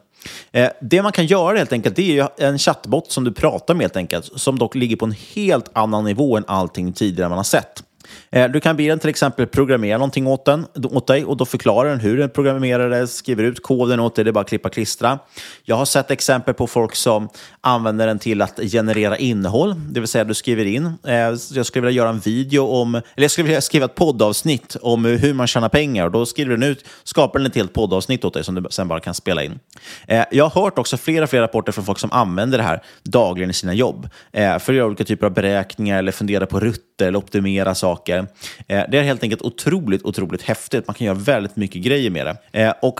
Eh, 0.51 0.69
det 0.81 1.01
man 1.01 1.11
kan 1.11 1.25
göra 1.25 1.57
helt 1.57 1.73
enkelt 1.73 1.95
det 1.95 2.01
är 2.01 2.13
ju 2.13 2.47
en 2.47 2.59
chattbot 2.59 3.11
som 3.11 3.23
du 3.23 3.31
pratar 3.31 3.73
med 3.73 3.83
helt 3.83 3.97
enkelt 3.97 4.29
som 4.35 4.59
dock 4.59 4.75
ligger 4.75 4.95
på 4.95 5.05
en 5.05 5.15
helt 5.35 5.69
annan 5.73 6.03
nivå 6.03 6.37
än 6.37 6.43
allting 6.47 6.93
tidigare 6.93 7.29
man 7.29 7.37
har 7.37 7.43
sett. 7.43 7.83
Eh, 8.31 8.51
du 8.51 8.59
kan 8.59 8.77
be 8.77 8.87
den 8.87 8.99
till 8.99 9.09
exempel 9.09 9.47
programmera 9.47 9.97
någonting 9.97 10.27
åt, 10.27 10.45
den, 10.45 10.65
åt 10.83 11.07
dig 11.07 11.25
och 11.25 11.37
då 11.37 11.45
förklarar 11.45 11.89
den 11.89 11.99
hur 11.99 12.17
den 12.17 12.29
programmerar 12.29 12.89
det, 12.89 13.07
skriver 13.07 13.43
ut 13.43 13.63
koden 13.63 13.99
åt 13.99 14.15
dig, 14.15 14.25
det 14.25 14.29
är 14.29 14.31
bara 14.31 14.41
att 14.41 14.49
klippa 14.49 14.67
och 14.67 14.73
klistra. 14.73 15.19
Jag 15.63 15.75
har 15.75 15.85
sett 15.85 16.11
exempel 16.11 16.53
på 16.53 16.67
folk 16.67 16.95
som 16.95 17.29
använder 17.61 18.07
den 18.07 18.19
till 18.19 18.41
att 18.41 18.59
generera 18.71 19.17
innehåll, 19.17 19.75
det 19.89 19.99
vill 19.99 20.09
säga 20.09 20.23
du 20.23 20.33
skriver 20.33 20.65
in, 20.65 20.85
eh, 21.07 21.13
jag 21.53 21.65
skulle 21.65 21.85
vilja 21.85 21.97
göra 21.97 22.09
en 22.09 22.19
video 22.19 22.65
om, 22.65 22.95
eller 22.95 23.03
jag 23.15 23.31
skulle 23.31 23.47
vilja 23.47 23.61
skriva 23.61 23.85
ett 23.85 23.95
poddavsnitt 23.95 24.77
om 24.81 25.05
hur 25.05 25.33
man 25.33 25.47
tjänar 25.47 25.69
pengar 25.69 26.05
och 26.05 26.11
då 26.11 26.25
skriver 26.25 26.51
den 26.51 26.63
ut, 26.63 26.85
skapar 27.03 27.39
den 27.39 27.45
ett 27.45 27.55
helt 27.55 27.73
poddavsnitt 27.73 28.25
åt 28.25 28.33
dig 28.33 28.43
som 28.43 28.55
du 28.55 28.65
sen 28.69 28.87
bara 28.87 28.99
kan 28.99 29.13
spela 29.13 29.43
in. 29.43 29.59
Eh, 30.07 30.23
jag 30.31 30.49
har 30.49 30.61
hört 30.61 30.77
också 30.77 30.97
flera, 30.97 31.27
flera 31.27 31.43
rapporter 31.43 31.71
från 31.71 31.85
folk 31.85 31.99
som 31.99 32.11
använder 32.11 32.57
det 32.57 32.63
här 32.63 32.83
dagligen 33.03 33.49
i 33.49 33.53
sina 33.53 33.73
jobb 33.73 34.09
för 34.33 34.55
att 34.55 34.69
göra 34.69 34.85
olika 34.85 35.03
typer 35.03 35.25
av 35.25 35.33
beräkningar 35.33 35.99
eller 35.99 36.11
fundera 36.11 36.45
på 36.45 36.59
rutter 36.59 37.07
eller 37.07 37.19
optimera 37.19 37.75
saker. 37.75 38.18
Eh, 38.67 38.83
det 38.91 38.97
är 38.97 39.03
helt 39.03 39.23
enkelt 39.23 39.41
otroligt, 39.41 40.03
otroligt 40.03 40.41
häftigt. 40.41 40.87
Man 40.87 40.93
kan 40.93 41.07
göra 41.07 41.17
väldigt 41.17 41.55
mycket 41.55 41.81
grejer 41.81 42.09
med 42.09 42.25
det. 42.25 42.63
Eh, 42.63 42.73
och 42.81 42.99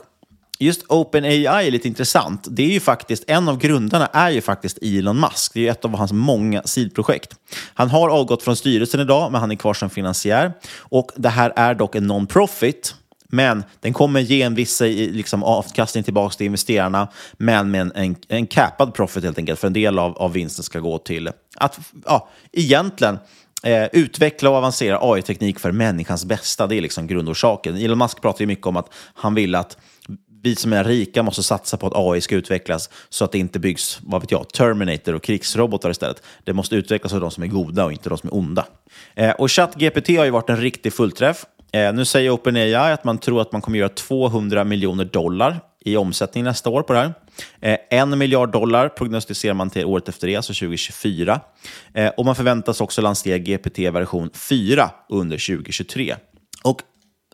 just 0.59 0.83
OpenAI 0.87 1.45
är 1.45 1.71
lite 1.71 1.87
intressant. 1.87 2.47
Det 2.51 2.63
är 2.63 2.71
ju 2.71 2.79
faktiskt, 2.79 3.23
en 3.27 3.49
av 3.49 3.57
grundarna 3.57 4.05
är 4.05 4.29
ju 4.29 4.41
faktiskt 4.41 4.77
Elon 4.81 5.19
Musk. 5.19 5.53
Det 5.53 5.59
är 5.59 5.63
ju 5.63 5.69
ett 5.69 5.85
av 5.85 5.95
hans 5.95 6.11
många 6.11 6.63
sidprojekt. 6.63 7.35
Han 7.73 7.89
har 7.89 8.09
avgått 8.09 8.43
från 8.43 8.55
styrelsen 8.55 8.99
idag, 8.99 9.31
men 9.31 9.41
han 9.41 9.51
är 9.51 9.55
kvar 9.55 9.73
som 9.73 9.89
finansiär. 9.89 10.53
Och 10.77 11.11
det 11.15 11.29
här 11.29 11.53
är 11.55 11.73
dock 11.73 11.95
en 11.95 12.11
non-profit. 12.11 12.95
Men 13.31 13.63
den 13.79 13.93
kommer 13.93 14.19
ge 14.19 14.41
en 14.41 14.55
viss 14.55 14.81
eh, 14.81 14.89
liksom, 14.89 15.43
avkastning 15.43 16.03
tillbaka 16.03 16.35
till 16.35 16.45
investerarna, 16.45 17.07
men 17.37 17.71
med 17.71 17.81
en, 17.81 17.91
en, 17.95 18.15
en 18.27 18.47
capad 18.47 18.93
profit 18.93 19.23
helt 19.23 19.37
enkelt. 19.37 19.59
För 19.59 19.67
en 19.67 19.73
del 19.73 19.99
av, 19.99 20.17
av 20.17 20.33
vinsten 20.33 20.63
ska 20.63 20.79
gå 20.79 20.97
till 20.97 21.29
att, 21.55 21.79
ja, 22.05 22.29
egentligen 22.51 23.19
eh, 23.63 23.85
utveckla 23.91 24.49
och 24.49 24.55
avancera 24.55 24.99
AI-teknik 25.01 25.59
för 25.59 25.71
människans 25.71 26.25
bästa. 26.25 26.67
Det 26.67 26.75
är 26.75 26.81
liksom 26.81 27.07
grundorsaken. 27.07 27.75
Elon 27.75 27.97
Musk 27.97 28.21
pratar 28.21 28.41
ju 28.41 28.47
mycket 28.47 28.65
om 28.65 28.77
att 28.77 28.93
han 29.13 29.35
vill 29.35 29.55
att 29.55 29.77
vi 30.41 30.55
som 30.55 30.73
är 30.73 30.83
rika 30.83 31.23
måste 31.23 31.43
satsa 31.43 31.77
på 31.77 31.87
att 31.87 31.93
AI 31.95 32.21
ska 32.21 32.35
utvecklas 32.35 32.89
så 33.09 33.25
att 33.25 33.31
det 33.31 33.37
inte 33.37 33.59
byggs, 33.59 33.99
vad 34.01 34.21
vet 34.21 34.31
jag, 34.31 34.49
Terminator 34.49 35.15
och 35.15 35.23
krigsrobotar 35.23 35.89
istället. 35.89 36.23
Det 36.43 36.53
måste 36.53 36.75
utvecklas 36.75 37.13
av 37.13 37.21
de 37.21 37.31
som 37.31 37.43
är 37.43 37.47
goda 37.47 37.85
och 37.85 37.91
inte 37.91 38.09
de 38.09 38.17
som 38.17 38.29
är 38.29 38.35
onda. 38.35 38.65
Eh, 39.15 39.31
och 39.31 39.51
ChatGPT 39.51 40.17
har 40.17 40.25
ju 40.25 40.31
varit 40.31 40.49
en 40.49 40.57
riktig 40.57 40.93
fullträff. 40.93 41.45
Eh, 41.71 41.93
nu 41.93 42.05
säger 42.05 42.29
OpenAI 42.29 42.75
att 42.75 43.03
man 43.03 43.17
tror 43.17 43.41
att 43.41 43.51
man 43.51 43.61
kommer 43.61 43.79
göra 43.79 43.89
200 43.89 44.63
miljoner 44.63 45.05
dollar 45.05 45.59
i 45.85 45.97
omsättning 45.97 46.43
nästa 46.43 46.69
år 46.69 46.81
på 46.81 46.93
det 46.93 46.99
här. 46.99 47.13
Eh, 47.61 47.77
en 47.89 48.17
miljard 48.17 48.51
dollar 48.51 48.89
prognostiserar 48.89 49.53
man 49.53 49.69
till 49.69 49.85
året 49.85 50.09
efter 50.09 50.27
det, 50.27 50.35
alltså 50.35 50.53
2024. 50.53 51.41
Eh, 51.93 52.07
och 52.07 52.25
man 52.25 52.35
förväntas 52.35 52.81
också 52.81 53.01
lansera 53.01 53.37
GPT 53.37 53.79
version 53.79 54.29
4 54.33 54.91
under 55.09 55.37
2023. 55.37 56.15
Och 56.63 56.81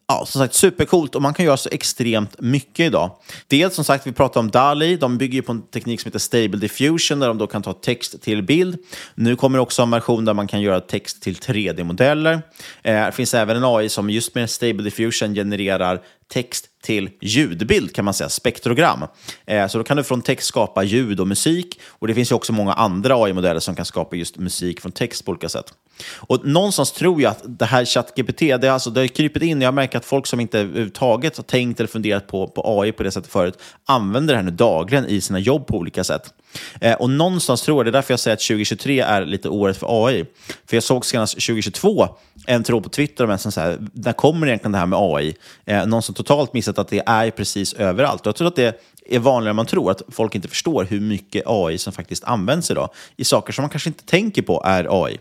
ja, 0.08 0.26
som 0.26 0.42
sagt, 0.42 0.54
supercoolt 0.54 1.16
och 1.16 1.22
man 1.22 1.34
kan 1.34 1.46
göra 1.46 1.58
så 1.58 1.70
extremt 1.72 2.42
mycket 2.42 2.86
idag. 2.86 3.12
Dels 3.48 3.76
som 3.76 3.86
sagt, 3.86 4.08
vi 4.08 4.12
pratar 4.12 4.40
om 4.40 4.52
DALI. 4.52 4.98
De 4.98 5.18
bygger 5.18 5.42
på 5.42 5.52
en 5.52 5.62
teknik 5.62 6.02
som 6.02 6.10
heter 6.10 6.20
Stable 6.20 6.58
Diffusion 6.60 7.20
där 7.20 7.28
de 7.28 7.38
då 7.38 7.48
kan 7.48 7.62
ta 7.62 7.74
text 7.74 8.22
till 8.22 8.44
bild. 8.44 8.78
Nu 9.16 9.36
kommer 9.36 9.60
också 9.60 9.82
en 9.82 9.92
version 9.92 10.26
där 10.26 10.34
man 10.34 10.48
kan 10.48 10.62
göra 10.62 10.80
text 10.80 11.22
till 11.22 11.36
3D-modeller. 11.36 12.42
Eh, 12.84 13.06
det 13.06 13.12
finns 13.12 13.34
även 13.34 13.58
en 13.58 13.64
AI 13.64 13.90
som 13.90 14.10
just 14.10 14.36
med 14.36 14.50
Stable 14.50 14.84
Diffusion 14.84 15.36
genererar 15.36 16.02
text 16.28 16.66
till 16.84 17.10
ljudbild 17.22 17.96
kan 17.96 18.06
man 18.06 18.14
säga, 18.14 18.30
spektrogram. 18.30 19.06
Eh, 19.46 19.68
så 19.68 19.78
då 19.78 19.84
kan 19.84 19.98
du 19.98 20.04
från 20.04 20.22
text 20.22 20.48
skapa 20.48 20.84
ljud 20.84 21.20
och 21.20 21.28
musik. 21.28 21.80
Och 21.90 22.08
det 22.08 22.14
finns 22.14 22.32
ju 22.32 22.36
också 22.36 22.54
många 22.54 22.74
andra 22.74 23.16
AI-modeller 23.16 23.60
som 23.60 23.76
kan 23.76 23.86
skapa 23.86 24.16
just 24.16 24.38
musik 24.38 24.82
från 24.82 24.92
text 24.92 25.26
på 25.26 25.32
olika 25.32 25.50
sätt. 25.50 25.74
Och 26.16 26.48
någonstans 26.48 26.92
tror 26.92 27.22
jag 27.22 27.32
att 27.32 27.42
det 27.46 27.66
här 27.66 27.86
ChatGPT, 27.86 28.40
det, 28.40 28.68
alltså, 28.68 28.90
det 28.90 29.00
har 29.00 29.08
krypit 29.08 29.44
in. 29.44 29.62
Jag 29.62 29.74
märker 29.74 29.98
att 29.98 30.06
folk 30.06 30.28
som 30.28 30.40
inte 30.40 30.60
överhuvudtaget 30.60 31.38
har 31.38 31.44
tänkt 31.44 31.80
eller 31.80 31.88
funderat 31.88 32.28
på, 32.28 32.48
på 32.48 32.82
AI 32.82 32.92
på 32.92 33.04
det 33.04 33.12
sättet 33.12 33.32
förut, 33.32 33.60
använder 33.86 34.34
det 34.34 34.38
här 34.38 34.44
nu 34.44 34.52
dagligen 34.52 35.06
i 35.06 35.22
sina 35.22 35.40
jobb 35.40 35.68
på 35.68 35.78
olika 35.78 36.04
sätt. 36.04 36.34
Eh, 36.82 36.94
och 36.94 37.10
någonstans 37.10 37.62
tror 37.62 37.78
jag, 37.78 37.86
det 37.86 37.90
är 37.90 38.00
därför 38.00 38.14
jag 38.14 38.20
säger 38.20 38.34
att 38.34 38.42
2023 38.42 39.00
är 39.00 39.26
lite 39.26 39.50
året 39.50 39.78
för 39.78 40.06
AI. 40.06 40.26
För 40.66 40.78
jag 40.78 40.84
såg 40.84 41.06
senast 41.06 41.34
2022 41.34 42.08
en 42.48 42.64
tråd 42.64 42.84
på 42.84 42.90
Twitter 42.90 43.24
om 43.24 43.30
en 43.30 43.40
som 43.40 43.52
här, 43.56 43.78
när 43.94 44.14
kommer 44.14 44.48
egentligen 44.48 44.72
det 44.72 44.78
här 44.78 44.86
med 44.86 45.00
AI? 45.02 45.36
Eh, 45.66 45.86
någon 45.86 46.02
som 46.02 46.16
totalt 46.16 46.54
missat 46.54 46.80
att 46.80 46.88
det 46.88 47.04
är 47.06 47.32
precis 47.32 47.74
överallt. 47.74 48.22
Och 48.22 48.28
jag 48.28 48.36
tror 48.36 48.48
att 48.48 48.56
det 48.56 48.82
är 49.06 49.20
vanligare 49.20 49.50
än 49.50 49.56
man 49.56 49.66
tror, 49.66 49.92
att 49.92 50.02
folk 50.10 50.36
inte 50.36 50.48
förstår 50.48 50.84
hur 50.84 51.00
mycket 51.02 51.44
AI 51.46 51.78
som 51.78 51.94
faktiskt 51.94 52.24
används 52.24 52.72
idag 52.72 52.90
i 53.16 53.24
saker 53.24 53.54
som 53.54 53.62
man 53.64 53.70
kanske 53.70 53.90
inte 53.90 54.06
tänker 54.06 54.42
på 54.42 54.64
är 54.66 55.04
AI. 55.06 55.18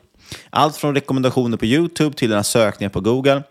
Allt 0.50 0.76
från 0.76 0.94
rekommendationer 0.94 1.56
på 1.56 1.66
YouTube 1.66 2.16
till 2.16 2.30
den 2.30 2.44
sökningar 2.44 2.90
på 2.90 3.00
Google. 3.00 3.42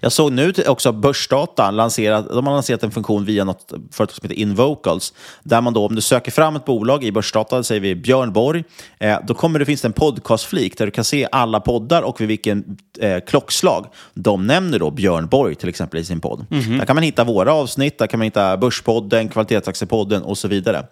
Jag 0.00 0.12
såg 0.12 0.32
nu 0.32 0.52
också 0.66 0.92
Börsdata, 0.92 1.70
lanserat, 1.70 2.28
de 2.28 2.46
har 2.46 2.54
lanserat 2.54 2.82
en 2.82 2.90
funktion 2.90 3.24
via 3.24 3.44
något 3.44 3.72
företag 3.92 4.16
som 4.16 4.28
heter 4.28 4.42
Invocals, 4.42 5.14
där 5.42 5.60
man 5.60 5.72
då 5.72 5.86
om 5.86 5.94
du 5.94 6.00
söker 6.00 6.30
fram 6.30 6.56
ett 6.56 6.64
bolag 6.64 7.04
i 7.04 7.12
Börsdata, 7.12 7.62
säger 7.62 7.80
vi 7.80 7.94
Björn 7.94 8.32
Borg, 8.32 8.64
eh, 8.98 9.18
då 9.26 9.34
kommer 9.34 9.58
det 9.58 9.64
finnas 9.64 9.84
en 9.84 9.92
podcastflik 9.92 10.78
där 10.78 10.86
du 10.86 10.92
kan 10.92 11.04
se 11.04 11.28
alla 11.32 11.60
poddar 11.60 12.02
och 12.02 12.20
vid 12.20 12.28
vilken 12.28 12.78
eh, 12.98 13.20
klockslag 13.20 13.86
de 14.14 14.46
nämner 14.46 14.78
då 14.78 14.90
Björn 14.90 15.26
Borg 15.26 15.54
till 15.54 15.68
exempel 15.68 16.00
i 16.00 16.04
sin 16.04 16.20
podd. 16.20 16.46
Mm 16.50 16.62
-hmm. 16.62 16.78
Där 16.78 16.86
kan 16.86 16.96
man 16.96 17.02
hitta 17.02 17.24
våra 17.24 17.52
avsnitt, 17.52 17.98
där 17.98 18.06
kan 18.06 18.18
man 18.18 18.24
hitta 18.24 18.56
Börspodden, 18.56 19.28
Kvalitetsaktiepodden 19.28 20.22
och 20.22 20.38
så 20.38 20.48
vidare. 20.48 20.86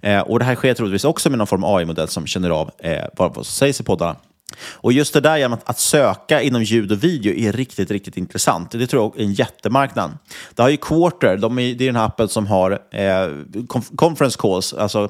Eh, 0.00 0.20
och 0.20 0.38
det 0.38 0.44
här 0.44 0.54
sker 0.54 0.74
troligtvis 0.74 1.04
också 1.04 1.30
med 1.30 1.38
någon 1.38 1.46
form 1.46 1.64
av 1.64 1.76
AI-modell 1.76 2.08
som 2.08 2.26
känner 2.26 2.50
av 2.50 2.70
eh, 2.78 3.04
vad 3.16 3.34
som 3.34 3.44
sägs 3.44 3.80
i 3.80 3.84
poddarna. 3.84 4.16
Och 4.72 4.92
just 4.92 5.14
det 5.14 5.20
där 5.20 5.36
genom 5.36 5.52
att, 5.52 5.70
att, 5.70 5.78
söka 5.78 6.42
inom 6.42 6.62
ljud 6.62 6.92
och 6.92 7.04
video 7.04 7.34
är 7.34 7.52
riktigt, 7.52 7.90
riktigt 7.90 8.16
intressant. 8.16 8.70
Det 8.70 8.86
tror 8.86 9.02
jag 9.02 9.20
är 9.20 9.24
en 9.24 9.32
jättemarknad. 9.32 10.18
Det 10.54 10.62
har 10.62 10.68
ju 10.68 10.76
Quarter, 10.76 11.36
de 11.36 11.58
är, 11.58 11.74
det 11.74 11.84
är 11.84 11.86
den 11.86 11.96
här 11.96 12.06
appen 12.06 12.28
som 12.28 12.46
har 12.46 12.70
eh, 12.90 13.28
conference 13.96 14.38
calls. 14.40 14.74
Alltså, 14.74 15.08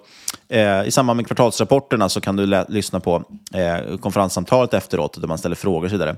eh, 0.49 0.87
I 0.87 0.91
samband 0.91 1.17
med 1.17 1.27
kvartalsrapporterna 1.27 2.09
så 2.09 2.21
kan 2.21 2.37
du 2.37 2.65
lyssna 2.69 3.01
på 3.01 3.25
eh, 3.55 3.97
konferenssamtalet 3.97 4.75
efteråt 4.75 5.21
där 5.21 5.29
man 5.29 5.39
ställer 5.39 5.57
frågor 5.57 5.85
och 5.85 5.91
så 5.91 5.97
vidare. 5.97 6.17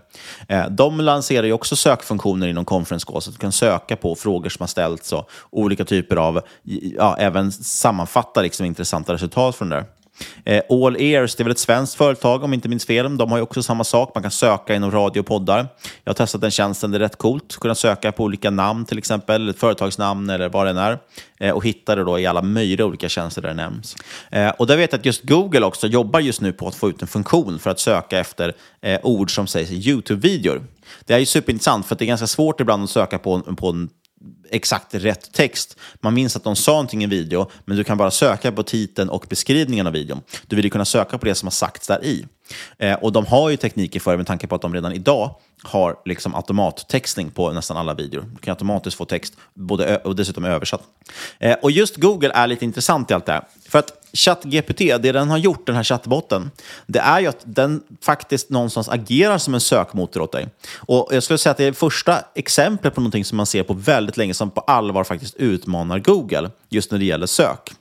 Eh, 0.48 0.66
de 0.70 1.00
lanserar 1.00 1.46
ju 1.46 1.52
också 1.52 1.76
sökfunktioner 1.76 2.46
inom 2.46 2.64
conference 2.64 3.06
calls. 3.06 3.24
Så 3.24 3.30
att 3.30 3.35
du 3.35 3.40
kan 3.40 3.52
söka 3.52 3.96
på 3.96 4.14
frågor 4.14 4.48
som 4.48 4.62
har 4.62 4.68
ställts 4.68 5.12
och 5.12 5.28
olika 5.50 5.85
typer 5.85 6.16
av, 6.16 6.40
ja, 6.96 7.16
även 7.18 7.52
sammanfatta 7.52 8.42
liksom, 8.42 8.66
intressanta 8.66 9.12
resultat 9.12 9.56
från 9.56 9.68
det 9.68 9.76
där. 9.76 9.85
Eh, 10.44 10.62
All 10.70 10.96
Ears, 10.96 11.35
det 11.35 11.42
är 11.42 11.44
väl 11.44 11.53
ett 11.53 11.59
svenskt 11.59 11.94
företag 11.94 12.42
om 12.42 12.51
jag 12.51 12.57
inte 12.57 12.68
minns 12.68 12.87
fel. 12.87 13.16
De 13.16 13.31
har 13.31 13.38
ju 13.38 13.42
också 13.42 13.62
samma 13.62 13.85
sak. 13.85 14.11
Man 14.14 14.22
kan 14.22 14.31
söka 14.31 14.75
inom 14.75 14.90
radio 14.90 15.20
och 15.20 15.27
poddar. 15.27 15.68
Jag 16.05 16.11
har 16.11 16.14
testat 16.14 16.40
den 16.40 16.51
tjänsten, 16.51 16.90
det 16.90 16.96
är 16.96 17.01
rätt 17.01 17.18
coolt. 17.18 17.57
Kunna 17.57 17.75
söka 17.75 18.12
på 18.12 18.25
olika 18.25 18.51
namn 18.51 18.85
till 18.85 18.98
exempel, 18.98 19.48
ett 19.48 19.59
företagsnamn 19.59 20.31
eller 20.31 20.48
vad 20.48 20.66
det 20.66 20.70
än 20.70 20.77
är. 20.77 20.98
Eh, 21.40 21.51
och 21.51 21.64
hitta 21.64 21.96
det 21.96 22.05
då 22.05 22.18
i 22.18 22.27
alla 22.27 22.42
möjliga 22.42 22.87
olika 22.87 23.09
tjänster 23.09 23.42
där 23.42 23.48
det 23.48 23.55
nämns. 23.55 23.96
Eh, 24.31 24.48
och 24.48 24.66
där 24.66 24.77
vet 24.77 24.92
jag 24.92 24.98
att 24.98 25.07
just 25.07 25.22
Google 25.22 25.66
också 25.66 25.87
jobbar 25.87 26.20
just 26.20 26.40
nu 26.40 26.53
på 26.53 26.68
att 26.68 26.75
få 26.75 26.88
ut 26.88 27.03
en 27.03 27.09
funktion 27.09 27.59
för 27.59 27.70
att 27.70 27.81
söka 27.81 28.18
efter 28.18 28.55
eh, 28.81 29.01
ord 29.03 29.35
som 29.35 29.46
sägs 29.46 29.70
i 29.70 29.75
YouTube-videor. 29.75 30.62
Det 31.07 31.14
är 31.14 31.18
ju 31.18 31.27
superintressant 31.27 31.87
för 31.87 31.96
det 31.96 32.05
är 32.05 32.07
ganska 32.07 32.27
svårt 32.27 32.61
ibland 32.61 32.85
att 32.85 32.90
söka 32.90 33.18
på, 33.18 33.40
på 33.40 33.68
en 33.68 33.88
exakt 34.50 34.94
rätt 34.94 35.32
text. 35.32 35.76
Man 36.00 36.14
minns 36.14 36.37
att 36.37 36.44
de 36.44 36.56
sa 36.56 36.72
någonting 36.72 37.00
i 37.00 37.04
en 37.04 37.11
video, 37.11 37.50
men 37.64 37.76
du 37.76 37.85
kan 37.85 37.98
bara 37.98 38.11
söka 38.11 38.52
på 38.52 38.62
titeln 38.62 39.11
och 39.11 39.26
beskrivningen 39.28 39.87
av 39.87 39.92
videon. 39.92 40.20
Du 40.46 40.56
vill 40.56 40.64
ju 40.64 40.70
kunna 40.70 40.85
söka 40.85 41.18
på 41.18 41.26
det 41.26 41.35
som 41.35 41.46
har 41.46 41.50
sagts 41.50 41.87
där 41.87 42.04
i. 42.04 42.26
Eh, 42.78 42.94
och 42.94 43.12
de 43.12 43.26
har 43.26 43.50
ju 43.50 43.56
tekniker 43.56 44.00
för 44.00 44.11
det 44.11 44.16
med 44.16 44.26
tanke 44.26 44.46
på 44.46 44.54
att 44.54 44.62
de 44.62 44.74
redan 44.74 44.92
idag 44.92 45.35
har 45.62 45.96
liksom 46.04 46.35
automattextning 46.35 47.30
på 47.30 47.52
nästan 47.52 47.76
alla 47.76 47.94
videor. 47.94 48.24
Du 48.32 48.38
kan 48.38 48.52
automatiskt 48.52 48.96
få 48.96 49.04
text 49.04 49.35
både 49.54 49.96
och 49.96 50.16
dessutom 50.16 50.44
översatt. 50.44 50.82
Eh, 51.38 51.56
och 51.62 51.70
just 51.70 51.96
Google 51.96 52.30
är 52.35 52.46
lite 52.46 52.64
intressant 52.64 53.11
i 53.11 53.14
allt 53.14 53.26
det 53.26 53.32
här. 53.32 53.44
För 53.72 53.78
att 53.78 53.92
ChatGPT, 54.12 54.78
det 54.78 55.12
den 55.12 55.30
har 55.30 55.38
gjort, 55.38 55.66
den 55.66 55.76
här 55.76 55.85
chattbotten, 55.85 56.50
det 56.87 56.98
är 56.98 57.20
ju 57.20 57.26
att 57.26 57.40
den 57.44 57.82
faktiskt 58.02 58.50
någonstans 58.50 58.88
agerar 58.88 59.38
som 59.38 59.54
en 59.54 59.61
sökmotor 59.61 60.20
åt 60.20 60.32
dig. 60.32 60.48
Och 60.76 61.08
jag 61.11 61.22
skulle 61.22 61.38
säga 61.38 61.50
att 61.50 61.56
det 61.56 61.64
är 61.64 61.72
första 61.72 62.18
exemplet 62.35 62.94
på 62.94 63.00
någonting 63.00 63.24
som 63.24 63.37
man 63.37 63.46
ser 63.46 63.62
på 63.62 63.74
väldigt 63.74 64.16
länge 64.16 64.35
som 64.35 64.50
på 64.50 64.61
allvar 64.61 65.04
faktiskt 65.04 65.35
utmanar 65.35 65.98
Google, 65.98 66.50
just 66.68 66.90
när 66.90 66.98
det 66.98 67.04
gäller 67.04 67.26
sök. 67.26 67.72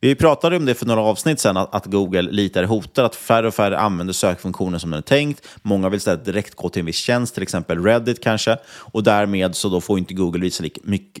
Vi 0.00 0.14
pratade 0.14 0.56
om 0.56 0.66
det 0.66 0.74
för 0.74 0.86
några 0.86 1.00
avsnitt 1.00 1.40
sedan, 1.40 1.56
att, 1.56 1.86
Google 1.86 2.22
lite 2.22 2.60
är 2.60 2.64
hotad, 2.64 3.04
att 3.04 3.16
färre 3.16 3.48
och 3.48 3.54
färre 3.54 3.78
använder 3.78 4.12
sökfunktionen 4.14 4.80
som 4.80 4.90
den 4.90 4.98
är 4.98 5.02
tänkt. 5.02 5.46
Många 5.62 5.88
vill 5.88 5.96
istället 5.96 6.24
direkt 6.24 6.54
gå 6.54 6.68
till 6.68 6.80
en 6.80 6.86
viss 6.86 6.96
tjänst, 6.96 7.34
till 7.34 7.42
exempel 7.42 7.84
Reddit 7.84 8.22
kanske, 8.22 8.56
och 8.66 9.02
därmed 9.02 9.56
så 9.56 9.68
då 9.68 9.80
får 9.80 9.98
inte 9.98 10.14
Google 10.14 10.40
visa 10.40 10.64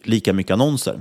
lika 0.04 0.32
mycket 0.32 0.54
annonser. 0.54 1.00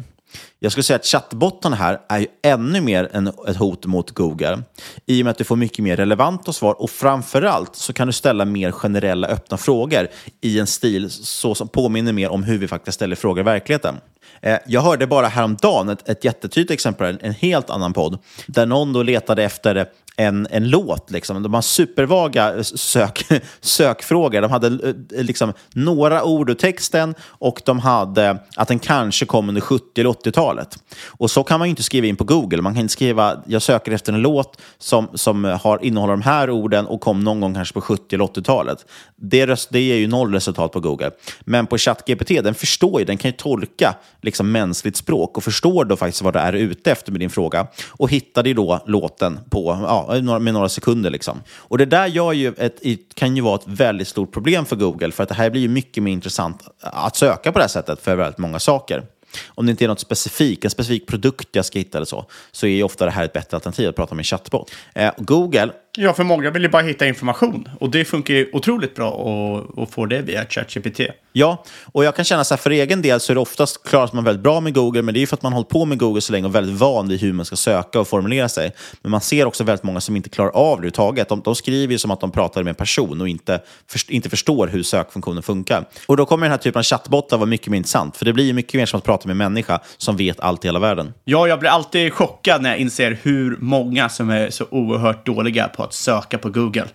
Jag 0.59 0.71
skulle 0.71 0.83
säga 0.83 0.95
att 0.95 1.05
chattbottarna 1.05 1.75
här 1.75 1.99
är 2.09 2.19
ju 2.19 2.27
ännu 2.43 2.81
mer 2.81 3.09
en, 3.11 3.27
ett 3.27 3.57
hot 3.57 3.85
mot 3.85 4.11
Google 4.11 4.63
i 5.05 5.21
och 5.21 5.25
med 5.25 5.31
att 5.31 5.37
du 5.37 5.43
får 5.43 5.55
mycket 5.55 5.83
mer 5.83 5.95
relevanta 5.95 6.53
svar 6.53 6.81
och 6.81 6.89
framförallt 6.89 7.75
så 7.75 7.93
kan 7.93 8.07
du 8.07 8.13
ställa 8.13 8.45
mer 8.45 8.71
generella 8.71 9.27
öppna 9.27 9.57
frågor 9.57 10.07
i 10.41 10.59
en 10.59 10.67
stil 10.67 11.09
så 11.09 11.55
som 11.55 11.67
påminner 11.67 12.13
mer 12.13 12.29
om 12.29 12.43
hur 12.43 12.57
vi 12.57 12.67
faktiskt 12.67 12.95
ställer 12.95 13.15
frågor 13.15 13.39
i 13.39 13.43
verkligheten. 13.43 13.95
Eh, 14.41 14.57
jag 14.67 14.81
hörde 14.81 15.07
bara 15.07 15.27
häromdagen 15.27 15.89
ett, 15.89 16.09
ett 16.09 16.23
jättetydligt 16.23 16.71
exempel, 16.71 17.19
en 17.21 17.33
helt 17.33 17.69
annan 17.69 17.93
podd, 17.93 18.19
där 18.47 18.65
någon 18.65 18.93
då 18.93 19.03
letade 19.03 19.43
efter 19.43 19.89
en, 20.19 20.47
en 20.49 20.69
låt. 20.69 21.12
Liksom. 21.12 21.43
De 21.43 21.53
har 21.53 21.62
supervaga 21.62 22.55
eh, 22.55 22.62
sök, 22.62 23.25
sökfrågor. 23.62 24.41
De 24.41 24.51
hade 24.51 24.67
eh, 24.67 25.23
liksom, 25.23 25.53
några 25.73 26.23
ord 26.23 26.49
ur 26.49 26.53
texten 26.53 27.15
och 27.21 27.62
de 27.65 27.79
hade 27.79 28.38
att 28.55 28.67
den 28.67 28.79
kanske 28.79 29.25
kom 29.25 29.49
under 29.49 29.62
70 29.62 30.01
eller 30.01 30.10
80-talet. 30.10 30.84
Och 31.05 31.32
så 31.32 31.43
kan 31.43 31.60
man 31.60 31.67
ju 31.67 31.69
inte 31.69 31.84
skriva 31.84 32.08
in 32.08 32.15
på 32.15 32.23
Google. 32.23 32.62
Man 32.62 32.73
kan 32.73 32.82
inte 32.82 32.91
skriva 32.91 33.43
jag 33.45 33.62
söker 33.62 33.91
efter 33.91 34.13
en 34.13 34.21
låt 34.21 34.62
som, 34.77 35.10
som 35.13 35.43
har, 35.43 35.84
innehåller 35.84 36.13
de 36.13 36.21
här 36.21 36.49
orden 36.49 36.88
och 36.88 37.01
kom 37.01 37.19
någon 37.19 37.39
gång 37.39 37.53
kanske 37.53 37.73
på 37.73 37.82
70 37.82 38.15
eller 38.15 38.25
80-talet. 38.25 38.86
Det, 39.15 39.67
det 39.69 39.82
ger 39.82 39.95
ju 39.95 40.08
noll 40.08 40.34
resultat 40.34 40.71
på 40.71 40.79
Google. 40.79 41.12
Men 41.41 41.67
på 41.67 41.77
ChatGPT, 41.77 42.43
den 42.43 42.55
förstår 42.55 42.99
ju, 42.99 43.05
den 43.05 43.17
kan 43.17 43.32
ju 43.32 43.38
tolka 43.38 43.95
liksom, 44.21 44.51
mänskligt 44.51 44.97
språk 44.97 45.38
och 45.38 45.43
förstår 45.43 45.86
då 45.86 45.95
faktiskt 45.95 46.21
vad 46.21 46.34
det 46.34 46.39
är 46.39 46.53
ute 46.53 46.91
efter 46.91 47.12
med 47.12 47.21
din 47.21 47.29
fråga 47.29 47.67
och 47.88 48.10
hittade 48.10 48.49
ju 48.49 48.55
då 48.55 48.84
låten 48.86 49.39
på 49.49 49.77
ja, 49.82 50.09
Eh, 50.15 50.39
med 50.39 50.54
några 50.54 50.69
sekunder. 50.69 51.10
Liksom. 51.10 51.41
Och 51.58 51.78
det 51.78 51.86
där 51.86 52.08
gör 52.08 52.34
ju 52.34 52.54
ett, 52.58 52.82
kan 53.13 53.36
ju 53.36 53.41
vara 53.41 53.56
ett 53.56 53.67
väldigt 53.67 54.08
stort 54.08 54.32
problem 54.32 54.65
för 54.65 54.76
Google, 54.76 55.12
för 55.12 55.24
att 55.24 55.30
det 55.30 55.36
här 55.36 55.50
blir 55.50 55.62
ju 55.62 55.67
mycket 55.67 56.04
mer 56.04 56.12
intressant 56.12 56.67
att 56.82 57.15
söka 57.15 57.52
på 57.52 57.60
det 57.60 57.63
här 57.63 57.69
sättet 57.69 58.02
för 58.02 58.15
väldigt 58.15 58.38
många 58.38 58.60
saker. 58.60 59.04
Om 59.48 59.65
det 59.65 59.69
inte 59.69 59.86
är 59.86 59.88
något 59.88 60.00
specifikt, 60.00 60.65
en 60.65 60.72
specifik 60.72 61.08
produkt 61.08 61.48
jag 61.52 61.65
ska 61.65 61.80
hitta 61.80 61.98
eller 61.98 62.06
så, 62.06 62.26
så 62.52 62.65
är 62.65 62.72
ju 62.72 62.84
ofta 62.84 63.06
det 63.06 63.12
här 63.12 63.26
ett 63.26 63.34
bättre 63.34 63.58
alternativ 63.58 63.89
att 63.89 63.95
prata 63.95 64.15
med 64.15 64.22
en 64.22 64.24
chatbot. 64.24 64.72
Eh, 64.93 65.12
Google 65.17 65.72
Ja, 65.97 66.13
för 66.13 66.23
många 66.23 66.52
vill 66.52 66.62
ju 66.62 66.69
bara 66.69 66.82
hitta 66.82 67.08
information. 67.08 67.69
Och 67.80 67.89
det 67.89 68.06
funkar 68.06 68.34
ju 68.34 68.49
otroligt 68.54 68.95
bra 68.95 69.10
att, 69.10 69.80
att 69.80 69.91
få 69.91 70.06
det 70.06 70.21
via 70.21 70.45
ChatGPT. 70.45 70.99
Ja, 71.34 71.63
och 71.91 72.04
jag 72.04 72.15
kan 72.15 72.25
känna 72.25 72.43
så 72.43 72.54
här 72.54 72.60
för 72.60 72.69
egen 72.69 73.02
del 73.02 73.19
så 73.19 73.34
är 73.34 73.36
det 73.36 73.41
oftast 73.41 73.84
klarar 73.84 74.10
man 74.13 74.23
väldigt 74.23 74.43
bra 74.43 74.60
med 74.60 74.73
Google, 74.73 75.02
men 75.02 75.13
det 75.13 75.17
är 75.17 75.21
ju 75.21 75.28
för 75.28 75.36
att 75.36 75.43
man 75.43 75.54
har 75.54 75.58
hållit 75.58 75.69
på 75.69 75.86
med 75.86 75.97
Google 75.97 76.21
så 76.21 76.32
länge 76.32 76.47
och 76.47 76.56
väldigt 76.56 76.80
van 76.80 77.08
vid 77.08 77.21
hur 77.21 77.34
man 77.34 77.45
ska 77.45 77.56
söka 77.56 77.99
och 77.99 78.08
formulera 78.08 78.49
sig. 78.49 78.71
Men 79.02 79.12
man 79.12 79.21
ser 79.21 79.45
också 79.45 79.63
väldigt 79.63 79.84
många 79.84 80.02
som 80.02 80.15
inte 80.15 80.30
klarar 80.30 80.49
av 80.49 80.56
det 80.56 80.71
överhuvudtaget. 80.71 81.30
De, 81.30 81.41
de 81.41 81.56
skriver 81.56 81.91
ju 81.91 81.97
som 81.97 82.12
att 82.12 82.21
de 82.21 82.32
pratar 82.32 82.63
med 82.63 82.69
en 82.69 82.75
person 82.75 83.21
och 83.21 83.30
inte, 83.30 83.62
för, 83.91 84.12
inte 84.12 84.30
förstår 84.30 84.67
hur 84.67 84.84
sökfunktionen 84.84 85.43
funkar. 85.43 85.86
Och 86.06 86.17
då 86.17 86.25
kommer 86.25 86.45
den 86.45 86.52
här 86.52 86.58
typen 86.58 86.80
av 86.80 86.84
chattbottar 86.84 87.38
vara 87.38 87.49
mycket 87.49 87.67
mer 87.67 87.78
intressant, 87.78 88.17
för 88.17 88.25
det 88.25 88.34
blir 88.34 88.45
ju 88.45 88.54
mycket 88.54 88.73
mer 88.73 88.86
som 88.86 88.97
att 88.97 89.04
prata 89.04 89.28
med 89.28 89.34
en 89.34 89.38
människa 89.38 89.80
som 89.97 90.17
vet 90.17 90.39
allt 90.39 90.65
i 90.65 90.67
hela 90.67 90.80
världen. 90.80 91.13
Ja, 91.23 91.47
jag 91.47 91.60
blir 91.60 91.69
alltid 91.69 92.13
chockad 92.13 92.62
när 92.62 92.69
jag 92.69 92.80
inser 92.80 93.19
hur 93.21 93.58
många 93.60 94.10
som 94.10 94.30
är 94.30 94.49
så 94.49 94.65
oerhört 94.71 95.25
dåliga 95.25 95.67
på 95.67 95.78
att 95.83 95.93
söka 95.93 96.37
på 96.37 96.49
Google. 96.49 96.87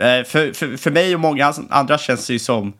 Eh, 0.00 0.24
för, 0.24 0.52
för, 0.52 0.76
för 0.76 0.90
mig 0.90 1.14
och 1.14 1.20
många 1.20 1.54
andra 1.70 1.98
känns 1.98 2.26
det 2.26 2.32
ju 2.32 2.38
som 2.38 2.72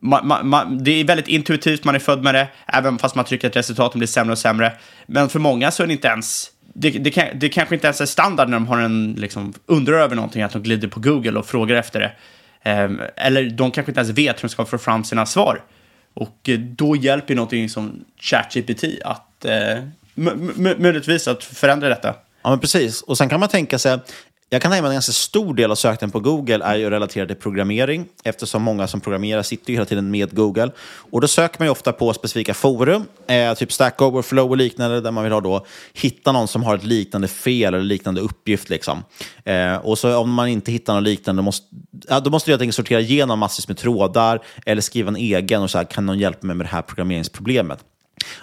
man, 0.00 0.26
man, 0.26 0.48
man, 0.48 0.84
det 0.84 0.90
är 0.90 1.04
väldigt 1.04 1.28
intuitivt, 1.28 1.84
man 1.84 1.94
är 1.94 1.98
född 1.98 2.22
med 2.22 2.34
det, 2.34 2.48
även 2.66 2.98
fast 2.98 3.14
man 3.14 3.24
tycker 3.24 3.48
att 3.48 3.56
resultaten 3.56 3.98
blir 3.98 4.08
sämre 4.08 4.32
och 4.32 4.38
sämre. 4.38 4.72
Men 5.06 5.28
för 5.28 5.38
många 5.38 5.70
så 5.70 5.82
är 5.82 5.86
det 5.86 5.92
inte 5.92 6.08
ens, 6.08 6.50
det, 6.74 6.90
det, 6.90 7.10
kan, 7.10 7.26
det 7.34 7.48
kanske 7.48 7.74
inte 7.74 7.86
ens 7.86 8.00
är 8.00 8.06
standard 8.06 8.48
när 8.48 8.56
de 8.56 8.66
har 8.66 8.78
en, 8.78 9.14
liksom, 9.18 9.52
undrar 9.66 9.98
över 9.98 10.16
någonting, 10.16 10.42
att 10.42 10.52
de 10.52 10.62
glider 10.62 10.88
på 10.88 11.00
Google 11.00 11.38
och 11.38 11.46
frågar 11.46 11.76
efter 11.76 12.00
det. 12.00 12.12
Ehm, 12.62 13.00
eller 13.16 13.50
de 13.50 13.70
kanske 13.70 13.90
inte 13.90 14.00
ens 14.00 14.18
vet 14.18 14.36
hur 14.36 14.48
de 14.48 14.48
ska 14.48 14.64
få 14.64 14.78
fram 14.78 15.04
sina 15.04 15.26
svar. 15.26 15.62
Och 16.14 16.48
eh, 16.48 16.58
då 16.58 16.96
hjälper 16.96 17.34
någonting 17.34 17.68
som 17.68 18.04
ChatGPT 18.20 18.84
att 19.04 19.44
eh, 19.44 19.78
möjligtvis 20.78 21.28
att 21.28 21.44
förändra 21.44 21.88
detta. 21.88 22.14
Ja, 22.42 22.50
men 22.50 22.58
precis. 22.58 23.02
Och 23.02 23.18
sen 23.18 23.28
kan 23.28 23.40
man 23.40 23.48
tänka 23.48 23.78
sig, 23.78 23.98
jag 24.52 24.62
kan 24.62 24.70
tänka 24.70 24.82
mig 24.82 24.88
att 24.88 24.92
en 24.92 24.94
ganska 24.94 25.12
stor 25.12 25.54
del 25.54 25.70
av 25.70 25.74
sökningen 25.74 26.10
på 26.10 26.20
Google 26.20 26.64
är 26.64 26.76
ju 26.76 26.90
relaterad 26.90 27.28
till 27.28 27.36
programmering, 27.36 28.06
eftersom 28.24 28.62
många 28.62 28.86
som 28.86 29.00
programmerar 29.00 29.42
sitter 29.42 29.70
ju 29.70 29.76
hela 29.76 29.84
tiden 29.84 30.10
med 30.10 30.34
Google. 30.34 30.70
Och 31.10 31.20
då 31.20 31.28
söker 31.28 31.58
man 31.58 31.66
ju 31.66 31.70
ofta 31.72 31.92
på 31.92 32.12
specifika 32.12 32.54
forum, 32.54 33.04
eh, 33.26 33.54
typ 33.54 33.72
Stack 33.72 34.02
Overflow 34.02 34.50
och 34.50 34.56
liknande, 34.56 35.00
där 35.00 35.10
man 35.10 35.24
vill 35.24 35.32
ha 35.32 35.40
då, 35.40 35.66
hitta 35.92 36.32
någon 36.32 36.48
som 36.48 36.62
har 36.62 36.76
ett 36.76 36.84
liknande 36.84 37.28
fel 37.28 37.74
eller 37.74 37.84
liknande 37.84 38.20
uppgift. 38.20 38.68
Liksom. 38.68 39.04
Eh, 39.44 39.76
och 39.76 39.98
så 39.98 40.16
om 40.16 40.32
man 40.32 40.48
inte 40.48 40.72
hittar 40.72 40.94
något 40.94 41.02
liknande, 41.02 41.42
måste, 41.42 41.66
ja, 42.08 42.20
då 42.20 42.30
måste 42.30 42.50
du 42.50 42.52
helt 42.52 42.62
enkelt 42.62 42.76
sortera 42.76 43.00
igenom 43.00 43.38
massvis 43.38 43.68
med 43.68 43.76
trådar 43.76 44.40
eller 44.66 44.82
skriva 44.82 45.08
en 45.08 45.16
egen 45.16 45.62
och 45.62 45.70
så 45.70 45.78
här, 45.78 45.84
kan 45.84 46.06
någon 46.06 46.18
hjälpa 46.18 46.46
mig 46.46 46.56
med 46.56 46.66
det 46.66 46.70
här 46.70 46.82
programmeringsproblemet? 46.82 47.84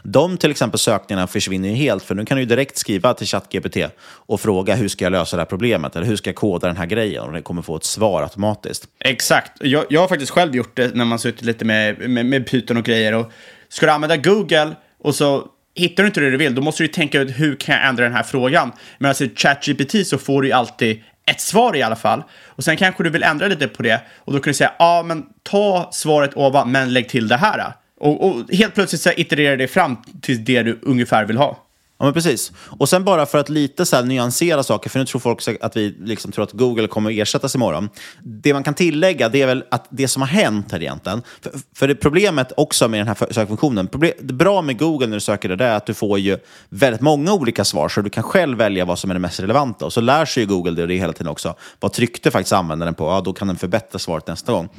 De 0.04 0.38
till 0.38 0.52
exempel 0.52 0.80
sökningarna 0.80 1.28
försvinner 1.28 1.70
ju 1.70 1.76
helt, 1.76 2.04
för 2.04 2.16
nu 2.16 2.26
kan 2.26 2.38
du 2.38 2.42
ju 2.42 2.48
direkt 2.50 2.78
skriva 2.78 3.14
till 3.14 3.28
ChatGPT 3.28 3.78
och 4.02 4.42
fråga 4.42 4.76
hur 4.76 4.88
ska 4.88 5.06
jag 5.06 5.12
lösa 5.12 5.36
det 5.36 5.42
här 5.42 5.46
problemet 5.46 5.96
eller 5.96 6.06
hur 6.06 6.16
ska 6.16 6.30
jag 6.30 6.36
koda 6.36 6.68
den 6.68 6.78
här 6.78 6.86
grejen 6.86 7.24
och 7.24 7.34
det 7.34 7.42
kommer 7.42 7.62
få 7.62 7.76
ett 7.76 7.84
svar 7.84 8.24
automatiskt. 8.24 8.84
Exakt. 9.00 9.52
Jag, 9.60 9.86
jag 9.90 10.02
har 10.02 10.08
faktiskt 10.08 10.32
själv 10.32 10.56
gjort 10.56 10.76
det 10.76 10.96
när 10.96 11.06
man 11.06 11.20
suttit 11.20 11.42
lite 11.42 11.66
med, 11.66 12.10
med, 12.10 12.26
med 12.26 12.48
Python 12.48 12.78
och 12.78 12.84
grejer. 12.84 13.14
Och 13.14 13.32
ska 13.70 13.86
du 13.86 13.92
använda 13.92 14.18
Google 14.18 14.76
och 15.00 15.16
så 15.16 15.48
hittar 15.76 16.04
du 16.04 16.08
inte 16.08 16.20
det 16.20 16.32
du 16.32 16.38
vill, 16.38 16.56
då 16.56 16.62
måste 16.62 16.84
du 16.84 16.88
tänka 16.88 17.22
ut 17.22 17.40
hur 17.40 17.56
kan 17.56 17.76
jag 17.76 17.88
ändra 17.88 18.04
den 18.04 18.14
här 18.14 18.24
frågan. 18.24 18.72
Men 18.98 19.10
alltså 19.10 19.24
i 19.24 19.32
ChatGPT 19.36 20.08
så 20.08 20.18
får 20.18 20.42
du 20.42 20.48
ju 20.48 20.54
alltid 20.54 21.04
ett 21.26 21.42
svar 21.42 21.76
i 21.76 21.82
alla 21.82 21.96
fall. 21.96 22.24
Och 22.46 22.64
sen 22.64 22.78
kanske 22.78 23.04
du 23.04 23.10
vill 23.10 23.24
ändra 23.24 23.48
lite 23.48 23.68
på 23.68 23.84
det 23.84 24.02
och 24.18 24.34
då 24.34 24.40
kan 24.40 24.52
du 24.52 24.54
säga 24.54 24.74
ja, 24.80 25.00
ah, 25.00 25.04
men 25.04 25.26
ta 25.44 25.90
svaret 25.92 26.32
ovan, 26.38 26.72
men 26.72 26.94
lägg 26.94 27.10
till 27.10 27.28
det 27.28 27.38
här. 27.38 27.74
Och, 28.00 28.28
och 28.28 28.52
helt 28.52 28.76
plötsligt 28.76 29.02
så 29.02 29.12
itererar 29.18 29.58
det 29.58 29.68
fram 29.68 29.98
till 30.22 30.46
det 30.46 30.64
du 30.64 30.80
ungefär 30.82 31.26
vill 31.26 31.38
ha. 31.38 31.66
Ja, 32.00 32.06
men 32.06 32.14
precis. 32.14 32.52
Och 32.58 32.90
sen 32.90 33.04
bara 33.04 33.26
för 33.26 33.38
att 33.38 33.50
lite 33.50 33.86
så 33.86 33.96
här 33.96 34.04
nyansera 34.04 34.64
saker, 34.64 34.90
för 34.90 35.00
nu 35.00 35.06
tror 35.06 35.20
folk 35.20 35.48
att 35.62 35.78
vi 35.78 35.96
liksom 36.00 36.32
tror 36.32 36.44
att 36.44 36.52
Google 36.52 36.88
kommer 36.88 37.12
att 37.12 37.18
ersättas 37.18 37.56
imorgon. 37.56 37.90
Det 38.24 38.54
man 38.54 38.64
kan 38.64 38.74
tillägga 38.74 39.30
det 39.30 39.42
är 39.42 39.48
väl 39.48 39.64
att 39.72 39.88
det 39.90 40.08
som 40.08 40.22
har 40.22 40.30
hänt 40.30 40.72
här 40.72 40.82
egentligen, 40.82 41.22
för, 41.42 41.52
för 41.76 41.88
det 41.88 41.96
problemet 41.96 42.52
också 42.58 42.88
med 42.88 43.00
den 43.00 43.08
här 43.08 43.34
sökfunktionen, 43.34 43.88
problem, 43.88 44.14
det 44.20 44.34
bra 44.34 44.62
med 44.62 44.80
Google 44.80 45.08
när 45.08 45.16
du 45.16 45.22
söker 45.22 45.50
det 45.50 45.56
där 45.56 45.70
är 45.70 45.76
att 45.76 45.86
du 45.86 45.94
får 45.94 46.20
ju 46.20 46.38
väldigt 46.70 47.02
många 47.02 47.34
olika 47.34 47.66
svar, 47.66 47.90
så 47.90 48.02
du 48.02 48.10
kan 48.10 48.24
själv 48.24 48.58
välja 48.58 48.86
vad 48.86 49.00
som 49.00 49.10
är 49.10 49.14
det 49.14 49.20
mest 49.20 49.40
relevanta. 49.40 49.86
Och 49.86 49.94
så 49.94 50.02
lär 50.02 50.26
sig 50.26 50.44
ju 50.44 50.50
Google 50.50 50.72
det, 50.72 50.88
det 50.88 50.96
hela 50.96 51.14
tiden 51.14 51.28
också. 51.28 51.56
Vad 51.80 51.94
tryckte 51.94 52.32
faktiskt 52.32 52.54
användaren 52.54 52.94
på? 52.94 53.04
Ja, 53.04 53.22
då 53.22 53.34
kan 53.34 53.48
den 53.48 53.58
förbättra 53.58 54.00
svaret 54.00 54.28
nästa 54.28 54.52
gång. 54.52 54.70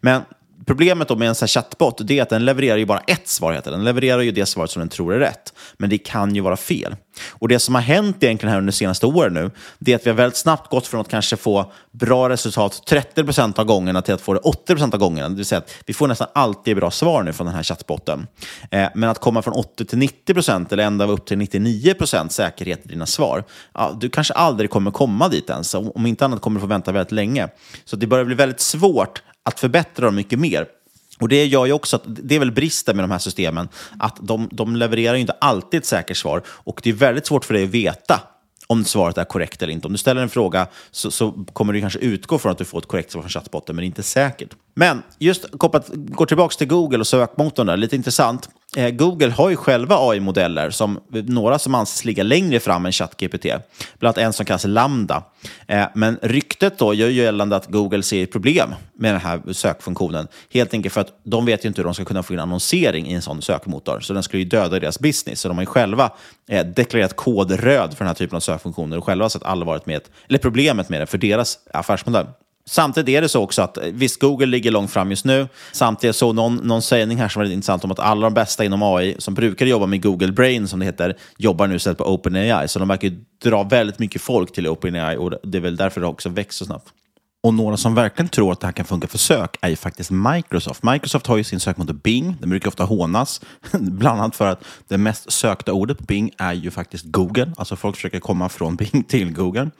Men 0.00 0.22
Problemet 0.66 1.08
då 1.08 1.16
med 1.16 1.28
en 1.28 1.34
sån 1.34 1.46
här 1.46 1.48
chatbot 1.48 2.00
det 2.04 2.18
är 2.18 2.22
att 2.22 2.28
den 2.28 2.44
levererar 2.44 2.76
ju 2.76 2.86
bara 2.86 2.98
ett 2.98 3.28
svar. 3.28 3.52
Heter 3.52 3.70
Den 3.70 3.84
levererar 3.84 4.20
ju 4.20 4.30
det 4.30 4.46
svaret 4.46 4.70
som 4.70 4.80
den 4.80 4.88
tror 4.88 5.14
är 5.14 5.18
rätt. 5.18 5.52
Men 5.76 5.90
det 5.90 5.98
kan 5.98 6.34
ju 6.34 6.40
vara 6.40 6.56
fel. 6.56 6.96
Och 7.28 7.48
Det 7.48 7.58
som 7.58 7.74
har 7.74 7.82
hänt 7.82 8.22
egentligen 8.22 8.50
här 8.50 8.58
under 8.58 8.72
de 8.72 8.76
senaste 8.76 9.06
åren 9.06 9.34
nu, 9.34 9.50
det 9.78 9.92
är 9.92 9.96
att 9.96 10.06
vi 10.06 10.10
har 10.10 10.16
väldigt 10.16 10.36
snabbt 10.36 10.70
gått 10.70 10.86
från 10.86 11.00
att 11.00 11.08
kanske 11.08 11.36
få 11.36 11.72
bra 11.92 12.28
resultat 12.28 12.82
30 12.86 13.24
procent 13.24 13.58
av 13.58 13.64
gångerna 13.64 14.02
till 14.02 14.14
att 14.14 14.20
få 14.20 14.34
det 14.34 14.40
80 14.40 14.82
av 14.82 14.98
gångerna. 14.98 15.28
Det 15.28 15.34
vill 15.34 15.44
säga 15.44 15.58
att 15.58 15.74
vi 15.86 15.94
får 15.94 16.08
nästan 16.08 16.28
alltid 16.34 16.76
bra 16.76 16.90
svar 16.90 17.22
nu 17.22 17.32
från 17.32 17.46
den 17.46 17.56
här 17.56 17.62
chattbotten. 17.62 18.26
Eh, 18.70 18.88
men 18.94 19.08
att 19.08 19.18
komma 19.18 19.42
från 19.42 19.54
80 19.54 19.84
till 19.84 19.98
90 19.98 20.34
procent 20.34 20.72
eller 20.72 20.84
ända 20.84 21.06
upp 21.06 21.26
till 21.26 21.38
99 21.38 21.94
procent 21.94 22.32
säkerhet 22.32 22.80
i 22.84 22.88
dina 22.88 23.06
svar, 23.06 23.44
ja, 23.74 23.96
du 24.00 24.10
kanske 24.10 24.34
aldrig 24.34 24.70
kommer 24.70 24.90
komma 24.90 25.28
dit 25.28 25.50
ens. 25.50 25.74
Om 25.74 26.06
inte 26.06 26.24
annat 26.24 26.40
kommer 26.40 26.56
du 26.56 26.60
få 26.60 26.66
vänta 26.66 26.92
väldigt 26.92 27.12
länge. 27.12 27.48
Så 27.84 27.96
det 27.96 28.06
börjar 28.06 28.24
bli 28.24 28.34
väldigt 28.34 28.60
svårt 28.60 29.22
att 29.44 29.60
förbättra 29.60 30.06
dem 30.06 30.14
mycket 30.14 30.38
mer. 30.38 30.66
Och 31.20 31.28
Det 31.28 31.46
gör 31.46 31.66
ju 31.66 31.72
också 31.72 31.96
att 31.96 32.02
det 32.06 32.34
är 32.34 32.38
väl 32.38 32.52
bristen 32.52 32.96
med 32.96 33.02
de 33.02 33.10
här 33.10 33.18
systemen, 33.18 33.68
att 33.98 34.16
de, 34.20 34.48
de 34.52 34.76
levererar 34.76 35.14
ju 35.14 35.20
inte 35.20 35.32
alltid 35.32 35.78
ett 35.78 35.86
säkert 35.86 36.16
svar 36.16 36.42
och 36.46 36.80
det 36.84 36.90
är 36.90 36.94
väldigt 36.94 37.26
svårt 37.26 37.44
för 37.44 37.54
dig 37.54 37.64
att 37.64 37.70
veta 37.70 38.20
om 38.66 38.84
svaret 38.84 39.18
är 39.18 39.24
korrekt 39.24 39.62
eller 39.62 39.72
inte. 39.72 39.86
Om 39.86 39.92
du 39.92 39.98
ställer 39.98 40.22
en 40.22 40.28
fråga 40.28 40.66
så, 40.90 41.10
så 41.10 41.44
kommer 41.52 41.72
du 41.72 41.80
kanske 41.80 41.98
utgå 41.98 42.38
från 42.38 42.52
att 42.52 42.58
du 42.58 42.64
får 42.64 42.78
ett 42.78 42.86
korrekt 42.86 43.12
svar 43.12 43.22
från 43.22 43.30
chattbotten, 43.30 43.76
men 43.76 43.82
det 43.82 43.84
är 43.84 43.86
inte 43.86 44.02
säkert. 44.02 44.50
Men 44.74 45.02
just 45.18 45.58
kopplat, 45.58 45.90
gå 45.94 46.26
tillbaka 46.26 46.54
till 46.54 46.66
Google 46.66 46.98
och 46.98 47.06
sökmotorn 47.06 47.66
där, 47.66 47.76
lite 47.76 47.96
intressant. 47.96 48.48
Eh, 48.76 48.90
Google 48.90 49.30
har 49.30 49.50
ju 49.50 49.56
själva 49.56 49.96
AI-modeller, 49.98 50.70
som, 50.70 51.00
några 51.08 51.58
som 51.58 51.74
anses 51.74 52.04
ligga 52.04 52.22
längre 52.22 52.60
fram 52.60 52.86
än 52.86 52.92
ChatGPT. 52.92 53.46
Bland 53.98 54.18
annat 54.18 54.18
en 54.18 54.32
som 54.32 54.46
kallas 54.46 54.64
Lambda. 54.64 55.22
Eh, 55.66 55.86
men 55.94 56.18
ryktet 56.22 56.78
då 56.78 56.94
gör 56.94 57.08
ju 57.08 57.22
gällande 57.22 57.56
att 57.56 57.66
Google 57.66 58.02
ser 58.02 58.22
ett 58.22 58.32
problem 58.32 58.74
med 58.94 59.14
den 59.14 59.20
här 59.20 59.52
sökfunktionen. 59.52 60.28
Helt 60.52 60.74
enkelt 60.74 60.94
för 60.94 61.00
att 61.00 61.20
de 61.22 61.46
vet 61.46 61.64
ju 61.64 61.68
inte 61.68 61.80
hur 61.80 61.84
de 61.84 61.94
ska 61.94 62.04
kunna 62.04 62.22
få 62.22 62.32
in 62.32 62.38
annonsering 62.38 63.06
i 63.06 63.12
en 63.12 63.22
sån 63.22 63.42
sökmotor. 63.42 64.00
Så 64.00 64.12
den 64.12 64.22
skulle 64.22 64.42
ju 64.42 64.48
döda 64.48 64.80
deras 64.80 65.00
business. 65.00 65.40
Så 65.40 65.48
de 65.48 65.56
har 65.56 65.62
ju 65.62 65.66
själva 65.66 66.12
eh, 66.48 66.66
deklarerat 66.66 67.16
kod 67.16 67.50
röd 67.50 67.90
för 67.90 67.98
den 67.98 68.06
här 68.06 68.14
typen 68.14 68.36
av 68.36 68.40
sökfunktioner 68.40 68.98
och 68.98 69.04
själva 69.04 69.28
sett 69.28 69.42
allvaret 69.42 69.86
med, 69.86 70.00
eller 70.28 70.38
problemet 70.38 70.88
med 70.88 71.00
det 71.00 71.06
för 71.06 71.18
deras 71.18 71.58
affärsmodell. 71.72 72.26
Samtidigt 72.66 73.08
är 73.16 73.22
det 73.22 73.28
så 73.28 73.42
också 73.42 73.62
att 73.62 73.76
eh, 73.76 73.84
visst, 73.92 74.20
Google 74.20 74.46
ligger 74.46 74.70
långt 74.70 74.90
fram 74.90 75.10
just 75.10 75.24
nu. 75.24 75.48
Samtidigt 75.72 76.16
såg 76.16 76.34
någon, 76.34 76.56
någon 76.56 76.82
sägning 76.82 77.18
här 77.18 77.28
som 77.28 77.42
var 77.42 77.50
intressant 77.50 77.84
om 77.84 77.90
att 77.90 77.98
alla 77.98 78.26
de 78.26 78.34
bästa 78.34 78.64
inom 78.64 78.82
AI 78.82 79.14
som 79.18 79.34
brukar 79.34 79.66
jobba 79.66 79.86
med 79.86 80.02
Google 80.02 80.32
Brain, 80.32 80.68
som 80.68 80.80
det 80.80 80.86
heter, 80.86 81.16
jobbar 81.38 81.66
nu 81.66 81.74
istället 81.74 81.98
på 81.98 82.04
OpenAI. 82.04 82.68
Så 82.68 82.78
de 82.78 82.88
verkar 82.88 83.12
dra 83.44 83.62
väldigt 83.62 83.98
mycket 83.98 84.22
folk 84.22 84.52
till 84.52 84.68
OpenAI 84.68 85.16
och 85.16 85.32
det 85.42 85.58
är 85.58 85.62
väl 85.62 85.76
därför 85.76 86.00
det 86.00 86.06
också 86.06 86.28
växer 86.28 86.58
så 86.58 86.64
snabbt. 86.64 86.88
Och 87.42 87.54
några 87.54 87.76
som 87.76 87.94
verkligen 87.94 88.28
tror 88.28 88.52
att 88.52 88.60
det 88.60 88.66
här 88.66 88.72
kan 88.72 88.84
funka 88.84 89.08
för 89.08 89.18
sök 89.18 89.56
är 89.60 89.68
ju 89.68 89.76
faktiskt 89.76 90.10
Microsoft. 90.10 90.82
Microsoft 90.82 91.26
har 91.26 91.36
ju 91.36 91.44
sin 91.44 91.60
sökmotor 91.60 91.94
Bing. 91.94 92.36
Den 92.40 92.50
brukar 92.50 92.68
ofta 92.68 92.84
hånas, 92.84 93.40
bland 93.72 94.20
annat 94.20 94.36
för 94.36 94.46
att 94.46 94.64
det 94.88 94.98
mest 94.98 95.32
sökta 95.32 95.72
ordet 95.72 95.98
på 95.98 96.04
Bing 96.04 96.30
är 96.38 96.52
ju 96.52 96.70
faktiskt 96.70 97.04
Google. 97.04 97.52
Alltså 97.56 97.76
folk 97.76 97.96
försöker 97.96 98.20
komma 98.20 98.48
från 98.48 98.76
Bing 98.92 99.04
till 99.04 99.32
Google. 99.32 99.70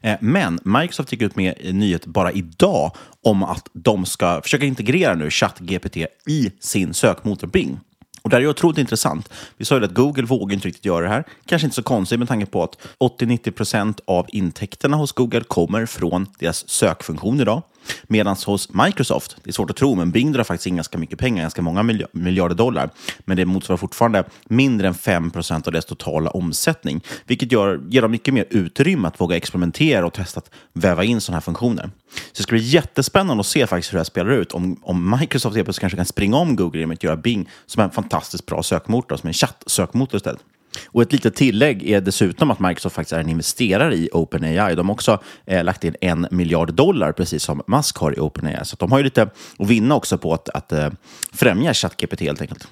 Eh, 0.00 0.16
men 0.20 0.58
Microsoft 0.64 1.12
gick 1.12 1.22
ut 1.22 1.36
med 1.36 1.54
en 1.60 1.78
nyhet 1.78 2.06
bara 2.06 2.32
idag 2.32 2.92
om 3.22 3.42
att 3.42 3.68
de 3.72 4.06
ska 4.06 4.42
försöka 4.42 4.64
integrera 4.64 5.14
nu 5.14 5.30
ChatGPT 5.30 5.96
i 6.26 6.50
sin 6.60 6.94
sökmotor 6.94 7.46
Bing. 7.46 7.80
Och 8.26 8.30
det 8.30 8.36
här 8.36 8.42
är 8.42 8.48
otroligt 8.48 8.78
intressant. 8.78 9.32
Vi 9.56 9.64
sa 9.64 9.78
ju 9.78 9.84
att 9.84 9.94
Google 9.94 10.22
vågar 10.22 10.54
inte 10.54 10.68
riktigt 10.68 10.84
göra 10.84 11.04
det 11.04 11.08
här. 11.08 11.24
Kanske 11.46 11.66
inte 11.66 11.74
så 11.74 11.82
konstigt 11.82 12.18
med 12.18 12.28
tanke 12.28 12.46
på 12.46 12.62
att 12.62 12.78
80-90 13.00 13.50
procent 13.50 14.00
av 14.04 14.26
intäkterna 14.28 14.96
hos 14.96 15.12
Google 15.12 15.40
kommer 15.40 15.86
från 15.86 16.26
deras 16.38 16.68
sökfunktion 16.68 17.40
idag. 17.40 17.62
Medan 18.06 18.36
hos 18.46 18.68
Microsoft, 18.72 19.36
det 19.44 19.50
är 19.50 19.52
svårt 19.52 19.70
att 19.70 19.76
tro, 19.76 19.94
men 19.94 20.10
Bing 20.10 20.32
drar 20.32 20.44
faktiskt 20.44 20.66
in 20.66 20.76
ganska 20.76 20.98
mycket 20.98 21.18
pengar, 21.18 21.42
ganska 21.42 21.62
många 21.62 21.82
miljarder 22.12 22.54
dollar. 22.54 22.90
Men 23.18 23.36
det 23.36 23.44
motsvarar 23.44 23.76
fortfarande 23.76 24.24
mindre 24.44 24.88
än 24.88 24.94
5 24.94 25.30
procent 25.30 25.66
av 25.66 25.72
deras 25.72 25.84
totala 25.84 26.30
omsättning, 26.30 27.00
vilket 27.26 27.52
gör, 27.52 27.80
ger 27.88 28.02
dem 28.02 28.10
mycket 28.10 28.34
mer 28.34 28.44
utrymme 28.50 29.08
att 29.08 29.20
våga 29.20 29.36
experimentera 29.36 30.06
och 30.06 30.12
testa 30.12 30.38
att 30.38 30.50
väva 30.72 31.04
in 31.04 31.20
sådana 31.20 31.36
här 31.36 31.42
funktioner. 31.42 31.90
Så 32.16 32.36
det 32.36 32.42
ska 32.42 32.52
bli 32.52 32.62
jättespännande 32.62 33.40
att 33.40 33.46
se 33.46 33.66
faktiskt 33.66 33.92
hur 33.92 33.96
det 33.96 34.00
här 34.00 34.04
spelar 34.04 34.30
ut. 34.30 34.52
Om, 34.52 34.80
om 34.82 35.16
Microsoft 35.20 35.78
kanske 35.80 35.96
kan 35.96 36.06
springa 36.06 36.36
om 36.36 36.56
Google 36.56 36.80
genom 36.80 36.92
att 36.94 37.02
göra 37.02 37.16
Bing 37.16 37.48
som 37.66 37.82
en 37.82 37.90
fantastiskt 37.90 38.46
bra 38.46 38.62
sökmotor, 38.62 39.16
som 39.16 39.26
en 39.26 39.32
chatt-sökmotor 39.32 40.16
istället. 40.16 40.40
Och 40.86 41.02
ett 41.02 41.12
litet 41.12 41.34
tillägg 41.34 41.90
är 41.90 42.00
dessutom 42.00 42.50
att 42.50 42.60
Microsoft 42.60 42.96
faktiskt 42.96 43.12
är 43.12 43.20
en 43.20 43.28
investerare 43.28 43.94
i 43.94 44.08
OpenAI. 44.12 44.74
De 44.74 44.88
har 44.88 44.94
också 44.94 45.22
eh, 45.46 45.64
lagt 45.64 45.84
in 45.84 45.96
en 46.00 46.26
miljard 46.30 46.74
dollar, 46.74 47.12
precis 47.12 47.42
som 47.42 47.62
Musk 47.66 47.96
har 47.96 48.18
i 48.18 48.20
OpenAI. 48.20 48.64
Så 48.64 48.76
de 48.76 48.92
har 48.92 48.98
ju 48.98 49.04
lite 49.04 49.22
att 49.22 49.68
vinna 49.68 49.94
också 49.94 50.18
på 50.18 50.34
att, 50.34 50.48
att 50.48 50.72
eh, 50.72 50.88
främja 51.32 51.74
ChatGPT 51.74 52.20
helt 52.20 52.40
enkelt. 52.40 52.68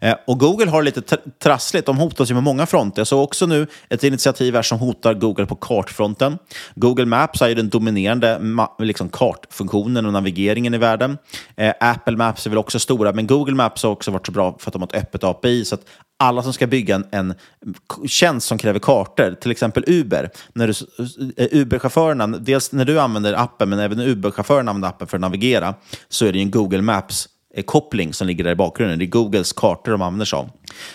Eh, 0.00 0.14
och 0.26 0.38
Google 0.38 0.70
har 0.70 0.82
lite 0.82 1.00
tr 1.00 1.16
trassligt. 1.42 1.86
De 1.86 1.98
hotas 1.98 2.30
ju 2.30 2.34
med 2.34 2.42
många 2.42 2.66
fronter. 2.66 3.04
Så 3.04 3.20
också 3.20 3.46
nu 3.46 3.66
ett 3.88 4.04
initiativ 4.04 4.54
här 4.54 4.62
som 4.62 4.78
hotar 4.78 5.14
Google 5.14 5.46
på 5.46 5.56
kartfronten. 5.56 6.38
Google 6.74 7.06
Maps 7.06 7.42
är 7.42 7.48
ju 7.48 7.54
den 7.54 7.68
dominerande 7.68 8.40
liksom, 8.78 9.08
kartfunktionen 9.08 10.06
och 10.06 10.12
navigeringen 10.12 10.74
i 10.74 10.78
världen. 10.78 11.18
Eh, 11.56 11.72
Apple 11.80 12.16
Maps 12.16 12.46
är 12.46 12.50
väl 12.50 12.58
också 12.58 12.78
stora, 12.78 13.12
men 13.12 13.26
Google 13.26 13.54
Maps 13.54 13.82
har 13.82 13.90
också 13.90 14.10
varit 14.10 14.26
så 14.26 14.32
bra 14.32 14.56
för 14.58 14.70
att 14.70 14.72
de 14.72 14.82
har 14.82 14.88
ett 14.88 15.02
öppet 15.02 15.24
API. 15.24 15.64
Så 15.64 15.74
att 15.74 15.80
alla 16.18 16.42
som 16.42 16.52
ska 16.52 16.66
bygga 16.66 16.94
en, 16.94 17.04
en 17.10 17.34
tjänst 18.06 18.46
som 18.46 18.58
kräver 18.58 18.78
kartor, 18.78 19.34
till 19.40 19.50
exempel 19.50 19.84
Uber, 19.86 20.30
när 20.52 20.66
du, 20.66 20.72
eh, 21.36 21.48
Uber-chaufförerna, 21.52 22.26
dels 22.26 22.72
när 22.72 22.84
du 22.84 23.00
använder 23.00 23.34
appen, 23.34 23.68
men 23.68 23.78
även 23.78 24.00
Uber-chaufförerna 24.00 24.70
använder 24.70 24.88
appen 24.88 25.06
för 25.06 25.16
att 25.16 25.20
navigera, 25.20 25.74
så 26.08 26.26
är 26.26 26.32
det 26.32 26.38
en 26.38 26.50
Google 26.50 26.82
Maps 26.82 27.28
eh, 27.54 27.64
koppling 27.64 28.12
som 28.12 28.26
ligger 28.26 28.44
där 28.44 28.50
i 28.50 28.54
bakgrunden. 28.54 28.98
Det 28.98 29.04
är 29.04 29.06
Googles 29.06 29.52
kartor 29.52 29.92
de 29.92 30.02
använder 30.02 30.26
sig 30.26 30.36
av. 30.36 30.50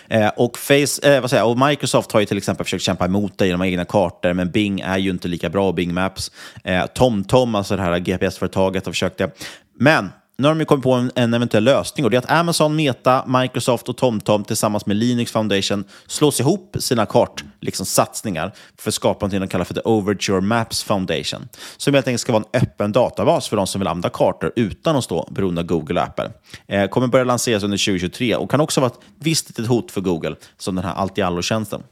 Eh, 0.07 0.27
och, 0.27 0.57
Face, 0.57 1.09
eh, 1.15 1.21
vad 1.21 1.29
säger, 1.29 1.45
och 1.45 1.59
Microsoft 1.67 2.11
har 2.11 2.19
ju 2.19 2.25
till 2.25 2.37
exempel 2.37 2.63
försökt 2.63 2.83
kämpa 2.83 3.05
emot 3.05 3.37
det 3.37 3.47
genom 3.47 3.61
egna 3.61 3.85
kartor, 3.85 4.33
men 4.33 4.51
Bing 4.51 4.79
är 4.79 4.97
ju 4.97 5.09
inte 5.09 5.27
lika 5.27 5.49
bra, 5.49 5.71
Bing 5.71 5.93
Maps. 5.93 6.31
Eh, 6.63 6.85
TomTom, 6.85 7.55
alltså 7.55 7.75
det 7.75 7.81
här 7.81 7.99
GPS-företaget, 7.99 8.85
har 8.85 8.93
försökt 8.93 9.17
det. 9.17 9.31
Men 9.79 10.09
nu 10.41 10.47
har 10.47 10.55
de 10.55 10.65
kommit 10.65 10.83
på 10.83 10.93
en, 10.93 11.11
en, 11.15 11.33
eventuell 11.33 11.63
lösning 11.63 12.05
och 12.05 12.11
det 12.11 12.17
är 12.17 12.19
att 12.19 12.31
Amazon, 12.31 12.75
Meta, 12.75 13.25
Microsoft 13.27 13.89
och 13.89 13.97
TomTom 13.97 14.43
tillsammans 14.43 14.85
med 14.85 14.97
Linux 14.97 15.31
Foundation 15.31 15.83
slås 16.07 16.39
ihop 16.39 16.75
sina 16.79 17.05
kartsatsningar 17.05 18.45
liksom, 18.45 18.55
för 18.77 18.89
att 18.89 18.93
skapa 18.93 19.25
något 19.25 19.41
de 19.41 19.47
kallar 19.47 19.65
för 19.65 19.73
The 19.73 19.81
Overture 19.85 20.41
Maps 20.41 20.83
Foundation. 20.83 21.49
Som 21.77 21.93
helt 21.93 22.07
enkelt 22.07 22.21
ska 22.21 22.33
vara 22.33 22.43
en 22.53 22.61
öppen 22.61 22.91
databas 22.91 23.47
för 23.47 23.57
de 23.57 23.67
som 23.67 23.79
vill 23.79 23.87
använda 23.87 24.09
kartor 24.09 24.51
utan 24.55 24.95
att 24.95 25.03
stå 25.03 25.27
beroende 25.31 25.61
av 25.61 25.67
Google 25.67 26.01
och 26.01 26.07
Apple. 26.07 26.31
Eh, 26.67 26.87
kommer 26.87 27.07
börja 27.07 27.25
lanseras 27.25 27.63
under 27.63 27.77
2023 27.77 28.35
och 28.35 28.51
kan 28.51 28.61
också 28.61 28.81
vara 28.81 28.91
ett 28.91 28.99
visst 29.19 29.49
litet 29.49 29.67
hot 29.67 29.91
för 29.91 30.01
Google 30.01 30.35
som 30.57 30.75
den 30.75 30.85
här 30.85 30.93
allt-i-allo-tjänsten. 30.93 31.83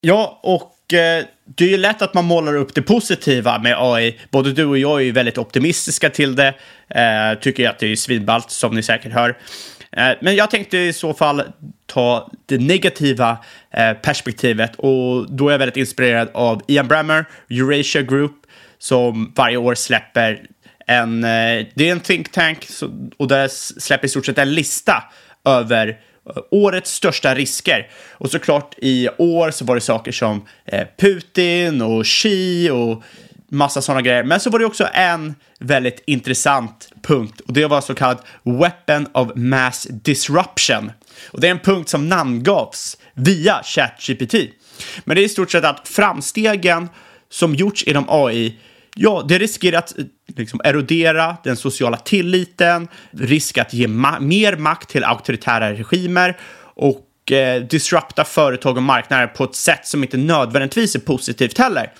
Ja, 0.00 0.40
och 0.42 0.74
Eh, 0.92 1.24
det 1.56 1.64
är 1.64 1.68
ju 1.68 1.76
lätt 1.76 2.02
att 2.02 2.14
man 2.14 2.24
målar 2.24 2.56
upp 2.56 2.74
det 2.74 2.82
positiva 2.82 3.58
med 3.58 3.76
AI. 3.78 4.18
Både 4.30 4.52
du 4.52 4.64
och 4.64 4.78
jag 4.78 5.00
är 5.00 5.04
ju 5.04 5.12
väldigt 5.12 5.38
optimistiska 5.38 6.10
till 6.10 6.36
det. 6.36 6.54
Eh, 6.88 7.38
tycker 7.40 7.68
att 7.68 7.78
det 7.78 7.92
är 7.92 7.96
svinballt, 7.96 8.50
som 8.50 8.74
ni 8.74 8.82
säkert 8.82 9.12
hör. 9.12 9.38
Eh, 9.92 10.10
men 10.20 10.36
jag 10.36 10.50
tänkte 10.50 10.78
i 10.78 10.92
så 10.92 11.14
fall 11.14 11.42
ta 11.86 12.30
det 12.46 12.58
negativa 12.58 13.38
eh, 13.70 13.92
perspektivet 13.92 14.76
och 14.76 15.32
då 15.32 15.48
är 15.48 15.52
jag 15.52 15.58
väldigt 15.58 15.76
inspirerad 15.76 16.28
av 16.34 16.62
Ian 16.66 16.88
Brammer, 16.88 17.24
Eurasia 17.50 18.02
Group, 18.02 18.32
som 18.78 19.32
varje 19.36 19.56
år 19.56 19.74
släpper 19.74 20.42
en... 20.86 21.24
Eh, 21.24 21.66
det 21.74 21.88
är 21.88 21.92
en 21.92 22.00
think 22.00 22.32
tank 22.32 22.66
och 23.16 23.28
där 23.28 23.48
släpper 23.80 24.06
i 24.06 24.08
stort 24.08 24.26
sett 24.26 24.38
en 24.38 24.54
lista 24.54 25.04
över 25.44 25.98
årets 26.50 26.92
största 26.92 27.34
risker. 27.34 27.90
Och 28.10 28.30
såklart 28.30 28.74
i 28.78 29.08
år 29.18 29.50
så 29.50 29.64
var 29.64 29.74
det 29.74 29.80
saker 29.80 30.12
som 30.12 30.46
eh, 30.64 30.86
Putin 30.98 31.82
och 31.82 32.06
Xi 32.06 32.70
och 32.70 33.02
massa 33.50 33.82
sådana 33.82 34.02
grejer. 34.02 34.24
Men 34.24 34.40
så 34.40 34.50
var 34.50 34.58
det 34.58 34.64
också 34.64 34.88
en 34.92 35.34
väldigt 35.58 36.02
intressant 36.06 36.88
punkt 37.02 37.40
och 37.40 37.52
det 37.52 37.66
var 37.66 37.80
så 37.80 37.94
kallad 37.94 38.18
Weapon 38.42 39.06
of 39.12 39.28
Mass 39.34 39.86
Disruption. 39.90 40.92
Och 41.30 41.40
det 41.40 41.46
är 41.46 41.50
en 41.50 41.58
punkt 41.58 41.88
som 41.88 42.08
namngavs 42.08 42.96
via 43.14 43.62
ChatGPT. 43.64 44.34
Men 45.04 45.14
det 45.14 45.22
är 45.22 45.24
i 45.24 45.28
stort 45.28 45.50
sett 45.50 45.64
att 45.64 45.88
framstegen 45.88 46.88
som 47.30 47.54
gjorts 47.54 47.82
inom 47.82 48.04
AI 48.08 48.58
Ja, 49.00 49.24
det 49.28 49.38
riskerar 49.38 49.78
att 49.78 49.98
eh, 49.98 50.04
liksom, 50.36 50.60
erodera 50.64 51.36
den 51.44 51.56
sociala 51.56 51.96
tilliten, 51.96 52.88
risk 53.10 53.58
att 53.58 53.72
ge 53.72 53.88
ma 53.88 54.20
mer 54.20 54.56
makt 54.56 54.88
till 54.88 55.04
auktoritära 55.04 55.72
regimer 55.72 56.36
och 56.60 57.32
eh, 57.32 57.62
disrupta 57.62 58.24
företag 58.24 58.76
och 58.76 58.82
marknader 58.82 59.26
på 59.26 59.44
ett 59.44 59.54
sätt 59.54 59.86
som 59.86 60.02
inte 60.02 60.16
nödvändigtvis 60.16 60.94
är 60.94 61.00
positivt 61.00 61.58
heller. 61.58 61.92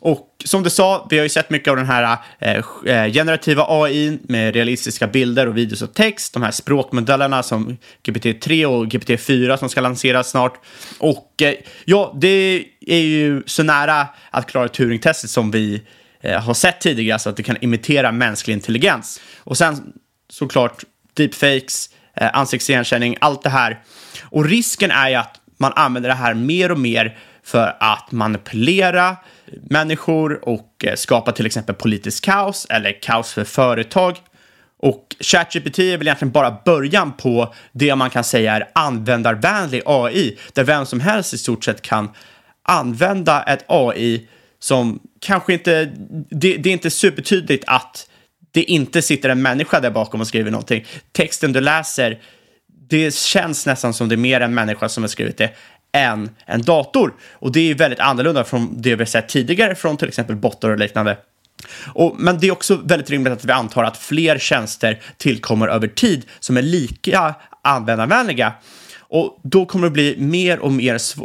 Och 0.00 0.28
som 0.44 0.62
du 0.62 0.70
sa, 0.70 1.06
vi 1.10 1.16
har 1.18 1.22
ju 1.22 1.28
sett 1.28 1.50
mycket 1.50 1.70
av 1.70 1.76
den 1.76 1.86
här 1.86 2.18
eh, 2.38 2.56
eh 2.86 3.12
generativa 3.12 3.66
AI 3.68 4.18
med 4.22 4.54
realistiska 4.54 5.06
bilder 5.06 5.48
och 5.48 5.56
videos 5.56 5.82
och 5.82 5.94
text, 5.94 6.34
de 6.34 6.42
här 6.42 6.50
språkmodellerna 6.50 7.42
som 7.42 7.76
GPT-3 8.04 8.64
och 8.64 8.86
GPT-4 8.86 9.56
som 9.56 9.68
ska 9.68 9.80
lanseras 9.80 10.30
snart. 10.30 10.60
Och 10.98 11.42
eh, 11.42 11.54
ja, 11.84 12.16
det 12.20 12.64
är 12.86 13.00
ju 13.00 13.42
så 13.46 13.62
nära 13.62 14.06
att 14.30 14.46
klara 14.46 14.68
Turing-testet 14.68 15.30
som 15.30 15.50
vi 15.50 15.82
eh, 16.26 16.40
har 16.40 16.54
sett 16.54 16.80
tidigare, 16.80 17.18
så 17.18 17.30
att 17.30 17.36
det 17.36 17.42
kan 17.42 17.56
imitera 17.60 18.12
mänsklig 18.12 18.54
intelligens. 18.54 19.20
Och 19.38 19.58
sen 19.58 19.92
såklart 20.30 20.84
deepfakes, 21.14 21.90
eh, 22.16 22.30
ansiktsigenkänning, 22.32 23.16
allt 23.20 23.42
det 23.42 23.50
här. 23.50 23.80
Och 24.22 24.44
risken 24.44 24.90
är 24.90 25.08
ju 25.08 25.14
att 25.14 25.40
man 25.58 25.72
använder 25.76 26.08
det 26.10 26.16
här 26.16 26.34
mer 26.34 26.72
och 26.72 26.78
mer 26.78 27.18
för 27.42 27.76
att 27.80 28.12
manipulera 28.12 29.16
människor 29.70 30.48
och 30.48 30.84
eh, 30.84 30.94
skapa 30.94 31.32
till 31.32 31.46
exempel 31.46 31.74
politisk 31.74 32.24
kaos 32.24 32.66
eller 32.70 33.02
kaos 33.02 33.32
för 33.32 33.44
företag. 33.44 34.16
Och 34.78 35.16
ChatGPT 35.20 35.78
är 35.78 35.98
väl 35.98 36.06
egentligen 36.06 36.32
bara 36.32 36.58
början 36.64 37.12
på 37.12 37.54
det 37.72 37.96
man 37.96 38.10
kan 38.10 38.24
säga 38.24 38.56
är 38.56 38.68
användarvänlig 38.74 39.82
AI, 39.86 40.38
där 40.52 40.64
vem 40.64 40.86
som 40.86 41.00
helst 41.00 41.34
i 41.34 41.38
stort 41.38 41.64
sett 41.64 41.82
kan 41.82 42.10
använda 42.62 43.42
ett 43.42 43.64
AI 43.68 44.28
som 44.58 45.00
kanske 45.20 45.52
inte, 45.52 45.84
det, 46.30 46.56
det 46.56 46.68
är 46.68 46.72
inte 46.72 46.90
supertydligt 46.90 47.64
att 47.66 48.10
det 48.50 48.62
inte 48.62 49.02
sitter 49.02 49.28
en 49.28 49.42
människa 49.42 49.80
där 49.80 49.90
bakom 49.90 50.20
och 50.20 50.26
skriver 50.26 50.50
någonting. 50.50 50.86
Texten 51.12 51.52
du 51.52 51.60
läser, 51.60 52.18
det 52.88 53.14
känns 53.14 53.66
nästan 53.66 53.94
som 53.94 54.08
det 54.08 54.14
är 54.14 54.16
mer 54.16 54.40
en 54.40 54.54
människa 54.54 54.88
som 54.88 55.02
har 55.02 55.08
skrivit 55.08 55.36
det 55.36 55.50
än 55.92 56.30
en 56.46 56.62
dator. 56.62 57.14
Och 57.32 57.52
det 57.52 57.70
är 57.70 57.74
väldigt 57.74 58.00
annorlunda 58.00 58.44
från 58.44 58.82
det 58.82 58.94
vi 58.94 59.00
har 59.00 59.06
sett 59.06 59.28
tidigare 59.28 59.74
från 59.74 59.96
till 59.96 60.08
exempel 60.08 60.36
bottar 60.36 60.70
och 60.70 60.78
liknande. 60.78 61.16
Och, 61.94 62.14
men 62.18 62.38
det 62.38 62.46
är 62.46 62.52
också 62.52 62.76
väldigt 62.76 63.10
rimligt 63.10 63.32
att 63.32 63.44
vi 63.44 63.52
antar 63.52 63.84
att 63.84 63.96
fler 63.96 64.38
tjänster 64.38 65.00
tillkommer 65.16 65.68
över 65.68 65.88
tid 65.88 66.26
som 66.40 66.56
är 66.56 66.62
lika 66.62 67.34
användarvänliga. 67.62 68.52
Och 69.00 69.40
då 69.42 69.66
kommer 69.66 69.86
det 69.86 69.90
bli 69.90 70.16
mer 70.18 70.58
och 70.58 70.72
mer 70.72 70.98
sv 70.98 71.22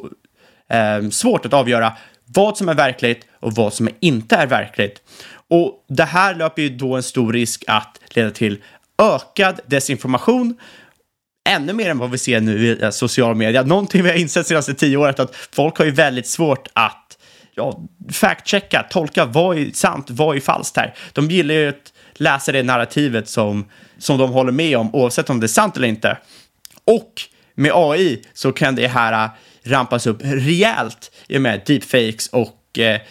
eh, 0.70 1.10
svårt 1.10 1.46
att 1.46 1.54
avgöra 1.54 1.94
vad 2.34 2.58
som 2.58 2.70
är 2.70 2.74
verkligt 2.74 3.28
och 3.40 3.56
vad 3.56 3.74
som 3.74 3.90
inte 4.00 4.36
är 4.36 4.48
verkligt. 4.48 5.02
Och 5.50 5.86
det 5.90 6.04
här 6.04 6.36
löper 6.36 6.62
ju 6.62 6.70
då 6.70 6.96
en 6.96 7.04
stor 7.04 7.34
risk 7.34 7.64
att 7.68 8.00
leda 8.10 8.32
till 8.32 8.58
ökad 8.98 9.60
desinformation 9.66 10.56
ännu 11.50 11.74
mer 11.74 11.90
än 11.90 11.98
vad 11.98 12.12
vi 12.12 12.18
ser 12.18 12.42
nu 12.42 12.68
i 12.68 12.92
social 12.92 13.36
media. 13.36 13.64
Någonting 13.64 14.04
vi 14.04 14.10
har 14.10 14.18
insett 14.18 14.48
senaste 14.48 14.74
tio 14.74 14.98
året 14.98 15.20
är 15.20 15.24
att 15.24 15.36
folk 15.36 15.78
har 15.78 15.86
ju 15.86 15.92
väldigt 15.92 16.28
svårt 16.28 16.68
att 16.74 17.18
ja, 17.56 17.84
fact-checka, 18.12 18.84
tolka 18.90 19.26
vad 19.26 19.58
är 19.58 19.72
sant, 19.74 20.10
vad 20.10 20.36
är 20.36 20.40
falskt 20.40 20.78
här. 20.78 20.96
De 21.14 21.32
gillar 21.32 21.56
ju 21.56 21.70
att 21.70 21.94
läsa 22.14 22.52
det 22.52 22.64
narrativet 22.64 23.30
som, 23.30 23.66
som 23.98 24.18
de 24.18 24.32
håller 24.32 24.52
med 24.52 24.78
om, 24.78 24.96
oavsett 24.96 25.30
om 25.30 25.40
det 25.40 25.46
är 25.46 25.48
sant 25.48 25.78
eller 25.78 25.88
inte. 25.88 26.18
Och 26.86 27.22
med 27.56 27.72
AI 27.76 28.24
så 28.34 28.52
kan 28.52 28.76
det 28.76 28.88
här 28.88 29.30
rampas 29.64 30.08
upp 30.08 30.18
rejält 30.22 31.12
i 31.28 31.38
och 31.38 31.42
med 31.42 31.62
deepfakes 31.66 32.28
och 32.28 32.80
eh, 32.80 33.02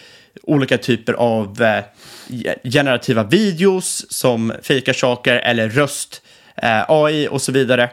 olika 0.43 0.77
typer 0.77 1.13
av 1.13 1.61
eh, 1.61 1.83
generativa 2.63 3.23
videos 3.23 4.05
som 4.09 4.53
fejkar 4.61 4.93
saker 4.93 5.35
eller 5.35 5.69
röst, 5.69 6.21
eh, 6.55 6.83
AI 6.87 7.27
och 7.27 7.41
så 7.41 7.51
vidare. 7.51 7.89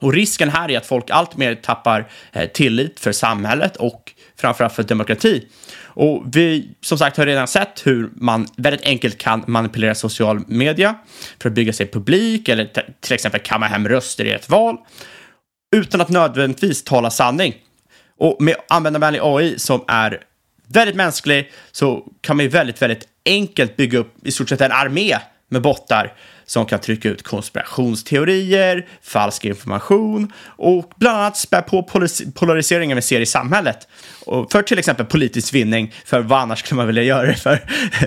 Och 0.00 0.12
risken 0.12 0.48
här 0.48 0.70
är 0.70 0.78
att 0.78 0.86
folk 0.86 1.10
alltmer 1.10 1.54
tappar 1.54 2.10
eh, 2.32 2.48
tillit 2.48 3.00
för 3.00 3.12
samhället 3.12 3.76
och 3.76 4.12
framförallt 4.36 4.74
för 4.74 4.82
demokrati. 4.82 5.46
Och 5.80 6.24
vi 6.36 6.68
som 6.80 6.98
sagt 6.98 7.16
har 7.16 7.26
redan 7.26 7.48
sett 7.48 7.86
hur 7.86 8.10
man 8.14 8.46
väldigt 8.56 8.82
enkelt 8.82 9.18
kan 9.18 9.44
manipulera 9.46 9.94
social 9.94 10.40
media 10.46 10.94
för 11.40 11.48
att 11.48 11.54
bygga 11.54 11.72
sig 11.72 11.86
publik 11.86 12.48
eller 12.48 12.70
till 13.00 13.12
exempel 13.12 13.40
kamma 13.40 13.66
hem 13.66 13.88
röster 13.88 14.24
i 14.24 14.32
ett 14.32 14.48
val 14.48 14.76
utan 15.76 16.00
att 16.00 16.08
nödvändigtvis 16.08 16.84
tala 16.84 17.10
sanning. 17.10 17.54
Och 18.18 18.36
med 18.42 18.56
användarvänlig 18.68 19.20
AI 19.22 19.58
som 19.58 19.84
är 19.88 20.20
väldigt 20.66 20.96
mänsklig 20.96 21.52
så 21.72 22.04
kan 22.20 22.36
man 22.36 22.44
ju 22.44 22.50
väldigt, 22.50 22.82
väldigt 22.82 23.08
enkelt 23.26 23.76
bygga 23.76 23.98
upp 23.98 24.26
i 24.26 24.32
stort 24.32 24.48
sett 24.48 24.60
en 24.60 24.72
armé 24.72 25.16
med 25.50 25.62
bottar 25.62 26.12
som 26.46 26.66
kan 26.66 26.80
trycka 26.80 27.08
ut 27.08 27.22
konspirationsteorier, 27.22 28.86
falsk 29.02 29.44
information 29.44 30.32
och 30.46 30.92
bland 30.96 31.18
annat 31.18 31.36
spä 31.36 31.62
på 31.62 31.82
polariseringen 32.34 32.96
vi 32.96 33.02
ser 33.02 33.20
i 33.20 33.26
samhället. 33.26 33.88
Och 34.26 34.52
för 34.52 34.62
till 34.62 34.78
exempel 34.78 35.06
politisk 35.06 35.54
vinning, 35.54 35.94
för 36.04 36.20
vad 36.20 36.40
annars 36.40 36.58
skulle 36.58 36.76
man 36.76 36.86
vilja 36.86 37.02
göra 37.02 37.26
det 37.26 37.34
för? 37.34 37.60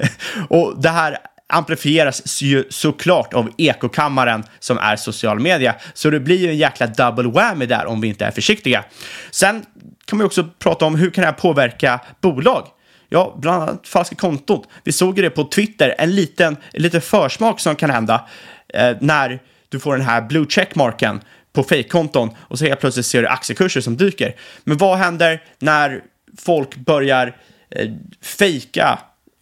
och 0.49 0.82
det 0.82 0.89
här 0.89 1.18
amplifieras 1.51 2.41
ju 2.41 2.64
såklart 2.70 3.34
av 3.34 3.51
ekokammaren 3.57 4.43
som 4.59 4.78
är 4.78 4.95
social 4.95 5.39
media. 5.39 5.76
Så 5.93 6.09
det 6.09 6.20
blir 6.20 6.38
ju 6.38 6.49
en 6.49 6.57
jäkla 6.57 6.88
double 6.88 7.30
whammy 7.30 7.66
där 7.66 7.86
om 7.86 8.01
vi 8.01 8.07
inte 8.07 8.26
är 8.26 8.32
försiktiga. 8.32 8.84
Sen 9.32 9.66
kan 10.12 10.18
man 10.18 10.26
också 10.26 10.49
prata 10.59 10.86
om 10.86 10.95
hur 10.95 11.09
kan 11.09 11.22
det 11.22 11.26
här 11.26 11.34
påverka 11.34 11.99
bolag? 12.22 12.68
Ja, 13.09 13.38
bland 13.41 13.64
annat 13.64 13.88
falska 13.88 14.16
konton. 14.16 14.64
Vi 14.84 14.91
såg 14.91 15.18
ju 15.18 15.24
det 15.24 15.30
på 15.30 15.43
Twitter, 15.43 15.95
en 15.97 16.16
liten, 16.16 16.57
en 16.74 16.82
liten 16.82 17.01
försmak 17.01 17.59
som 17.59 17.76
kan 17.76 17.89
hända 17.89 18.28
eh, 18.74 18.97
när 18.99 19.39
du 19.70 19.80
får 19.80 19.97
den 19.97 20.05
här 20.05 20.22
blue 20.22 20.45
checkmarken 20.49 21.22
på 21.53 21.64
fejkkonton 21.64 22.30
och 22.39 22.59
så 22.59 22.66
helt 22.66 22.80
plötsligt 22.80 23.05
ser 23.05 23.22
du 23.22 23.28
aktiekurser 23.28 23.82
som 23.82 23.97
dyker. 23.97 24.36
Men 24.64 24.78
vad 24.78 24.97
händer 24.97 25.43
när 25.59 26.01
folk 26.38 26.76
börjar 26.76 27.38
eh, 27.70 27.91
fejka 28.22 28.99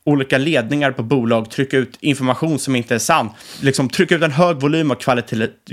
olika 0.09 0.37
ledningar 0.37 0.91
på 0.91 1.03
bolag, 1.03 1.51
trycka 1.51 1.77
ut 1.77 1.97
information 1.99 2.59
som 2.59 2.75
inte 2.75 2.95
är 2.95 2.99
sann, 2.99 3.29
liksom 3.61 3.89
trycka 3.89 4.15
ut 4.15 4.23
en 4.23 4.31
hög 4.31 4.57
volym 4.57 4.91
av 4.91 4.95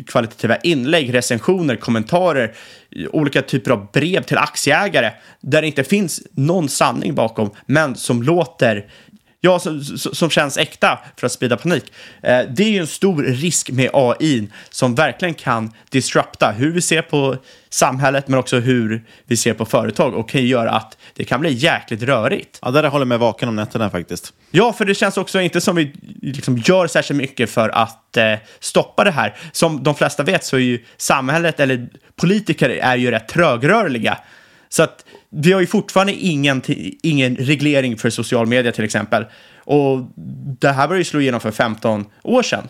kvalitativa 0.07 0.57
inlägg, 0.57 1.15
recensioner, 1.15 1.77
kommentarer, 1.77 2.55
olika 3.11 3.43
typer 3.43 3.71
av 3.71 3.91
brev 3.93 4.23
till 4.23 4.39
aktieägare 4.39 5.11
där 5.41 5.61
det 5.61 5.67
inte 5.67 5.85
finns 5.85 6.23
någon 6.31 6.69
sanning 6.69 7.15
bakom, 7.15 7.51
men 7.67 7.97
som 7.97 8.23
låter 8.23 8.87
ja, 9.47 9.59
som, 9.59 9.83
som 9.99 10.31
känns 10.31 10.59
äkta 10.59 10.99
för 11.17 11.27
att 11.27 11.33
sprida 11.33 11.57
panik. 11.57 11.93
Eh, 12.23 12.41
det 12.49 12.63
är 12.63 12.71
ju 12.71 12.79
en 12.79 12.87
stor 12.87 13.23
risk 13.23 13.71
med 13.71 13.91
AI 13.93 14.49
som 14.71 14.95
verkligen 14.95 15.35
kan 15.35 15.73
disrupta 15.91 16.51
hur 16.51 16.73
vi 16.73 16.81
ser 16.81 17.03
på 17.03 17.37
samhället 17.71 18.29
men 18.29 18.39
också 18.39 18.59
hur 18.59 19.05
vi 19.27 19.37
ser 19.37 19.55
på 19.55 19.65
företag 19.65 20.15
och 20.15 20.29
kan 20.29 20.47
göra 20.47 20.71
att 20.71 20.97
det 21.15 21.25
kan 21.25 21.41
bli 21.41 21.53
jäkligt 21.53 22.03
rörigt. 22.03 22.59
Ja, 22.63 22.71
där 22.71 22.83
håller 22.83 23.03
jag 23.03 23.09
med 23.09 23.19
vaken 23.19 23.49
om 23.49 23.57
nätterna 23.57 23.91
faktiskt. 23.91 24.33
Ja, 24.51 24.73
för 24.73 24.85
det 24.85 24.95
känns 24.95 25.17
också 25.17 25.41
inte 25.41 25.61
som 25.61 25.77
vi 25.77 25.95
liksom 26.23 26.59
gör 26.59 26.87
särskilt 26.87 27.19
mycket 27.19 27.51
för 27.51 27.69
att 27.69 28.17
eh, 28.17 28.35
stoppa 28.61 29.05
det 29.05 29.11
här. 29.11 29.37
Som 29.53 29.83
de 29.83 29.95
flesta 29.95 30.23
vet 30.23 30.45
så 30.45 30.57
är 30.57 30.61
ju 30.61 30.85
samhället, 30.97 31.61
eller 31.61 31.89
politiker, 32.17 32.71
är 32.71 32.97
ju 32.97 33.11
rätt 33.11 33.29
trögrörliga. 33.29 34.19
Så 34.69 34.83
att 34.83 35.05
vi 35.31 35.53
har 35.53 35.61
ju 35.61 35.67
fortfarande 35.67 36.13
ingen, 36.13 36.63
ingen 37.03 37.37
reglering 37.37 37.97
för 37.97 38.11
social 38.11 38.47
media 38.47 38.73
till 38.73 38.85
exempel. 38.85 39.25
Och 39.57 40.07
det 40.61 40.69
här 40.69 40.89
började 40.89 41.01
ju 41.01 41.05
slå 41.05 41.21
igenom 41.21 41.41
för 41.41 41.51
15 41.51 42.05
år 42.23 42.43
sedan. 42.43 42.69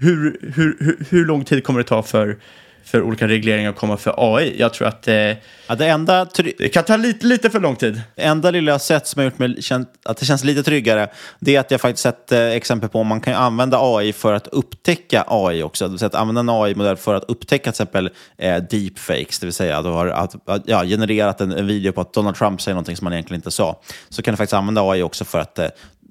Hur, 0.00 0.38
hur, 0.54 0.76
hur, 0.80 1.06
hur 1.10 1.26
lång 1.26 1.44
tid 1.44 1.64
kommer 1.64 1.80
det 1.80 1.86
ta 1.88 2.02
för 2.02 2.38
för 2.86 3.02
olika 3.02 3.28
regleringar 3.28 3.72
komma 3.72 3.96
för 3.96 4.14
AI. 4.36 4.56
Jag 4.58 4.74
tror 4.74 4.88
att 4.88 5.08
eh, 5.08 5.14
ja, 5.14 5.74
det, 5.78 5.86
enda 5.86 6.26
det 6.58 6.68
kan 6.68 6.84
ta 6.84 6.96
lite, 6.96 7.26
lite 7.26 7.50
för 7.50 7.60
lång 7.60 7.76
tid. 7.76 8.02
Det 8.14 8.22
enda 8.22 8.50
lilla 8.50 8.72
jag 8.72 8.80
sett 8.80 9.06
som 9.06 9.20
har 9.20 9.24
gjort 9.24 9.38
mig 9.38 9.62
känt, 9.62 9.88
att 10.04 10.16
det 10.16 10.26
känns 10.26 10.44
lite 10.44 10.62
tryggare, 10.62 11.08
det 11.38 11.56
är 11.56 11.60
att 11.60 11.70
jag 11.70 11.80
faktiskt 11.80 12.02
sett 12.02 12.32
eh, 12.32 12.40
exempel 12.40 12.88
på 12.88 13.00
om 13.00 13.06
man 13.06 13.20
kan 13.20 13.34
använda 13.34 13.78
AI 13.80 14.12
för 14.12 14.32
att 14.32 14.46
upptäcka 14.46 15.24
AI 15.28 15.62
också. 15.62 15.84
Det 15.84 15.90
vill 15.90 15.98
säga 15.98 16.06
att 16.06 16.14
använda 16.14 16.40
en 16.40 16.50
AI-modell 16.50 16.96
för 16.96 17.14
att 17.14 17.24
upptäcka 17.24 17.62
till 17.62 17.70
exempel 17.70 18.10
eh, 18.38 18.56
deepfakes, 18.70 19.38
det 19.38 19.46
vill 19.46 19.52
säga 19.52 19.78
att 19.78 19.84
du 19.84 19.90
har 19.90 20.06
att, 20.06 20.48
att, 20.48 20.62
ja, 20.66 20.84
genererat 20.84 21.40
en, 21.40 21.52
en, 21.52 21.66
video 21.66 21.92
på 21.92 22.00
att 22.00 22.12
Donald 22.12 22.36
Trump 22.36 22.60
säger 22.60 22.74
någonting 22.74 22.96
som 22.96 23.06
han 23.06 23.12
egentligen 23.12 23.38
inte 23.38 23.50
sa. 23.50 23.80
Så 24.08 24.22
kan 24.22 24.32
du 24.32 24.36
faktiskt 24.36 24.54
använda 24.54 24.82
AI 24.82 25.02
också 25.02 25.24
för 25.24 25.38
att 25.38 25.58
eh, 25.58 25.68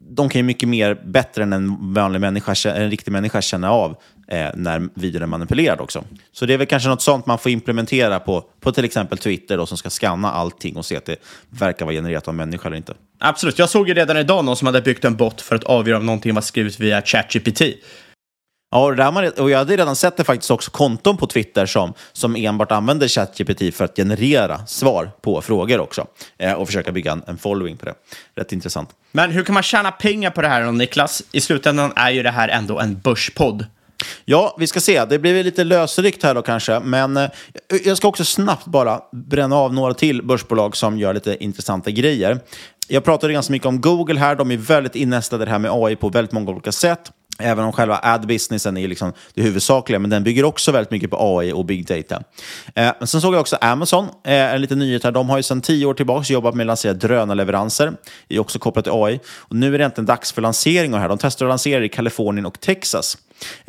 de 0.09 0.29
kan 0.29 0.39
ju 0.39 0.43
mycket 0.43 0.69
mer 0.69 1.01
bättre 1.05 1.43
än 1.43 1.53
en 1.53 1.93
vanlig 1.93 2.21
människa, 2.21 2.71
en 2.71 2.89
riktig 2.89 3.11
människa 3.11 3.41
känna 3.41 3.71
av 3.71 3.97
eh, 4.27 4.49
när 4.53 4.89
videon 4.93 5.21
är 5.21 5.27
manipulerad 5.27 5.81
också. 5.81 6.03
Så 6.31 6.45
det 6.45 6.53
är 6.53 6.57
väl 6.57 6.67
kanske 6.67 6.89
något 6.89 7.01
sånt 7.01 7.25
man 7.25 7.37
får 7.37 7.51
implementera 7.51 8.19
på, 8.19 8.43
på 8.59 8.71
till 8.71 8.85
exempel 8.85 9.17
Twitter 9.17 9.57
då, 9.57 9.65
som 9.65 9.77
ska 9.77 9.89
scanna 9.89 10.31
allting 10.31 10.77
och 10.77 10.85
se 10.85 10.97
att 10.97 11.05
det 11.05 11.15
verkar 11.49 11.85
vara 11.85 11.95
genererat 11.95 12.27
av 12.27 12.33
människa 12.33 12.67
eller 12.67 12.77
inte. 12.77 12.93
Absolut. 13.19 13.59
Jag 13.59 13.69
såg 13.69 13.87
ju 13.87 13.93
redan 13.93 14.17
idag 14.17 14.45
någon 14.45 14.55
som 14.55 14.65
hade 14.65 14.81
byggt 14.81 15.05
en 15.05 15.15
bot 15.15 15.41
för 15.41 15.55
att 15.55 15.63
avgöra 15.63 15.97
om 15.97 16.05
någonting 16.05 16.33
var 16.33 16.41
skrivet 16.41 16.79
via 16.79 17.01
ChatGPT. 17.01 17.61
Ja, 18.71 19.07
och, 19.07 19.13
man, 19.13 19.31
och 19.37 19.49
jag 19.49 19.57
hade 19.57 19.77
redan 19.77 19.95
sett 19.95 20.17
det 20.17 20.23
faktiskt 20.23 20.51
också 20.51 20.71
konton 20.71 21.17
på 21.17 21.27
Twitter 21.27 21.65
som, 21.65 21.93
som 22.13 22.35
enbart 22.35 22.71
använder 22.71 23.07
ChatGPT 23.07 23.75
för 23.75 23.85
att 23.85 23.95
generera 23.95 24.65
svar 24.65 25.11
på 25.21 25.41
frågor 25.41 25.79
också 25.79 26.07
eh, 26.37 26.53
och 26.53 26.67
försöka 26.67 26.91
bygga 26.91 27.11
en, 27.11 27.23
en, 27.27 27.37
following 27.37 27.77
på 27.77 27.85
det. 27.85 27.93
Rätt 28.35 28.51
intressant. 28.51 28.89
Men 29.11 29.31
hur 29.31 29.43
kan 29.43 29.53
man 29.53 29.63
tjäna 29.63 29.91
pengar 29.91 30.29
på 30.29 30.41
det 30.41 30.47
här 30.47 30.65
då, 30.65 30.71
Niklas? 30.71 31.23
I 31.31 31.41
slutändan 31.41 31.93
är 31.95 32.09
ju 32.09 32.23
det 32.23 32.31
här 32.31 32.47
ändå 32.47 32.79
en 32.79 32.99
börspodd. 32.99 33.65
Ja, 34.25 34.55
vi 34.59 34.67
ska 34.67 34.79
se. 34.79 35.05
Det 35.05 35.19
blir 35.19 35.43
lite 35.43 35.63
lösryckt 35.63 36.23
här 36.23 36.35
då 36.35 36.41
kanske, 36.41 36.79
men 36.79 37.17
eh, 37.17 37.29
jag 37.85 37.97
ska 37.97 38.07
också 38.07 38.25
snabbt 38.25 38.65
bara 38.65 39.01
bränna 39.11 39.55
av 39.55 39.73
några 39.73 39.93
till 39.93 40.23
börsbolag 40.23 40.77
som 40.77 40.99
gör 40.99 41.13
lite 41.13 41.43
intressanta 41.43 41.91
grejer. 41.91 42.39
Jag 42.87 43.03
pratade 43.03 43.33
ganska 43.33 43.51
mycket 43.51 43.65
om 43.65 43.81
Google 43.81 44.19
här. 44.19 44.35
De 44.35 44.51
är 44.51 44.57
väldigt 44.57 44.95
innästade 44.95 45.43
i 45.43 45.45
det 45.45 45.51
här 45.51 45.59
med 45.59 45.71
AI 45.73 45.95
på 45.95 46.09
väldigt 46.09 46.31
många 46.31 46.51
olika 46.51 46.71
sätt. 46.71 47.11
Även 47.39 47.65
om 47.65 47.71
själva 47.71 47.99
ad-businessen 48.03 48.77
är 48.77 48.87
liksom 48.87 49.13
det 49.33 49.41
huvudsakliga, 49.41 49.99
men 49.99 50.09
den 50.09 50.23
bygger 50.23 50.45
också 50.45 50.71
väldigt 50.71 50.91
mycket 50.91 51.09
på 51.09 51.39
AI 51.39 51.51
och 51.51 51.65
big 51.65 51.87
data. 51.87 52.23
Eh, 52.75 52.91
men 52.99 53.07
sen 53.07 53.21
såg 53.21 53.33
jag 53.33 53.41
också 53.41 53.57
Amazon, 53.61 54.05
eh, 54.05 54.53
en 54.53 54.61
liten 54.61 54.79
nyhet 54.79 55.03
här. 55.03 55.11
De 55.11 55.29
har 55.29 55.37
ju 55.37 55.43
sedan 55.43 55.61
tio 55.61 55.85
år 55.85 55.93
tillbaka 55.93 56.33
jobbat 56.33 56.55
med 56.55 56.63
att 56.63 56.67
lansera 56.67 56.93
drönarleveranser, 56.93 57.93
Det 58.27 58.35
är 58.35 58.39
också 58.39 58.59
kopplat 58.59 58.85
till 58.85 58.93
AI. 58.93 59.19
Och 59.27 59.55
nu 59.55 59.73
är 59.75 59.77
det 59.77 59.85
äntligen 59.85 60.05
dags 60.05 60.31
för 60.31 60.41
lanseringar 60.41 60.99
här. 60.99 61.09
De 61.09 61.17
testar 61.17 61.45
och 61.45 61.49
lanserar 61.49 61.81
i 61.81 61.89
Kalifornien 61.89 62.45
och 62.45 62.59
Texas. 62.59 63.17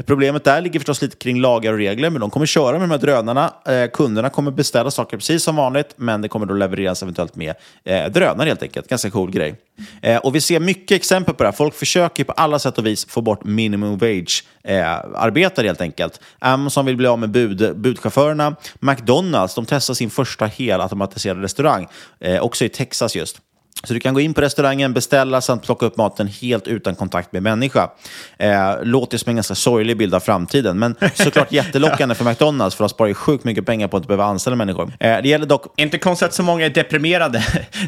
Problemet 0.07 0.45
där 0.45 0.61
ligger 0.61 0.81
förstås 0.81 1.03
lite 1.03 1.17
kring 1.17 1.41
lagar 1.41 1.73
och 1.73 1.79
regler, 1.79 2.11
men 2.11 2.21
de 2.21 2.31
kommer 2.31 2.47
köra 2.47 2.73
med 2.79 2.89
de 2.89 2.91
här 2.91 2.99
drönarna. 2.99 3.53
Eh, 3.69 3.91
kunderna 3.91 4.31
kommer 4.31 4.51
beställa 4.51 4.91
saker 4.91 5.17
precis 5.17 5.43
som 5.43 5.57
vanligt, 5.57 5.95
men 5.97 6.23
det 6.23 6.29
kommer 6.29 6.47
då 6.47 6.55
levereras 6.55 7.03
eventuellt 7.03 7.37
med 7.37 7.55
eh, 7.85 8.07
drönare 8.07 8.49
helt 8.49 8.63
enkelt. 8.63 8.89
Ganska 8.89 9.11
cool 9.11 9.31
grej. 9.31 9.55
Eh, 10.03 10.17
och 10.17 10.35
vi 10.35 10.41
ser 10.41 10.61
mycket 10.61 10.97
exempel 10.97 11.35
på 11.35 11.43
det 11.43 11.49
här. 11.49 11.57
Folk 11.57 11.75
försöker 11.75 12.25
på 12.25 12.33
alla 12.33 12.59
sätt 12.59 12.79
och 12.79 12.87
vis 12.87 13.05
få 13.05 13.21
bort 13.21 13.45
minimum 13.45 13.99
wage-arbetare 13.99 15.65
eh, 15.65 15.69
helt 15.69 15.81
enkelt. 15.81 16.21
Amazon 16.39 16.87
vill 16.87 16.97
bli 16.97 17.07
av 17.07 17.19
med 17.19 17.31
bud, 17.31 17.77
budchaufförerna. 17.77 18.57
McDonalds 18.81 19.55
de 19.55 19.67
testar 19.67 19.95
sin 19.95 20.11
första 20.11 20.47
helautomatiserade 20.47 21.43
restaurang, 21.43 21.87
eh, 22.21 22.41
också 22.41 22.65
i 22.65 22.69
Texas 22.69 23.17
just. 23.17 23.41
Så 23.85 23.95
du 23.95 24.01
kan 24.01 24.15
gå 24.15 24.21
in 24.21 24.35
på 24.35 24.41
restaurangen, 24.41 24.93
beställa 24.93 25.41
samt 25.41 25.63
plocka 25.63 25.87
upp 25.87 25.97
maten 25.97 26.27
helt 26.27 26.69
utan 26.69 26.95
kontakt 26.95 27.33
med 27.33 27.43
människa. 27.43 27.91
Eh, 28.39 28.83
låter 28.83 29.19
som 29.19 29.31
en 29.31 29.37
ganska 29.37 29.55
sorglig 29.55 29.97
bild 29.97 30.15
av 30.15 30.21
framtiden, 30.21 30.79
men 30.79 30.95
såklart 31.15 31.53
jättelockande 31.53 32.15
för 32.15 32.25
McDonalds 32.25 32.77
för 32.77 32.85
de 32.85 32.89
sparar 32.89 33.09
ju 33.09 33.15
sjukt 33.15 33.45
mycket 33.45 33.67
pengar 33.67 33.89
på 33.89 33.97
att 33.97 34.01
inte 34.01 34.09
behöva 34.09 34.25
anställa 34.25 34.57
människor. 34.57 34.93
Eh, 35.01 35.23
det 35.23 35.29
gäller 35.29 35.47
dock... 35.47 35.67
Inte 35.77 35.99
konstigt 35.99 36.29
att 36.29 36.35
så 36.35 36.43
många 36.43 36.67
är 36.67 36.71
deprimerade. 36.71 37.45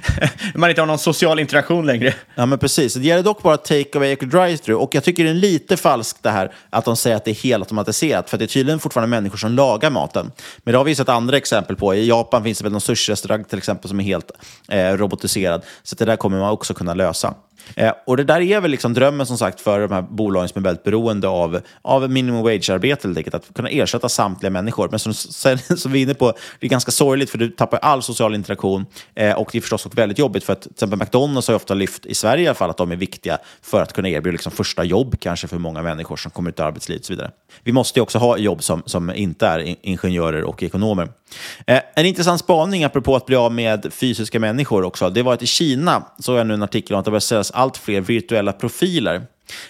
Man 0.54 0.70
inte 0.70 0.82
har 0.82 0.86
någon 0.86 0.98
social 0.98 1.40
interaktion 1.40 1.86
längre. 1.86 2.14
Ja, 2.34 2.46
men 2.46 2.58
precis. 2.58 2.94
Det 2.94 3.06
gäller 3.06 3.22
dock 3.22 3.42
bara 3.42 3.56
take 3.56 3.98
away 3.98 4.12
och 4.12 4.22
drive-through. 4.22 4.78
Och 4.78 4.94
jag 4.94 5.04
tycker 5.04 5.24
det 5.24 5.30
är 5.30 5.34
lite 5.34 5.76
falskt 5.76 6.22
det 6.22 6.30
här 6.30 6.52
att 6.70 6.84
de 6.84 6.96
säger 6.96 7.16
att 7.16 7.24
det 7.24 7.30
är 7.30 7.34
helautomatiserat, 7.34 8.30
för 8.30 8.38
det 8.38 8.44
är 8.44 8.46
tydligen 8.46 8.78
fortfarande 8.78 9.08
människor 9.08 9.36
som 9.36 9.52
lagar 9.52 9.90
maten. 9.90 10.32
Men 10.58 10.72
det 10.72 10.78
har 10.78 10.84
vi 10.84 10.94
sett 10.94 11.08
andra 11.08 11.36
exempel 11.36 11.76
på. 11.76 11.94
I 11.94 12.08
Japan 12.08 12.44
finns 12.44 12.58
det 12.58 12.64
väl 12.64 12.72
någon 12.72 12.80
sushi-restaurang 12.80 13.44
till 13.44 13.58
exempel 13.58 13.88
som 13.88 14.00
är 14.00 14.04
helt 14.04 14.30
eh, 14.68 14.92
robotiserad. 14.92 15.62
Så 15.82 15.94
det 15.94 16.04
där 16.04 16.16
kommer 16.16 16.38
man 16.38 16.50
också 16.50 16.74
kunna 16.74 16.94
lösa. 16.94 17.34
Eh, 17.76 17.92
och 18.06 18.16
det 18.16 18.24
där 18.24 18.40
är 18.40 18.60
väl 18.60 18.70
liksom 18.70 18.94
drömmen 18.94 19.26
som 19.26 19.38
sagt 19.38 19.60
för 19.60 19.80
de 19.80 19.92
här 19.92 20.02
bolagen 20.02 20.48
som 20.48 20.58
är 20.58 20.64
väldigt 20.64 20.84
beroende 20.84 21.28
av, 21.28 21.60
av 21.82 22.10
minimum 22.10 22.42
wage-arbete, 22.42 23.08
helt 23.08 23.18
enkelt, 23.18 23.34
att 23.34 23.54
kunna 23.54 23.68
ersätta 23.68 24.08
samtliga 24.08 24.50
människor. 24.50 24.88
Men 24.90 24.98
som, 24.98 25.14
som 25.76 25.92
vi 25.92 25.98
är 25.98 26.02
inne 26.02 26.14
på, 26.14 26.32
det 26.60 26.66
är 26.66 26.70
ganska 26.70 26.90
sorgligt 26.90 27.30
för 27.30 27.38
du 27.38 27.48
tappar 27.48 27.78
all 27.78 28.02
social 28.02 28.34
interaktion 28.34 28.86
eh, 29.14 29.32
och 29.32 29.48
det 29.52 29.58
är 29.58 29.62
förstås 29.62 29.86
också 29.86 29.96
väldigt 29.96 30.18
jobbigt 30.18 30.44
för 30.44 30.52
att 30.52 30.62
till 30.62 30.70
exempel 30.70 30.98
McDonalds 30.98 31.48
har 31.48 31.54
ofta 31.54 31.74
lyft, 31.74 32.06
i 32.06 32.14
Sverige 32.14 32.44
i 32.44 32.46
alla 32.46 32.54
fall, 32.54 32.70
att 32.70 32.76
de 32.76 32.92
är 32.92 32.96
viktiga 32.96 33.38
för 33.62 33.82
att 33.82 33.92
kunna 33.92 34.08
erbjuda 34.08 34.32
liksom 34.32 34.52
första 34.52 34.84
jobb 34.84 35.20
kanske 35.20 35.48
för 35.48 35.58
många 35.58 35.82
människor 35.82 36.16
som 36.16 36.30
kommer 36.30 36.50
ut 36.50 36.58
i 36.58 36.62
arbetslivet 36.62 37.00
och 37.02 37.06
så 37.06 37.12
vidare. 37.12 37.30
Vi 37.62 37.72
måste 37.72 37.98
ju 37.98 38.02
också 38.02 38.18
ha 38.18 38.38
jobb 38.38 38.62
som, 38.62 38.82
som 38.86 39.14
inte 39.14 39.46
är 39.46 39.76
ingenjörer 39.82 40.44
och 40.44 40.62
ekonomer. 40.62 41.08
Eh, 41.66 41.80
en 41.94 42.06
intressant 42.06 42.40
spaning 42.40 42.84
apropå 42.84 43.16
att 43.16 43.26
bli 43.26 43.36
av 43.36 43.52
med 43.52 43.92
fysiska 43.92 44.40
människor 44.40 44.84
också, 44.84 45.10
det 45.10 45.22
var 45.22 45.34
att 45.34 45.42
i 45.42 45.46
Kina 45.46 46.02
såg 46.18 46.38
jag 46.38 46.46
nu 46.46 46.54
en 46.54 46.62
artikel 46.62 46.94
om 46.94 46.98
att 46.98 47.04
det 47.04 47.10
börjar 47.10 47.20
säljas 47.20 47.50
allt 47.58 47.76
fler 47.76 48.00
virtuella 48.00 48.52
profiler. 48.52 49.14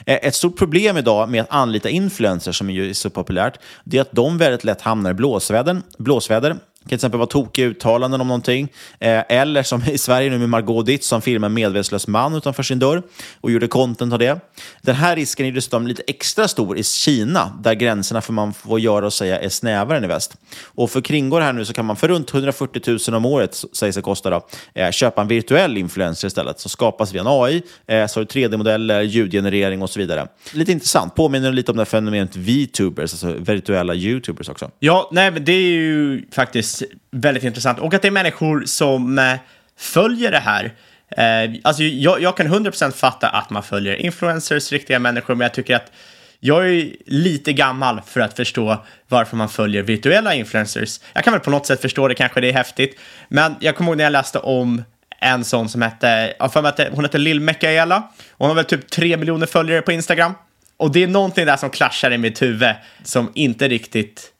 Eh, 0.06 0.18
ett 0.22 0.34
stort 0.34 0.58
problem 0.58 0.96
idag 0.96 1.28
med 1.28 1.42
att 1.42 1.50
anlita 1.50 1.88
influencers, 1.88 2.58
som 2.58 2.70
är 2.70 2.92
så 2.92 3.10
populärt, 3.10 3.58
det 3.84 3.96
är 3.96 4.00
att 4.00 4.12
de 4.12 4.38
väldigt 4.38 4.64
lätt 4.64 4.80
hamnar 4.80 5.10
i 5.10 5.14
blåsväder. 5.14 5.82
blåsväder 5.98 6.56
kan 6.88 6.98
till 6.98 7.06
exempel 7.06 7.18
vara 7.18 7.26
tokiga 7.26 7.66
uttalanden 7.66 8.20
om 8.20 8.28
någonting. 8.28 8.68
Eh, 8.98 9.22
eller 9.28 9.62
som 9.62 9.82
i 9.84 9.98
Sverige 9.98 10.30
nu 10.30 10.38
med 10.38 10.48
Margot 10.48 10.86
Dietz 10.86 11.06
som 11.06 11.22
filmar 11.22 11.46
en 11.48 11.54
medvetslös 11.54 12.06
man 12.06 12.34
utanför 12.34 12.62
sin 12.62 12.78
dörr 12.78 13.02
och 13.40 13.50
gjorde 13.50 13.68
content 13.68 14.12
av 14.12 14.18
det. 14.18 14.40
Den 14.82 14.94
här 14.94 15.16
risken 15.16 15.46
är 15.46 15.52
dessutom 15.52 15.86
lite 15.86 16.02
extra 16.06 16.48
stor 16.48 16.78
i 16.78 16.84
Kina 16.84 17.58
där 17.62 17.74
gränserna 17.74 18.20
för 18.20 18.32
vad 18.32 18.46
man 18.46 18.54
får 18.54 18.80
göra 18.80 19.06
och 19.06 19.12
säga 19.12 19.40
är 19.40 19.48
snävare 19.48 19.98
än 19.98 20.04
i 20.04 20.06
väst. 20.06 20.36
Och 20.64 20.90
för 20.90 20.98
att 20.98 21.04
kringgå 21.04 21.38
det 21.38 21.44
här 21.44 21.52
nu 21.52 21.64
så 21.64 21.72
kan 21.72 21.84
man 21.84 21.96
för 21.96 22.08
runt 22.08 22.34
140 22.34 22.82
000 23.08 23.16
om 23.16 23.24
året, 23.24 23.64
sägs 23.72 23.96
det 23.96 24.02
kosta, 24.02 24.30
då, 24.30 24.46
eh, 24.74 24.90
köpa 24.90 25.20
en 25.20 25.28
virtuell 25.28 25.76
influencer 25.76 26.28
istället 26.28 26.60
som 26.60 26.68
skapas 26.68 27.14
via 27.14 27.20
en 27.20 27.26
AI, 27.26 27.62
eh, 27.86 28.06
så 28.06 28.24
3D-modeller, 28.24 29.02
ljudgenerering 29.02 29.82
och 29.82 29.90
så 29.90 30.00
vidare. 30.00 30.26
Lite 30.52 30.72
intressant, 30.72 31.14
påminner 31.14 31.52
lite 31.52 31.70
om 31.70 31.76
det 31.76 31.80
här 31.80 31.84
fenomenet 31.84 32.36
VTubers, 32.36 33.12
alltså 33.12 33.32
virtuella 33.32 33.94
YouTubers 33.94 34.48
också. 34.48 34.70
Ja, 34.78 35.08
nej, 35.12 35.30
men 35.30 35.44
det 35.44 35.52
är 35.52 35.70
ju 35.70 36.22
faktiskt 36.32 36.77
väldigt 37.10 37.44
intressant. 37.44 37.78
Och 37.78 37.94
att 37.94 38.02
det 38.02 38.08
är 38.08 38.12
människor 38.12 38.62
som 38.66 39.18
eh, 39.18 39.34
följer 39.78 40.30
det 40.30 40.38
här. 40.38 40.74
Eh, 41.10 41.50
alltså 41.64 41.82
jag, 41.82 42.22
jag 42.22 42.36
kan 42.36 42.46
100% 42.46 42.90
fatta 42.90 43.28
att 43.28 43.50
man 43.50 43.62
följer 43.62 43.94
influencers, 43.94 44.72
riktiga 44.72 44.98
människor, 44.98 45.34
men 45.34 45.44
jag 45.44 45.54
tycker 45.54 45.76
att 45.76 45.92
Jag 46.40 46.68
är 46.68 46.90
lite 47.06 47.52
gammal 47.52 48.00
för 48.06 48.20
att 48.20 48.36
förstå 48.36 48.84
varför 49.08 49.36
man 49.36 49.48
följer 49.48 49.82
virtuella 49.82 50.34
influencers. 50.34 51.00
Jag 51.12 51.24
kan 51.24 51.32
väl 51.32 51.40
på 51.40 51.50
något 51.50 51.66
sätt 51.66 51.80
förstå 51.80 52.08
det, 52.08 52.14
kanske 52.14 52.40
det 52.40 52.48
är 52.48 52.52
häftigt. 52.52 52.98
Men 53.28 53.54
jag 53.60 53.76
kommer 53.76 53.90
ihåg 53.90 53.96
när 53.96 54.04
jag 54.04 54.12
läste 54.12 54.38
om 54.38 54.82
en 55.20 55.44
sån 55.44 55.68
som 55.68 55.82
hette, 55.82 56.34
jag 56.38 56.52
för 56.52 56.62
mig 56.62 56.68
att 56.68 56.80
hon 56.92 57.04
hette 57.04 57.18
Lill 57.18 57.40
Mekaela. 57.40 58.10
Hon 58.32 58.48
har 58.48 58.54
väl 58.54 58.64
typ 58.64 58.90
tre 58.90 59.16
miljoner 59.16 59.46
följare 59.46 59.82
på 59.82 59.92
Instagram. 59.92 60.32
Och 60.76 60.92
det 60.92 61.02
är 61.02 61.06
någonting 61.06 61.46
där 61.46 61.56
som 61.56 61.70
klaschar 61.70 62.10
i 62.10 62.18
mitt 62.18 62.42
huvud 62.42 62.74
som 63.02 63.32
inte 63.34 63.68
riktigt 63.68 64.32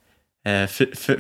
Eh, 0.49 0.67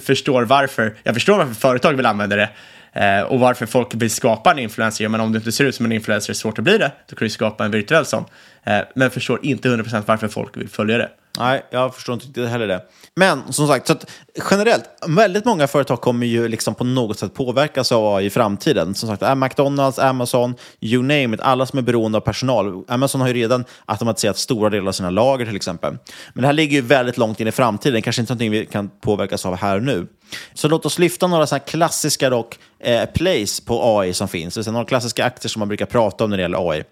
förstår 0.01 0.43
varför. 0.43 0.95
Jag 1.03 1.14
förstår 1.14 1.39
varför 1.39 1.55
företag 1.55 1.95
vill 1.95 2.07
använda 2.07 2.37
det 2.37 2.51
eh, 2.93 3.22
och 3.22 3.41
varför 3.41 3.66
folk 3.66 3.95
vill 3.95 4.11
skapa 4.11 4.51
en 4.51 4.59
influencer. 4.59 5.09
Men 5.09 5.20
om 5.20 5.33
du 5.33 5.39
inte 5.39 5.53
ser 5.53 5.64
ut 5.64 5.74
som 5.74 5.87
en 5.87 5.93
influencer 5.93 6.31
är 6.31 6.35
det 6.35 6.39
svårt 6.39 6.59
att 6.59 6.64
bli 6.64 6.79
det. 6.79 6.93
Då 7.07 7.16
kan 7.16 7.26
du 7.26 7.31
skapa 7.31 7.64
en 7.64 7.70
virtuell 7.70 8.07
sån. 8.07 8.24
Eh, 8.69 8.85
men 8.95 9.11
förstår 9.11 9.39
inte 9.43 9.69
100% 9.69 10.03
varför 10.07 10.29
folk 10.29 10.57
vill 10.57 10.69
följa 10.69 10.99
det. 10.99 11.11
Nej, 11.39 11.62
jag 11.71 11.95
förstår 11.95 12.14
inte 12.14 12.47
heller 12.47 12.66
det. 12.66 12.83
Men 13.14 13.53
som 13.53 13.69
sagt, 13.69 13.87
så 13.87 13.93
att, 13.93 14.11
generellt, 14.51 14.85
väldigt 15.07 15.45
många 15.45 15.66
företag 15.66 16.01
kommer 16.01 16.27
ju 16.27 16.49
liksom 16.49 16.75
på 16.75 16.85
något 16.85 17.19
sätt 17.19 17.35
påverkas 17.35 17.93
av 17.93 18.14
AI 18.14 18.27
i 18.27 18.31
framtiden. 18.31 18.95
Som 18.95 19.09
sagt, 19.09 19.39
McDonalds, 19.39 19.99
Amazon, 19.99 20.55
you 20.81 21.03
name 21.03 21.35
it, 21.35 21.41
alla 21.41 21.66
som 21.66 21.79
är 21.79 21.83
beroende 21.83 22.19
av 22.19 22.23
personal. 22.23 22.85
Amazon 22.89 23.21
har 23.21 23.29
ju 23.29 23.35
redan 23.35 23.64
automatiserat 23.87 24.39
stora 24.39 24.71
delar 24.71 24.89
av 24.89 24.93
sina 24.93 25.11
lager 25.11 25.47
till 25.47 25.57
exempel. 25.57 25.97
Men 26.33 26.43
det 26.43 26.47
här 26.47 26.53
ligger 26.53 26.77
ju 26.77 26.83
väldigt 26.83 27.19
långt 27.19 27.41
in 27.41 27.49
i 27.49 27.53
framtiden, 27.53 28.03
kanske 28.03 28.23
inte 28.23 28.33
någonting 28.33 28.51
vi 28.51 28.66
kan 28.66 28.91
påverkas 29.01 29.47
av 29.47 29.57
här 29.57 29.77
och 29.77 29.83
nu. 29.83 30.07
Så 30.55 30.69
låt 30.69 30.87
oss 30.87 30.99
lyfta 30.99 31.27
några 31.27 31.47
sådana 31.47 31.64
klassiska 31.64 32.31
dock, 32.31 32.59
eh, 32.81 33.05
plays 33.05 33.61
på 33.61 33.99
AI 33.99 34.14
som 34.14 34.29
finns. 34.29 34.55
Det 34.55 34.71
några 34.71 34.87
klassiska 34.87 35.25
aktier 35.25 35.49
som 35.49 35.61
man 35.61 35.69
brukar 35.69 35.87
prata 35.87 36.25
om 36.25 36.31
när 36.31 36.37
det 36.37 36.43
gäller 36.43 36.71
AI. 36.71 36.85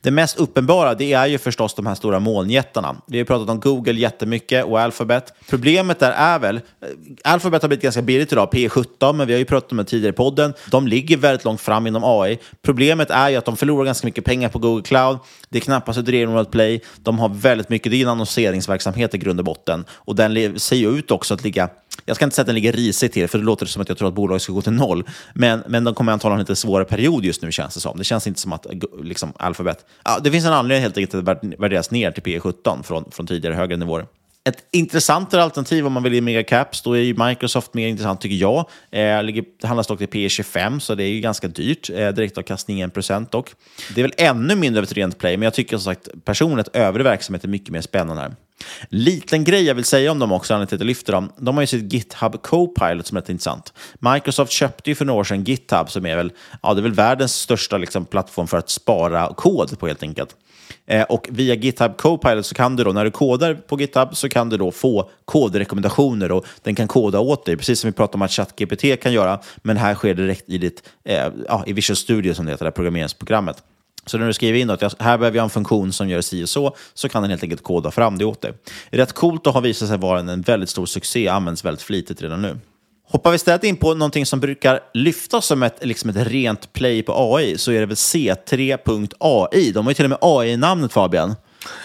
Det 0.00 0.10
mest 0.10 0.36
uppenbara 0.36 0.94
det 0.94 1.12
är 1.12 1.26
ju 1.26 1.38
förstås 1.38 1.74
de 1.74 1.86
här 1.86 1.94
stora 1.94 2.20
molnjättarna. 2.20 2.96
Vi 3.06 3.18
har 3.18 3.24
pratat 3.24 3.50
om 3.50 3.60
Google 3.60 3.92
jättemycket 3.92 4.64
och 4.64 4.80
Alphabet. 4.80 5.32
Problemet 5.48 5.98
där 5.98 6.12
är 6.12 6.38
väl, 6.38 6.56
eh, 6.56 6.88
Alphabet 7.24 7.62
har 7.62 7.68
blivit 7.68 7.82
ganska 7.82 8.02
billigt 8.02 8.32
idag, 8.32 8.48
P17, 8.52 9.12
men 9.12 9.26
vi 9.26 9.32
har 9.32 9.38
ju 9.38 9.44
pratat 9.44 9.72
om 9.72 9.78
det 9.78 9.84
tidigare 9.84 10.12
i 10.12 10.16
podden. 10.16 10.54
De 10.70 10.86
ligger 10.86 11.16
väldigt 11.16 11.44
långt 11.44 11.60
fram 11.60 11.86
inom 11.86 12.02
AI. 12.04 12.38
Problemet 12.62 13.10
är 13.10 13.28
ju 13.28 13.36
att 13.36 13.44
de 13.44 13.56
förlorar 13.56 13.84
ganska 13.84 14.06
mycket 14.06 14.24
pengar 14.24 14.48
på 14.48 14.58
Google 14.58 14.82
Cloud. 14.82 15.18
Det 15.48 15.58
är 15.58 15.62
knappast 15.62 15.98
ett 15.98 16.08
renodlat 16.08 16.50
play. 16.50 16.80
De 17.02 17.18
har 17.18 17.28
väldigt 17.28 17.68
mycket, 17.68 17.92
det 17.92 17.96
är 17.96 18.02
en 18.02 18.08
annonseringsverksamhet 18.08 19.14
i 19.14 19.18
grund 19.18 19.40
och 19.40 19.44
botten. 19.44 19.84
Och 19.90 20.16
den 20.16 20.60
ser 20.60 20.76
ju 20.76 20.98
ut 20.98 21.10
också 21.10 21.34
att 21.34 21.44
ligga 21.44 21.68
jag 22.04 22.16
ska 22.16 22.24
inte 22.24 22.34
säga 22.36 22.42
att 22.42 22.46
den 22.46 22.54
ligger 22.54 22.72
risigt 22.72 23.12
till, 23.12 23.28
för 23.28 23.38
det 23.38 23.44
låter 23.44 23.66
som 23.66 23.82
att 23.82 23.88
jag 23.88 23.98
tror 23.98 24.08
att 24.08 24.14
bolaget 24.14 24.42
ska 24.42 24.52
gå 24.52 24.62
till 24.62 24.72
noll. 24.72 25.04
Men, 25.34 25.62
men 25.66 25.84
de 25.84 25.94
kommer 25.94 26.12
antagligen 26.12 26.32
ha 26.32 26.40
en 26.40 26.44
lite 26.44 26.56
svårare 26.56 26.84
period 26.84 27.24
just 27.24 27.42
nu, 27.42 27.52
känns 27.52 27.74
det 27.74 27.80
som. 27.80 27.98
Det 27.98 28.04
känns 28.04 28.26
inte 28.26 28.40
som 28.40 28.52
att 28.52 28.66
eh, 28.66 28.72
liksom, 29.02 29.32
Alphabet... 29.36 29.59
Ja, 30.04 30.18
det 30.24 30.30
finns 30.30 30.44
en 30.46 30.52
anledning 30.52 30.82
helt 30.82 30.96
enkelt 30.96 31.28
att 31.28 31.42
det 31.42 31.56
värderas 31.58 31.90
ner 31.90 32.10
till 32.10 32.22
P 32.22 32.40
17 32.40 32.82
från, 32.82 33.10
från 33.10 33.26
tidigare 33.26 33.54
högre 33.54 33.76
nivåer. 33.76 34.06
Ett 34.48 34.64
intressantare 34.72 35.42
alternativ 35.42 35.86
om 35.86 35.92
man 35.92 36.02
vill 36.02 36.14
ge 36.14 36.20
mega 36.20 36.42
caps, 36.42 36.82
då 36.82 36.92
är 36.92 37.00
ju 37.00 37.14
Microsoft 37.14 37.74
mer 37.74 37.88
intressant 37.88 38.20
tycker 38.20 38.36
jag. 38.36 38.66
Eh, 38.90 39.22
ligger, 39.22 39.44
det 39.60 39.66
handlas 39.66 39.86
dock 39.86 39.98
till 39.98 40.08
P 40.08 40.28
25 40.28 40.80
så 40.80 40.94
det 40.94 41.04
är 41.04 41.08
ju 41.08 41.20
ganska 41.20 41.48
dyrt. 41.48 41.90
Eh, 41.90 42.08
direktavkastning 42.08 42.82
1% 42.82 43.30
dock. 43.30 43.50
Det 43.94 44.00
är 44.00 44.02
väl 44.02 44.14
ännu 44.16 44.54
mindre 44.54 44.80
av 44.80 44.84
ett 44.84 44.92
rent 44.92 45.18
play, 45.18 45.36
men 45.36 45.44
jag 45.44 45.54
tycker 45.54 45.76
som 45.76 45.84
sagt 45.94 46.08
personligen 46.24 46.60
att 46.60 46.76
övrig 46.76 47.04
verksamhet 47.04 47.44
är 47.44 47.48
mycket 47.48 47.70
mer 47.70 47.80
spännande 47.80 48.22
här. 48.22 48.34
Liten 48.88 49.44
grej 49.44 49.62
jag 49.62 49.74
vill 49.74 49.84
säga 49.84 50.12
om 50.12 50.18
dem 50.18 50.32
också, 50.32 50.54
anledningen 50.54 50.68
till 50.68 50.76
att 50.76 50.80
jag 50.80 50.86
lyfter 50.86 51.12
dem. 51.12 51.32
De 51.36 51.56
har 51.56 51.62
ju 51.62 51.66
sitt 51.66 51.92
GitHub 51.92 52.42
Copilot 52.42 53.06
som 53.06 53.16
är 53.16 53.20
rätt 53.20 53.30
intressant. 53.30 53.72
Microsoft 53.98 54.52
köpte 54.52 54.90
ju 54.90 54.94
för 54.94 55.04
några 55.04 55.20
år 55.20 55.24
sedan 55.24 55.44
GitHub 55.44 55.90
som 55.90 56.06
är 56.06 56.16
väl, 56.16 56.32
ja, 56.62 56.74
det 56.74 56.80
är 56.80 56.82
väl 56.82 56.94
världens 56.94 57.34
största 57.34 57.78
liksom, 57.78 58.04
plattform 58.04 58.46
för 58.46 58.58
att 58.58 58.70
spara 58.70 59.34
kod 59.36 59.78
på 59.78 59.86
helt 59.86 60.02
enkelt. 60.02 60.36
Eh, 60.86 61.02
och 61.02 61.28
via 61.30 61.54
GitHub 61.54 61.96
Copilot 61.96 62.46
så 62.46 62.54
kan 62.54 62.76
du 62.76 62.84
då, 62.84 62.92
när 62.92 63.04
du 63.04 63.10
kodar 63.10 63.54
på 63.54 63.80
GitHub, 63.80 64.16
så 64.16 64.28
kan 64.28 64.48
du 64.48 64.56
då 64.56 64.70
få 64.70 65.10
kodrekommendationer 65.24 66.32
och 66.32 66.46
den 66.62 66.74
kan 66.74 66.88
koda 66.88 67.20
åt 67.20 67.44
dig, 67.44 67.56
precis 67.56 67.80
som 67.80 67.90
vi 67.90 67.92
pratade 67.92 68.14
om 68.14 68.22
att 68.22 68.32
ChatGPT 68.32 69.02
kan 69.02 69.12
göra, 69.12 69.40
men 69.56 69.76
här 69.76 69.94
sker 69.94 70.14
det 70.14 70.22
direkt 70.22 70.48
i, 70.48 70.58
ditt, 70.58 70.82
eh, 71.04 71.28
ja, 71.48 71.64
i 71.66 71.72
Visual 71.72 71.96
Studio 71.96 72.34
som 72.34 72.46
det 72.46 72.52
heter, 72.52 72.64
det 72.64 72.70
programmeringsprogrammet. 72.70 73.62
Så 74.06 74.18
när 74.18 74.26
du 74.26 74.32
skriver 74.32 74.58
in 74.58 74.70
att 74.70 75.02
här 75.02 75.18
behöver 75.18 75.36
jag 75.36 75.44
en 75.44 75.50
funktion 75.50 75.92
som 75.92 76.08
gör 76.08 76.20
si 76.20 76.44
och 76.44 76.48
så, 76.48 76.76
så 76.94 77.08
kan 77.08 77.22
den 77.22 77.30
helt 77.30 77.42
enkelt 77.42 77.62
koda 77.62 77.90
fram 77.90 78.18
det 78.18 78.24
åt 78.24 78.40
dig. 78.40 78.52
Rätt 78.90 79.12
coolt 79.12 79.46
och 79.46 79.54
har 79.54 79.60
visat 79.60 79.88
sig 79.88 79.98
vara 79.98 80.18
en 80.20 80.42
väldigt 80.42 80.70
stor 80.70 80.86
succé, 80.86 81.28
används 81.28 81.64
väldigt 81.64 81.82
flitigt 81.82 82.22
redan 82.22 82.42
nu. 82.42 82.58
Hoppar 83.12 83.30
vi 83.30 83.36
istället 83.36 83.64
in 83.64 83.76
på 83.76 83.94
någonting 83.94 84.26
som 84.26 84.40
brukar 84.40 84.80
lyftas 84.94 85.46
som 85.46 85.62
ett, 85.62 85.84
liksom 85.84 86.10
ett 86.10 86.16
rent 86.16 86.72
play 86.72 87.02
på 87.02 87.34
AI 87.34 87.58
så 87.58 87.72
är 87.72 87.80
det 87.80 87.86
väl 87.86 87.94
C3.ai. 87.94 89.72
De 89.72 89.84
har 89.84 89.90
ju 89.90 89.94
till 89.94 90.04
och 90.04 90.10
med 90.10 90.18
AI-namnet 90.20 90.92
Fabian. 90.92 91.36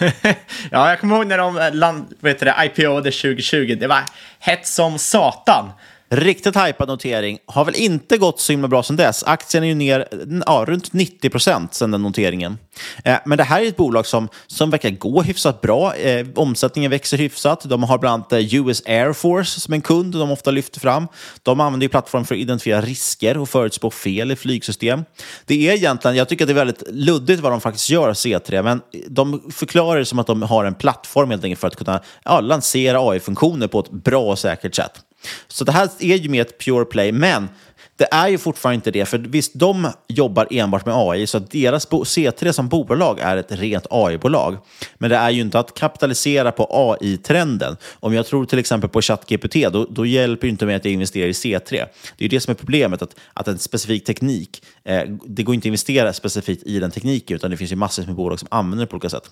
ja, 0.70 0.88
jag 0.88 1.00
kommer 1.00 1.16
ihåg 1.16 1.26
när 1.26 1.38
de 1.38 1.70
land, 1.72 2.14
vet 2.20 2.38
det, 2.38 2.54
IPO-ade 2.64 3.10
2020. 3.10 3.76
Det 3.80 3.86
var 3.86 4.02
hett 4.38 4.66
som 4.66 4.98
satan. 4.98 5.70
Riktigt 6.08 6.56
hypad 6.56 6.88
notering. 6.88 7.38
Har 7.46 7.64
väl 7.64 7.74
inte 7.74 8.18
gått 8.18 8.40
så 8.40 8.52
himla 8.52 8.68
bra 8.68 8.82
sedan 8.82 8.96
dess. 8.96 9.24
Aktien 9.24 9.64
är 9.64 9.68
ju 9.68 9.74
ner 9.74 10.08
ja, 10.46 10.64
runt 10.68 10.92
90 10.92 11.30
procent 11.30 11.74
sedan 11.74 11.90
den 11.90 12.02
noteringen. 12.02 12.58
Eh, 13.04 13.16
men 13.24 13.38
det 13.38 13.44
här 13.44 13.62
är 13.62 13.68
ett 13.68 13.76
bolag 13.76 14.06
som, 14.06 14.28
som 14.46 14.70
verkar 14.70 14.90
gå 14.90 15.22
hyfsat 15.22 15.60
bra. 15.60 15.94
Eh, 15.94 16.26
omsättningen 16.34 16.90
växer 16.90 17.18
hyfsat. 17.18 17.60
De 17.64 17.82
har 17.82 17.98
bland 17.98 18.14
annat 18.14 18.32
eh, 18.32 18.54
US 18.54 18.82
Air 18.86 19.12
Force 19.12 19.60
som 19.60 19.74
en 19.74 19.80
kund 19.80 20.14
de 20.14 20.30
ofta 20.30 20.50
lyfter 20.50 20.80
fram. 20.80 21.08
De 21.42 21.60
använder 21.60 21.84
ju 21.84 21.88
plattformen 21.88 22.24
för 22.26 22.34
att 22.34 22.40
identifiera 22.40 22.80
risker 22.80 23.38
och 23.38 23.48
förutspå 23.48 23.90
fel 23.90 24.30
i 24.30 24.36
flygsystem. 24.36 25.04
Det 25.46 25.68
är 25.68 25.74
egentligen, 25.74 26.16
jag 26.16 26.28
tycker 26.28 26.44
att 26.44 26.48
det 26.48 26.52
är 26.52 26.64
väldigt 26.64 26.82
luddigt 26.90 27.42
vad 27.42 27.52
de 27.52 27.60
faktiskt 27.60 27.90
gör, 27.90 28.12
C3, 28.12 28.62
men 28.62 28.80
de 29.08 29.50
förklarar 29.50 29.98
det 29.98 30.04
som 30.04 30.18
att 30.18 30.26
de 30.26 30.42
har 30.42 30.64
en 30.64 30.74
plattform 30.74 31.30
helt 31.30 31.44
enkelt 31.44 31.60
för 31.60 31.68
att 31.68 31.76
kunna 31.76 32.02
ja, 32.24 32.40
lansera 32.40 33.00
AI-funktioner 33.00 33.66
på 33.66 33.80
ett 33.80 33.90
bra 33.90 34.30
och 34.30 34.38
säkert 34.38 34.74
sätt. 34.74 35.05
Så 35.48 35.64
det 35.64 35.72
här 35.72 35.88
är 36.00 36.16
ju 36.16 36.28
mer 36.28 36.42
ett 36.42 36.58
pure 36.58 36.84
play, 36.84 37.12
men 37.12 37.48
det 37.96 38.08
är 38.10 38.28
ju 38.28 38.38
fortfarande 38.38 38.74
inte 38.74 38.90
det, 38.90 39.06
för 39.06 39.18
visst, 39.18 39.54
de 39.54 39.90
jobbar 40.08 40.46
enbart 40.50 40.86
med 40.86 40.94
AI, 40.96 41.26
så 41.26 41.38
deras 41.38 41.88
C3 41.88 42.52
som 42.52 42.68
bolag 42.68 43.20
är 43.20 43.36
ett 43.36 43.52
rent 43.52 43.86
AI-bolag. 43.90 44.56
Men 44.98 45.10
det 45.10 45.16
är 45.16 45.30
ju 45.30 45.40
inte 45.40 45.58
att 45.58 45.74
kapitalisera 45.74 46.52
på 46.52 46.68
AI-trenden. 46.70 47.76
Om 48.00 48.14
jag 48.14 48.26
tror 48.26 48.44
till 48.44 48.58
exempel 48.58 48.90
på 48.90 49.02
ChatGPT, 49.02 49.54
då, 49.72 49.86
då 49.90 50.06
hjälper 50.06 50.46
det 50.46 50.50
inte 50.50 50.66
mig 50.66 50.74
att 50.74 50.84
jag 50.84 50.94
investerar 50.94 51.26
i 51.26 51.32
C3. 51.32 51.70
Det 51.70 51.78
är 52.18 52.22
ju 52.22 52.28
det 52.28 52.40
som 52.40 52.50
är 52.50 52.54
problemet, 52.54 53.02
att, 53.02 53.16
att 53.34 53.48
en 53.48 53.58
specifik 53.58 54.04
teknik, 54.04 54.62
Eh, 54.86 55.02
det 55.26 55.42
går 55.42 55.54
inte 55.54 55.62
att 55.62 55.66
investera 55.66 56.12
specifikt 56.12 56.62
i 56.62 56.78
den 56.78 56.90
tekniken, 56.90 57.34
utan 57.34 57.50
det 57.50 57.56
finns 57.56 57.72
ju 57.72 57.76
massor 57.76 58.06
med 58.06 58.14
bolag 58.14 58.38
som 58.38 58.48
använder 58.50 58.84
det 58.84 58.90
på 58.90 58.94
olika 58.94 59.10
sätt. 59.10 59.30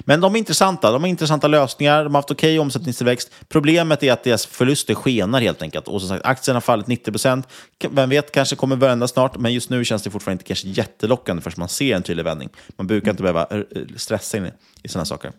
Men 0.00 0.20
de 0.20 0.34
är 0.34 0.38
intressanta, 0.38 0.92
de 0.92 1.02
har 1.02 1.08
intressanta 1.08 1.48
lösningar, 1.48 2.04
de 2.04 2.14
har 2.14 2.18
haft 2.18 2.30
okej 2.30 2.50
okay 2.50 2.58
omsättningstillväxt. 2.58 3.30
Problemet 3.48 4.02
är 4.02 4.12
att 4.12 4.24
deras 4.24 4.46
förluster 4.46 4.94
skenar 4.94 5.40
helt 5.40 5.62
enkelt. 5.62 5.88
Och 5.88 6.00
som 6.00 6.08
sagt, 6.08 6.26
aktien 6.26 6.54
har 6.56 6.60
fallit 6.60 6.86
90 6.86 7.10
procent 7.10 7.48
vem 7.90 8.10
vet, 8.10 8.32
kanske 8.32 8.56
kommer 8.56 8.76
vända 8.76 9.08
snart, 9.08 9.38
men 9.38 9.52
just 9.52 9.70
nu 9.70 9.84
känns 9.84 10.02
det 10.02 10.10
fortfarande 10.10 10.34
inte 10.34 10.44
kanske 10.44 10.68
jättelockande 10.68 11.42
förrän 11.42 11.54
man 11.56 11.68
ser 11.68 11.96
en 11.96 12.02
tydlig 12.02 12.24
vändning. 12.24 12.48
Man 12.76 12.86
brukar 12.86 13.10
inte 13.10 13.22
behöva 13.22 13.46
stressa 13.96 14.36
in 14.36 14.50
i 14.82 14.88
sådana 14.88 15.04
saker. 15.04 15.32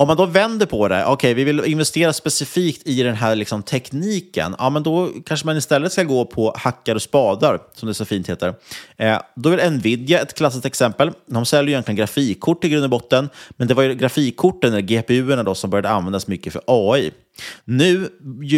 Om 0.00 0.08
man 0.08 0.16
då 0.16 0.26
vänder 0.26 0.66
på 0.66 0.88
det, 0.88 1.04
okej, 1.04 1.12
okay, 1.12 1.34
vi 1.34 1.44
vill 1.44 1.64
investera 1.64 2.12
specifikt 2.12 2.86
i 2.86 3.02
den 3.02 3.14
här 3.14 3.34
liksom, 3.34 3.62
tekniken, 3.62 4.54
ja, 4.58 4.70
men 4.70 4.82
då 4.82 5.10
kanske 5.26 5.46
man 5.46 5.56
istället 5.56 5.92
ska 5.92 6.02
gå 6.02 6.24
på 6.24 6.54
hackar 6.56 6.94
och 6.94 7.02
spadar, 7.02 7.58
som 7.74 7.88
det 7.88 7.94
så 7.94 8.04
fint 8.04 8.28
heter. 8.28 8.54
Eh, 8.96 9.18
då 9.34 9.50
är 9.50 9.70
Nvidia 9.70 10.20
ett 10.20 10.34
klassiskt 10.34 10.66
exempel. 10.66 11.10
De 11.26 11.46
säljer 11.46 11.68
ju 11.68 11.72
egentligen 11.72 11.96
grafikkort 11.96 12.64
i 12.64 12.68
grund 12.68 12.84
och 12.84 12.90
botten, 12.90 13.28
men 13.50 13.68
det 13.68 13.74
var 13.74 13.82
ju 13.82 13.94
grafikkorten, 13.94 14.72
eller 14.72 14.82
GPUerna, 14.82 15.42
då, 15.42 15.54
som 15.54 15.70
började 15.70 15.90
användas 15.90 16.26
mycket 16.26 16.52
för 16.52 16.62
AI. 16.66 17.10
Nu 17.64 18.08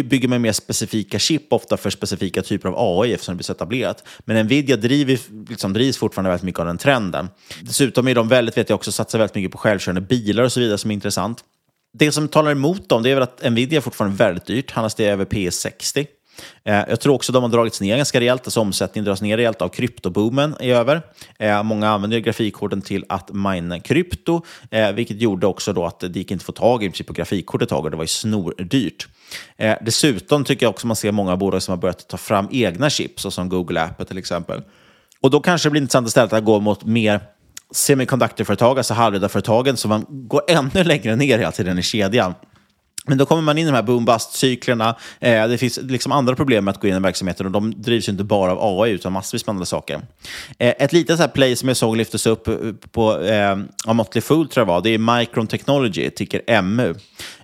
bygger 0.03 0.27
man 0.27 0.41
mer 0.41 0.51
specifika 0.51 1.19
chip, 1.19 1.53
ofta 1.53 1.77
för 1.77 1.89
specifika 1.89 2.41
typer 2.41 2.69
av 2.69 2.75
AI, 2.77 3.13
eftersom 3.13 3.33
det 3.33 3.37
blir 3.37 3.43
så 3.43 3.53
etablerat. 3.53 4.07
Men 4.25 4.45
Nvidia 4.45 4.77
driver, 4.77 5.19
liksom, 5.49 5.73
drivs 5.73 5.97
fortfarande 5.97 6.29
väldigt 6.29 6.45
mycket 6.45 6.59
av 6.59 6.65
den 6.65 6.77
trenden. 6.77 7.29
Dessutom 7.61 8.07
är 8.07 8.15
de 8.15 8.27
väldigt, 8.27 8.57
vet 8.57 8.69
jag 8.69 8.75
också, 8.75 8.91
satsar 8.91 9.19
väldigt 9.19 9.35
mycket 9.35 9.51
på 9.51 9.57
självkörande 9.57 10.01
bilar 10.01 10.43
och 10.43 10.51
så 10.51 10.59
vidare, 10.59 10.77
som 10.77 10.91
är 10.91 10.95
intressant. 10.95 11.43
Det 11.93 12.11
som 12.11 12.27
talar 12.27 12.51
emot 12.51 12.89
dem 12.89 13.03
det 13.03 13.09
är 13.09 13.13
väl 13.13 13.23
att 13.23 13.51
Nvidia 13.51 13.77
är 13.77 13.81
fortfarande 13.81 14.17
väldigt 14.17 14.45
dyrt. 14.45 14.71
Handlas 14.71 14.95
det 14.95 15.05
över 15.05 15.25
P60. 15.25 16.07
Eh, 16.63 16.83
jag 16.89 16.99
tror 16.99 17.13
också 17.13 17.31
att 17.31 17.33
de 17.33 17.43
har 17.43 17.49
dragits 17.49 17.81
ner 17.81 17.97
ganska 17.97 18.19
rejält, 18.19 18.47
alltså 18.47 18.59
omsättningen 18.59 19.05
dras 19.05 19.21
ner 19.21 19.37
rejält 19.37 19.61
av 19.61 19.69
kryptoboomen 19.69 20.55
är 20.59 20.75
över. 20.75 21.01
Eh, 21.39 21.63
många 21.63 21.89
använder 21.89 22.19
grafikkorten 22.19 22.81
till 22.81 23.05
att 23.09 23.31
mina 23.33 23.79
krypto, 23.79 24.41
eh, 24.71 24.91
vilket 24.91 25.21
gjorde 25.21 25.47
också 25.47 25.73
då 25.73 25.85
att 25.85 25.99
det 25.99 26.15
gick 26.15 26.31
inte 26.31 26.41
att 26.41 26.45
få 26.45 26.51
tag 26.51 26.83
i 26.83 27.03
på 27.03 27.13
grafikkort 27.13 27.61
ett 27.61 27.69
tag 27.69 27.85
och 27.85 27.91
det 27.91 27.97
var 27.97 28.03
ju 28.03 28.07
snordyrt. 28.07 29.07
Eh, 29.57 29.75
dessutom 29.81 30.43
tycker 30.43 30.65
jag 30.65 30.69
också 30.69 30.87
man 30.87 30.95
ser 30.95 31.11
många 31.11 31.37
bolag 31.37 31.63
som 31.63 31.71
har 31.71 31.77
börjat 31.77 32.07
ta 32.07 32.17
fram 32.17 32.47
egna 32.51 32.89
chips, 32.89 33.25
som 33.29 33.49
Google 33.49 33.81
Apple 33.81 34.05
till 34.05 34.17
exempel. 34.17 34.61
Och 35.21 35.29
då 35.29 35.39
kanske 35.39 35.69
det 35.69 35.71
blir 35.71 35.81
intressant 35.81 36.07
istället 36.07 36.33
att 36.33 36.43
gå 36.43 36.59
mot 36.59 36.85
mer 36.85 37.21
semiconductorföretag, 37.71 38.77
alltså 38.77 38.93
halvledarföretagen, 38.93 39.77
så 39.77 39.87
man 39.87 40.05
går 40.09 40.41
ännu 40.47 40.83
längre 40.83 41.15
ner 41.15 41.37
hela 41.37 41.51
tiden 41.51 41.79
i 41.79 41.83
kedjan. 41.83 42.33
Men 43.05 43.17
då 43.17 43.25
kommer 43.25 43.41
man 43.41 43.57
in 43.57 43.67
i 43.67 43.69
de 43.69 43.75
här 43.75 43.83
boom-bust-cyklerna. 43.83 44.95
Eh, 45.19 45.47
det 45.47 45.57
finns 45.57 45.79
liksom 45.81 46.11
andra 46.11 46.35
problem 46.35 46.65
med 46.65 46.71
att 46.71 46.81
gå 46.81 46.87
in 46.87 46.95
i 46.95 46.99
verksamheten 46.99 47.45
och 47.45 47.51
de 47.51 47.81
drivs 47.81 48.07
ju 48.07 48.11
inte 48.11 48.23
bara 48.23 48.51
av 48.51 48.81
AI 48.81 48.91
utan 48.91 49.13
massvis 49.13 49.47
med 49.47 49.53
andra 49.53 49.65
saker. 49.65 50.01
Eh, 50.57 50.73
ett 50.79 50.93
litet 50.93 51.17
så 51.17 51.23
här 51.23 51.29
play 51.29 51.55
som 51.55 51.67
jag 51.67 51.77
såg 51.77 51.97
lyftes 51.97 52.27
upp 52.27 52.47
eh, 52.47 52.55
på, 52.91 53.21
eh, 53.21 53.57
av 53.85 53.95
Motley 53.95 54.21
Fool 54.21 54.47
tror 54.47 54.61
jag 54.61 54.73
var, 54.73 54.81
det 54.81 54.89
är 54.89 55.19
Micron 55.19 55.47
Technology, 55.47 56.09
ticker 56.09 56.61
MU. 56.61 56.95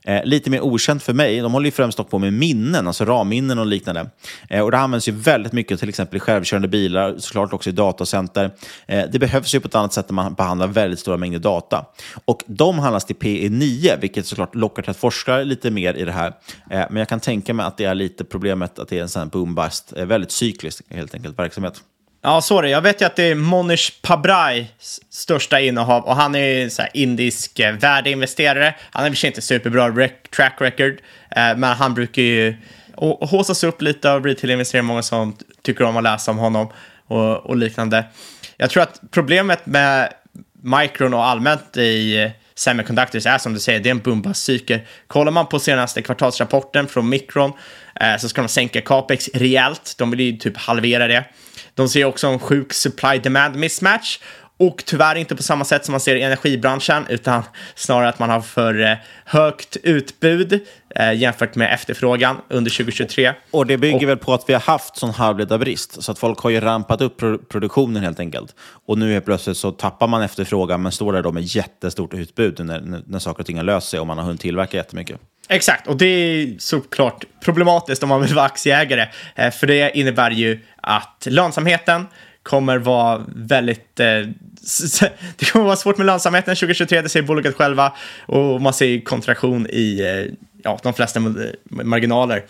Eh, 0.04 0.26
lite 0.26 0.50
mer 0.50 0.62
okänt 0.62 1.04
för 1.04 1.14
mig, 1.14 1.40
de 1.40 1.54
håller 1.54 1.66
ju 1.66 1.72
främst 1.72 2.10
på 2.10 2.20
med 2.20 2.34
minnen, 2.34 2.88
alltså 2.88 3.06
RAM-minnen 3.06 3.60
och 3.60 3.66
liknande. 3.66 4.10
Eh, 4.50 4.62
och 4.62 4.72
det 4.72 4.78
används 4.78 5.08
ju 5.08 5.12
väldigt 5.12 5.54
mycket 5.54 5.80
till 5.80 5.90
exempel 5.90 6.18
i 6.18 6.20
självkörande 6.20 6.68
bilar, 6.68 7.16
såklart 7.18 7.54
också 7.54 7.70
i 7.70 7.74
datacenter. 7.74 8.52
Eh, 8.88 9.04
det 9.12 9.20
behövs 9.20 9.56
ju 9.56 9.60
på 9.60 9.68
ett 9.68 9.76
annat 9.76 9.94
sätt 9.94 10.10
när 10.10 10.14
man 10.14 10.34
behandlar 10.34 10.68
väldigt 10.68 11.00
stora 11.00 11.18
mängder 11.18 11.40
data. 11.40 11.86
Och 12.26 12.44
de 12.48 12.80
handlas 12.80 13.06
till 13.06 13.16
PE9, 13.16 14.00
vilket 14.02 14.26
såklart 14.26 14.56
lockar 14.56 14.82
till 14.82 14.92
att 14.92 14.98
forska 14.98 15.38
lite 15.38 15.72
mer 15.72 15.94
i 15.94 16.06
det 16.06 16.12
här. 16.12 16.28
Eh, 16.70 16.86
men 16.90 16.96
jag 16.96 17.08
kan 17.08 17.20
tänka 17.20 17.54
mig 17.54 17.66
att 17.66 17.78
det 17.78 17.86
är 17.86 17.96
lite 17.96 18.24
problemet 18.24 18.80
att 18.80 18.88
det 18.88 18.98
är 18.98 19.02
en 19.02 19.10
sån 19.10 19.22
här 19.22 19.30
boom-bust, 19.30 19.94
eh, 19.98 20.06
väldigt 20.06 20.32
cyklisk 20.32 20.82
helt 20.90 21.14
enkelt 21.14 21.40
verksamhet. 21.40 21.84
Ja, 22.22 22.42
sorry. 22.42 22.70
Jag 22.70 22.82
vet 22.82 23.02
ju 23.02 23.06
att 23.06 23.16
det 23.16 23.24
är 23.24 23.36
Monish 23.36 23.92
Pabrais 24.02 24.68
största 25.10 25.60
innehav 25.60 26.04
och 26.04 26.16
han 26.16 26.36
är 26.36 26.70
så 26.70 26.82
här 26.82 26.92
indisk 26.94 27.60
eh, 27.60 27.74
värdeinvesterare. 27.74 28.76
Han 28.92 29.04
är 29.04 29.08
i 29.08 29.10
och 29.10 29.14
för 29.14 29.20
sig 29.20 29.28
inte 29.28 29.42
superbra 29.42 29.90
rec- 29.90 30.30
track 30.36 30.56
record, 30.60 30.94
eh, 31.36 31.58
men 31.58 31.64
han 31.64 31.94
brukar 31.94 32.22
ju 32.22 32.56
håsas 33.22 33.64
upp 33.64 33.82
lite 33.82 34.12
av 34.12 34.26
retail-investerare, 34.26 34.84
många 34.84 35.02
som 35.02 35.38
tycker 35.62 35.84
om 35.84 35.98
att 35.98 36.04
läsa 36.04 36.32
om 36.32 36.38
honom 36.38 36.72
och, 37.08 37.38
och 37.46 37.58
liknande. 37.58 38.06
Jag 38.58 38.70
tror 38.70 38.84
att 38.84 39.02
problemet 39.12 39.66
med 39.66 40.14
Micron 40.62 41.14
och 41.14 41.26
allmänt 41.26 41.78
i 41.78 42.22
eh, 42.22 42.32
semiconductors 42.56 43.26
är 43.26 43.38
som 43.38 43.54
du 43.54 43.60
säger, 43.60 43.80
det 43.80 43.90
är 43.90 43.92
en 43.92 44.00
boom-bust-cykel. 44.00 44.80
Kollar 45.08 45.32
man 45.32 45.48
på 45.48 45.60
senaste 45.60 46.02
kvartalsrapporten 46.02 46.88
från 46.88 47.10
Micron 47.10 47.52
eh, 48.02 48.18
så 48.18 48.30
ska 48.30 48.42
de 48.42 48.48
sänka 48.48 48.82
capex 48.82 49.30
rejält. 49.34 49.96
De 49.98 50.12
vill 50.12 50.20
ju 50.20 50.38
typ 50.38 50.58
halvera 50.58 51.08
det. 51.08 51.24
De 51.80 51.88
ser 51.90 52.06
också 52.06 52.28
en 52.28 52.40
sjuk 52.40 52.74
supply-demand 52.74 53.56
mismatch 53.56 54.20
och 54.60 54.84
tyvärr 54.86 55.16
inte 55.16 55.36
på 55.36 55.44
samma 55.44 55.66
sätt 55.66 55.86
som 55.86 55.92
man 55.92 56.00
ser 56.00 56.16
i 56.16 56.22
energibranschen 56.22 57.06
utan 57.10 57.44
snarare 57.76 58.10
att 58.10 58.20
man 58.20 58.30
har 58.30 58.42
för 58.42 58.82
eh, 58.82 58.98
högt 59.26 59.78
utbud 59.84 60.60
eh, 60.96 61.14
jämfört 61.14 61.56
med 61.56 61.74
efterfrågan 61.74 62.38
under 62.50 62.72
2023. 62.72 63.34
Och 63.52 63.66
det 63.66 63.78
bygger 63.78 64.08
väl 64.08 64.18
på 64.18 64.34
att 64.34 64.44
vi 64.48 64.54
har 64.54 64.62
haft 64.62 64.98
sån 64.98 65.10
halvledarbrist, 65.10 66.04
så 66.04 66.12
att 66.12 66.20
folk 66.20 66.40
har 66.40 66.50
ju 66.50 66.60
rampat 66.60 67.02
upp 67.02 67.18
pro 67.18 67.38
produktionen 67.38 68.04
helt 68.04 68.20
enkelt. 68.20 68.56
Och 68.86 68.98
nu 68.98 69.14
helt 69.14 69.26
plötsligt 69.26 69.58
så 69.58 69.72
tappar 69.72 70.08
man 70.08 70.22
efterfrågan, 70.22 70.82
men 70.82 70.92
står 70.92 71.14
där 71.14 71.22
då 71.22 71.32
med 71.32 71.44
jättestort 71.44 72.14
utbud 72.14 72.66
när, 72.66 72.82
när, 72.82 73.02
när 73.08 73.20
saker 73.20 73.40
och 73.40 73.46
ting 73.46 73.58
har 73.58 73.64
löst 73.64 73.90
sig 73.90 74.00
och 74.00 74.08
man 74.08 74.18
har 74.18 74.26
hunnit 74.26 74.42
tillverka 74.42 74.78
jättemycket. 74.78 75.20
Exakt, 75.52 75.88
och 75.88 75.98
det 75.98 76.06
är 76.06 76.56
såklart 76.60 77.26
problematiskt 77.44 78.04
om 78.04 78.10
man 78.10 78.22
vill 78.22 78.34
vara 78.34 78.46
aktieägare. 78.46 79.08
Eh, 79.36 79.52
för 79.52 79.68
det 79.68 79.98
innebär 79.98 80.32
ju 80.32 80.60
att 80.82 81.28
lönsamheten 81.30 82.06
kommer 82.44 82.78
vara 82.78 83.22
väldigt... 83.36 84.00
Eh, 84.00 84.06
det 85.38 85.46
kommer 85.52 85.66
vara 85.66 85.76
svårt 85.76 85.98
med 85.98 86.06
lönsamheten 86.06 86.56
2023, 86.56 87.02
det 87.02 87.10
säger 87.10 87.26
bolaget 87.28 87.56
själva. 87.56 87.94
Och 88.26 88.62
man 88.62 88.74
ser 88.74 89.02
kontraktion 89.02 89.68
i 89.70 90.02
eh, 90.02 90.34
ja, 90.64 90.80
de 90.84 90.94
flesta 90.94 91.20
marginaler. 91.64 92.44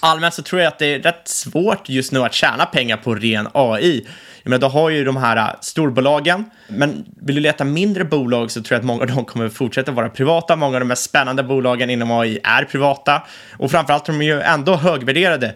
Allmänt 0.00 0.34
så 0.34 0.42
tror 0.42 0.60
jag 0.60 0.68
att 0.68 0.78
det 0.78 0.86
är 0.86 0.98
rätt 0.98 1.28
svårt 1.28 1.88
just 1.88 2.12
nu 2.12 2.22
att 2.22 2.34
tjäna 2.34 2.66
pengar 2.66 2.96
på 2.96 3.14
ren 3.14 3.48
AI. 3.54 4.06
Men 4.44 4.60
då 4.60 4.68
har 4.68 4.90
ju 4.90 5.04
de 5.04 5.16
här 5.16 5.36
eh, 5.36 5.54
storbolagen, 5.60 6.44
men 6.68 7.04
vill 7.22 7.34
du 7.34 7.40
leta 7.40 7.64
mindre 7.64 8.04
bolag 8.04 8.50
så 8.50 8.62
tror 8.62 8.74
jag 8.74 8.78
att 8.78 8.86
många 8.86 9.00
av 9.02 9.06
dem 9.06 9.24
kommer 9.24 9.48
fortsätta 9.48 9.92
vara 9.92 10.08
privata. 10.08 10.56
Många 10.56 10.76
av 10.76 10.80
de 10.80 10.86
mest 10.86 11.04
spännande 11.04 11.42
bolagen 11.42 11.90
inom 11.90 12.10
AI 12.10 12.38
är 12.44 12.64
privata 12.64 13.22
och 13.52 13.70
framförallt 13.70 14.08
är 14.08 14.12
de 14.12 14.22
ju 14.22 14.40
ändå 14.40 14.74
högvärderade 14.74 15.54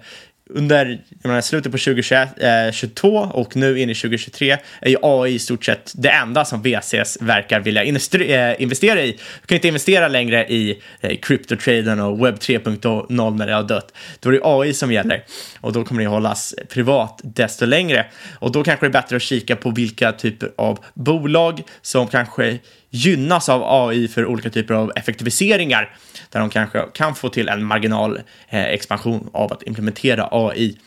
under 0.55 1.00
menar, 1.22 1.40
slutet 1.40 1.72
på 1.72 1.78
2022 1.78 3.22
eh, 3.22 3.30
och 3.30 3.57
nu 3.57 3.78
in 3.78 3.90
i 3.90 3.94
2023 3.94 4.57
är 4.80 4.90
ju 4.90 4.96
AI 5.03 5.34
i 5.34 5.38
stort 5.38 5.64
sett 5.64 5.92
det 5.94 6.09
enda 6.09 6.44
som 6.44 6.62
VCs 6.62 7.18
verkar 7.20 7.61
vilja 7.61 7.82
eh, 7.82 8.62
investera 8.62 9.03
i. 9.03 9.12
Du 9.12 9.46
kan 9.46 9.55
inte 9.55 9.68
investera 9.68 10.09
längre 10.09 10.46
i 10.46 10.82
eh, 11.00 11.16
kryptotraden 11.16 12.00
och 12.00 12.26
webb 12.26 12.34
3.0 12.34 13.36
när 13.36 13.46
det 13.46 13.55
har 13.55 13.62
dött. 13.62 13.94
Då 14.20 14.28
är 14.28 14.32
det 14.32 14.40
AI 14.42 14.74
som 14.74 14.92
gäller 14.92 15.24
och 15.61 15.72
då 15.72 15.84
kommer 15.84 16.03
det 16.03 16.09
hållas 16.09 16.55
privat 16.68 17.20
desto 17.24 17.66
längre. 17.66 18.07
Och 18.38 18.53
då 18.53 18.64
kanske 18.64 18.86
det 18.86 18.90
är 18.90 19.03
bättre 19.03 19.16
att 19.16 19.22
kika 19.22 19.57
på 19.57 19.70
vilka 19.70 20.12
typer 20.12 20.53
av 20.57 20.84
bolag 20.94 21.62
som 21.82 22.07
kanske 22.07 22.59
gynnas 22.95 23.49
av 23.49 23.62
AI 23.64 24.09
för 24.09 24.26
olika 24.26 24.51
typer 24.51 24.74
av 24.74 24.93
effektiviseringar 24.97 25.97
där 26.30 26.40
de 26.40 26.51
kanske 26.51 26.82
kan 26.95 27.14
få 27.14 27.28
till 27.28 27.49
en 27.49 27.64
marginal 27.64 28.20
eh, 28.49 28.64
expansion 28.64 29.30
av 29.32 29.53
att 29.53 29.62
implementera 29.62 30.28
AI. 30.30 30.78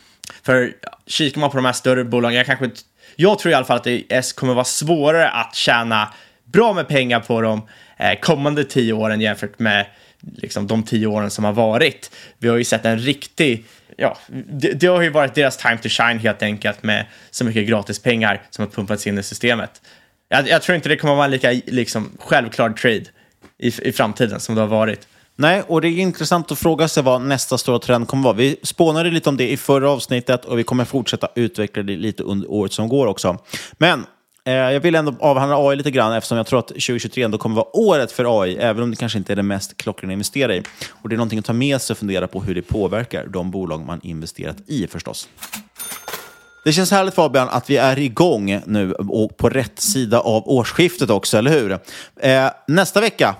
För 0.42 0.72
kikar 1.06 1.40
man 1.40 1.50
på 1.50 1.56
de 1.56 1.64
här 1.64 1.72
större 1.72 2.04
bolagen, 2.04 2.36
jag, 2.36 2.46
kanske, 2.46 2.70
jag 3.16 3.38
tror 3.38 3.52
i 3.52 3.54
alla 3.54 3.66
fall 3.66 3.76
att 3.76 3.84
det 3.84 4.34
kommer 4.34 4.54
vara 4.54 4.64
svårare 4.64 5.28
att 5.28 5.54
tjäna 5.54 6.12
bra 6.44 6.72
med 6.72 6.88
pengar 6.88 7.20
på 7.20 7.40
de 7.40 7.68
eh, 7.96 8.20
kommande 8.20 8.64
tio 8.64 8.92
åren 8.92 9.20
jämfört 9.20 9.58
med 9.58 9.86
liksom, 10.20 10.66
de 10.66 10.82
tio 10.82 11.06
åren 11.06 11.30
som 11.30 11.44
har 11.44 11.52
varit. 11.52 12.10
Vi 12.38 12.48
har 12.48 12.56
ju 12.56 12.64
sett 12.64 12.84
en 12.84 12.98
riktig 12.98 13.64
ja, 13.96 14.18
det, 14.46 14.72
det, 14.72 14.86
har 14.86 15.02
ju 15.02 15.10
varit 15.10 15.34
deras 15.34 15.56
time 15.56 15.78
to 15.78 15.88
shine 15.88 16.18
helt 16.18 16.42
enkelt 16.42 16.82
med 16.82 17.06
så 17.30 17.44
mycket 17.44 17.66
gratis 17.68 17.98
pengar 17.98 18.42
som 18.50 18.64
har 18.64 18.72
pumpats 18.72 19.06
in 19.06 19.18
i 19.18 19.22
systemet. 19.22 19.82
Jag, 20.28 20.48
jag 20.48 20.62
tror 20.62 20.76
inte 20.76 20.88
det 20.88 20.96
kommer 20.96 21.14
vara 21.14 21.24
en 21.24 21.30
lika 21.30 21.50
liksom, 21.66 22.10
självklar 22.18 22.70
trade 22.70 23.04
i, 23.58 23.88
i 23.88 23.92
framtiden 23.92 24.40
som 24.40 24.54
det 24.54 24.60
har 24.60 24.68
varit. 24.68 25.08
Nej, 25.38 25.62
och 25.66 25.80
det 25.80 25.88
är 25.88 25.98
intressant 25.98 26.52
att 26.52 26.58
fråga 26.58 26.88
sig 26.88 27.02
vad 27.02 27.22
nästa 27.22 27.58
stora 27.58 27.78
trend 27.78 28.08
kommer 28.08 28.22
vara. 28.22 28.34
Vi 28.34 28.56
spånade 28.62 29.10
lite 29.10 29.28
om 29.28 29.36
det 29.36 29.50
i 29.50 29.56
förra 29.56 29.90
avsnittet 29.90 30.44
och 30.44 30.58
vi 30.58 30.64
kommer 30.64 30.84
fortsätta 30.84 31.28
utveckla 31.34 31.82
det 31.82 31.96
lite 31.96 32.22
under 32.22 32.50
året 32.50 32.72
som 32.72 32.88
går 32.88 33.06
också. 33.06 33.38
Men 33.78 34.06
eh, 34.44 34.54
jag 34.54 34.80
vill 34.80 34.94
ändå 34.94 35.14
avhandla 35.20 35.68
AI 35.68 35.76
lite 35.76 35.90
grann 35.90 36.12
eftersom 36.12 36.36
jag 36.36 36.46
tror 36.46 36.58
att 36.58 36.68
2023 36.68 37.22
ändå 37.22 37.38
kommer 37.38 37.56
vara 37.56 37.76
året 37.76 38.12
för 38.12 38.42
AI, 38.42 38.56
även 38.56 38.82
om 38.82 38.90
det 38.90 38.96
kanske 38.96 39.18
inte 39.18 39.32
är 39.32 39.36
det 39.36 39.42
mest 39.42 39.76
klockrena 39.76 40.10
att 40.10 40.12
investera 40.12 40.56
i. 40.56 40.62
Och 40.90 41.08
det 41.08 41.14
är 41.14 41.16
någonting 41.16 41.38
att 41.38 41.44
ta 41.44 41.52
med 41.52 41.80
sig 41.80 41.94
och 41.94 41.98
fundera 41.98 42.28
på 42.28 42.42
hur 42.42 42.54
det 42.54 42.62
påverkar 42.62 43.26
de 43.26 43.50
bolag 43.50 43.86
man 43.86 44.00
investerat 44.02 44.56
i 44.66 44.86
förstås. 44.86 45.28
Det 46.66 46.72
känns 46.72 46.90
härligt 46.90 47.14
Fabian 47.14 47.48
att 47.48 47.70
vi 47.70 47.76
är 47.76 47.98
igång 47.98 48.60
nu 48.66 48.92
och 48.92 49.36
på 49.36 49.48
rätt 49.48 49.80
sida 49.80 50.20
av 50.20 50.48
årsskiftet 50.48 51.10
också, 51.10 51.38
eller 51.38 51.50
hur? 51.50 51.78
Eh, 52.20 52.50
nästa 52.66 53.00
vecka 53.00 53.34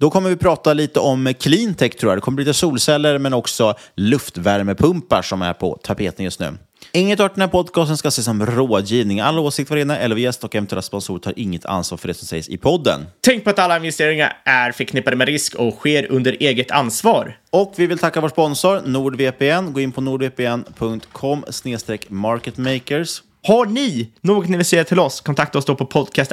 då 0.00 0.10
kommer 0.10 0.30
vi 0.30 0.36
prata 0.36 0.72
lite 0.72 1.00
om 1.00 1.34
cleantech 1.40 1.96
tror 1.96 2.10
jag. 2.12 2.16
Det 2.16 2.20
kommer 2.20 2.36
bli 2.36 2.44
lite 2.44 2.54
solceller 2.54 3.18
men 3.18 3.34
också 3.34 3.74
luftvärmepumpar 3.94 5.22
som 5.22 5.42
är 5.42 5.52
på 5.52 5.78
tapeten 5.82 6.24
just 6.24 6.40
nu. 6.40 6.54
Inget 6.92 7.20
av 7.20 7.28
den 7.34 7.40
här 7.40 7.48
podcasten 7.48 7.96
ska 7.96 8.08
ses 8.08 8.24
som 8.24 8.46
rådgivning. 8.46 9.20
Alla 9.20 9.40
åsikter 9.40 9.74
var 9.74 9.78
rena 9.78 9.98
eller 9.98 10.16
gäst 10.16 10.44
och 10.44 10.54
eventuella 10.54 10.82
sponsorer 10.82 11.20
tar 11.20 11.34
inget 11.36 11.66
ansvar 11.66 11.98
för 11.98 12.08
det 12.08 12.14
som 12.14 12.26
sägs 12.26 12.48
i 12.48 12.56
podden. 12.56 13.06
Tänk 13.20 13.44
på 13.44 13.50
att 13.50 13.58
alla 13.58 13.76
investeringar 13.76 14.36
är 14.44 14.72
förknippade 14.72 15.16
med 15.16 15.28
risk 15.28 15.54
och 15.54 15.74
sker 15.74 16.06
under 16.12 16.36
eget 16.40 16.70
ansvar. 16.70 17.38
Och 17.50 17.74
vi 17.76 17.86
vill 17.86 17.98
tacka 17.98 18.20
vår 18.20 18.28
sponsor 18.28 18.82
NordVPN. 18.86 19.72
Gå 19.72 19.80
in 19.80 19.92
på 19.92 20.00
nordvpn.com 20.00 21.44
marketmakers. 22.08 23.22
Har 23.42 23.66
ni 23.66 24.10
något 24.20 24.48
ni 24.48 24.56
vill 24.56 24.66
säga 24.66 24.84
till 24.84 24.98
oss? 24.98 25.20
Kontakta 25.20 25.58
oss 25.58 25.64
då 25.64 25.74
på 25.74 25.86
podcast 25.86 26.32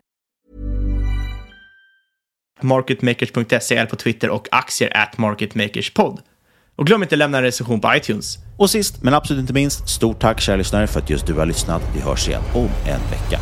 marketmakers.se 2.63 3.75
eller 3.75 3.89
på 3.89 3.95
Twitter 3.95 4.29
och 4.29 4.47
aktier 4.51 4.97
at 4.97 5.17
marketmakerspod. 5.17 6.19
Och 6.75 6.87
glöm 6.87 7.03
inte 7.03 7.15
att 7.15 7.19
lämna 7.19 7.37
en 7.37 7.43
recension 7.43 7.81
på 7.81 7.95
iTunes. 7.95 8.37
Och 8.57 8.69
sist 8.69 9.03
men 9.03 9.13
absolut 9.13 9.41
inte 9.41 9.53
minst, 9.53 9.89
stort 9.89 10.19
tack 10.19 10.41
kära 10.41 10.55
lyssnare 10.55 10.87
för 10.87 10.99
att 10.99 11.09
just 11.09 11.25
du 11.25 11.33
har 11.33 11.45
lyssnat. 11.45 11.81
Vi 11.95 12.01
hörs 12.01 12.27
igen 12.27 12.43
om 12.53 12.69
en 12.85 13.01
vecka. 13.11 13.39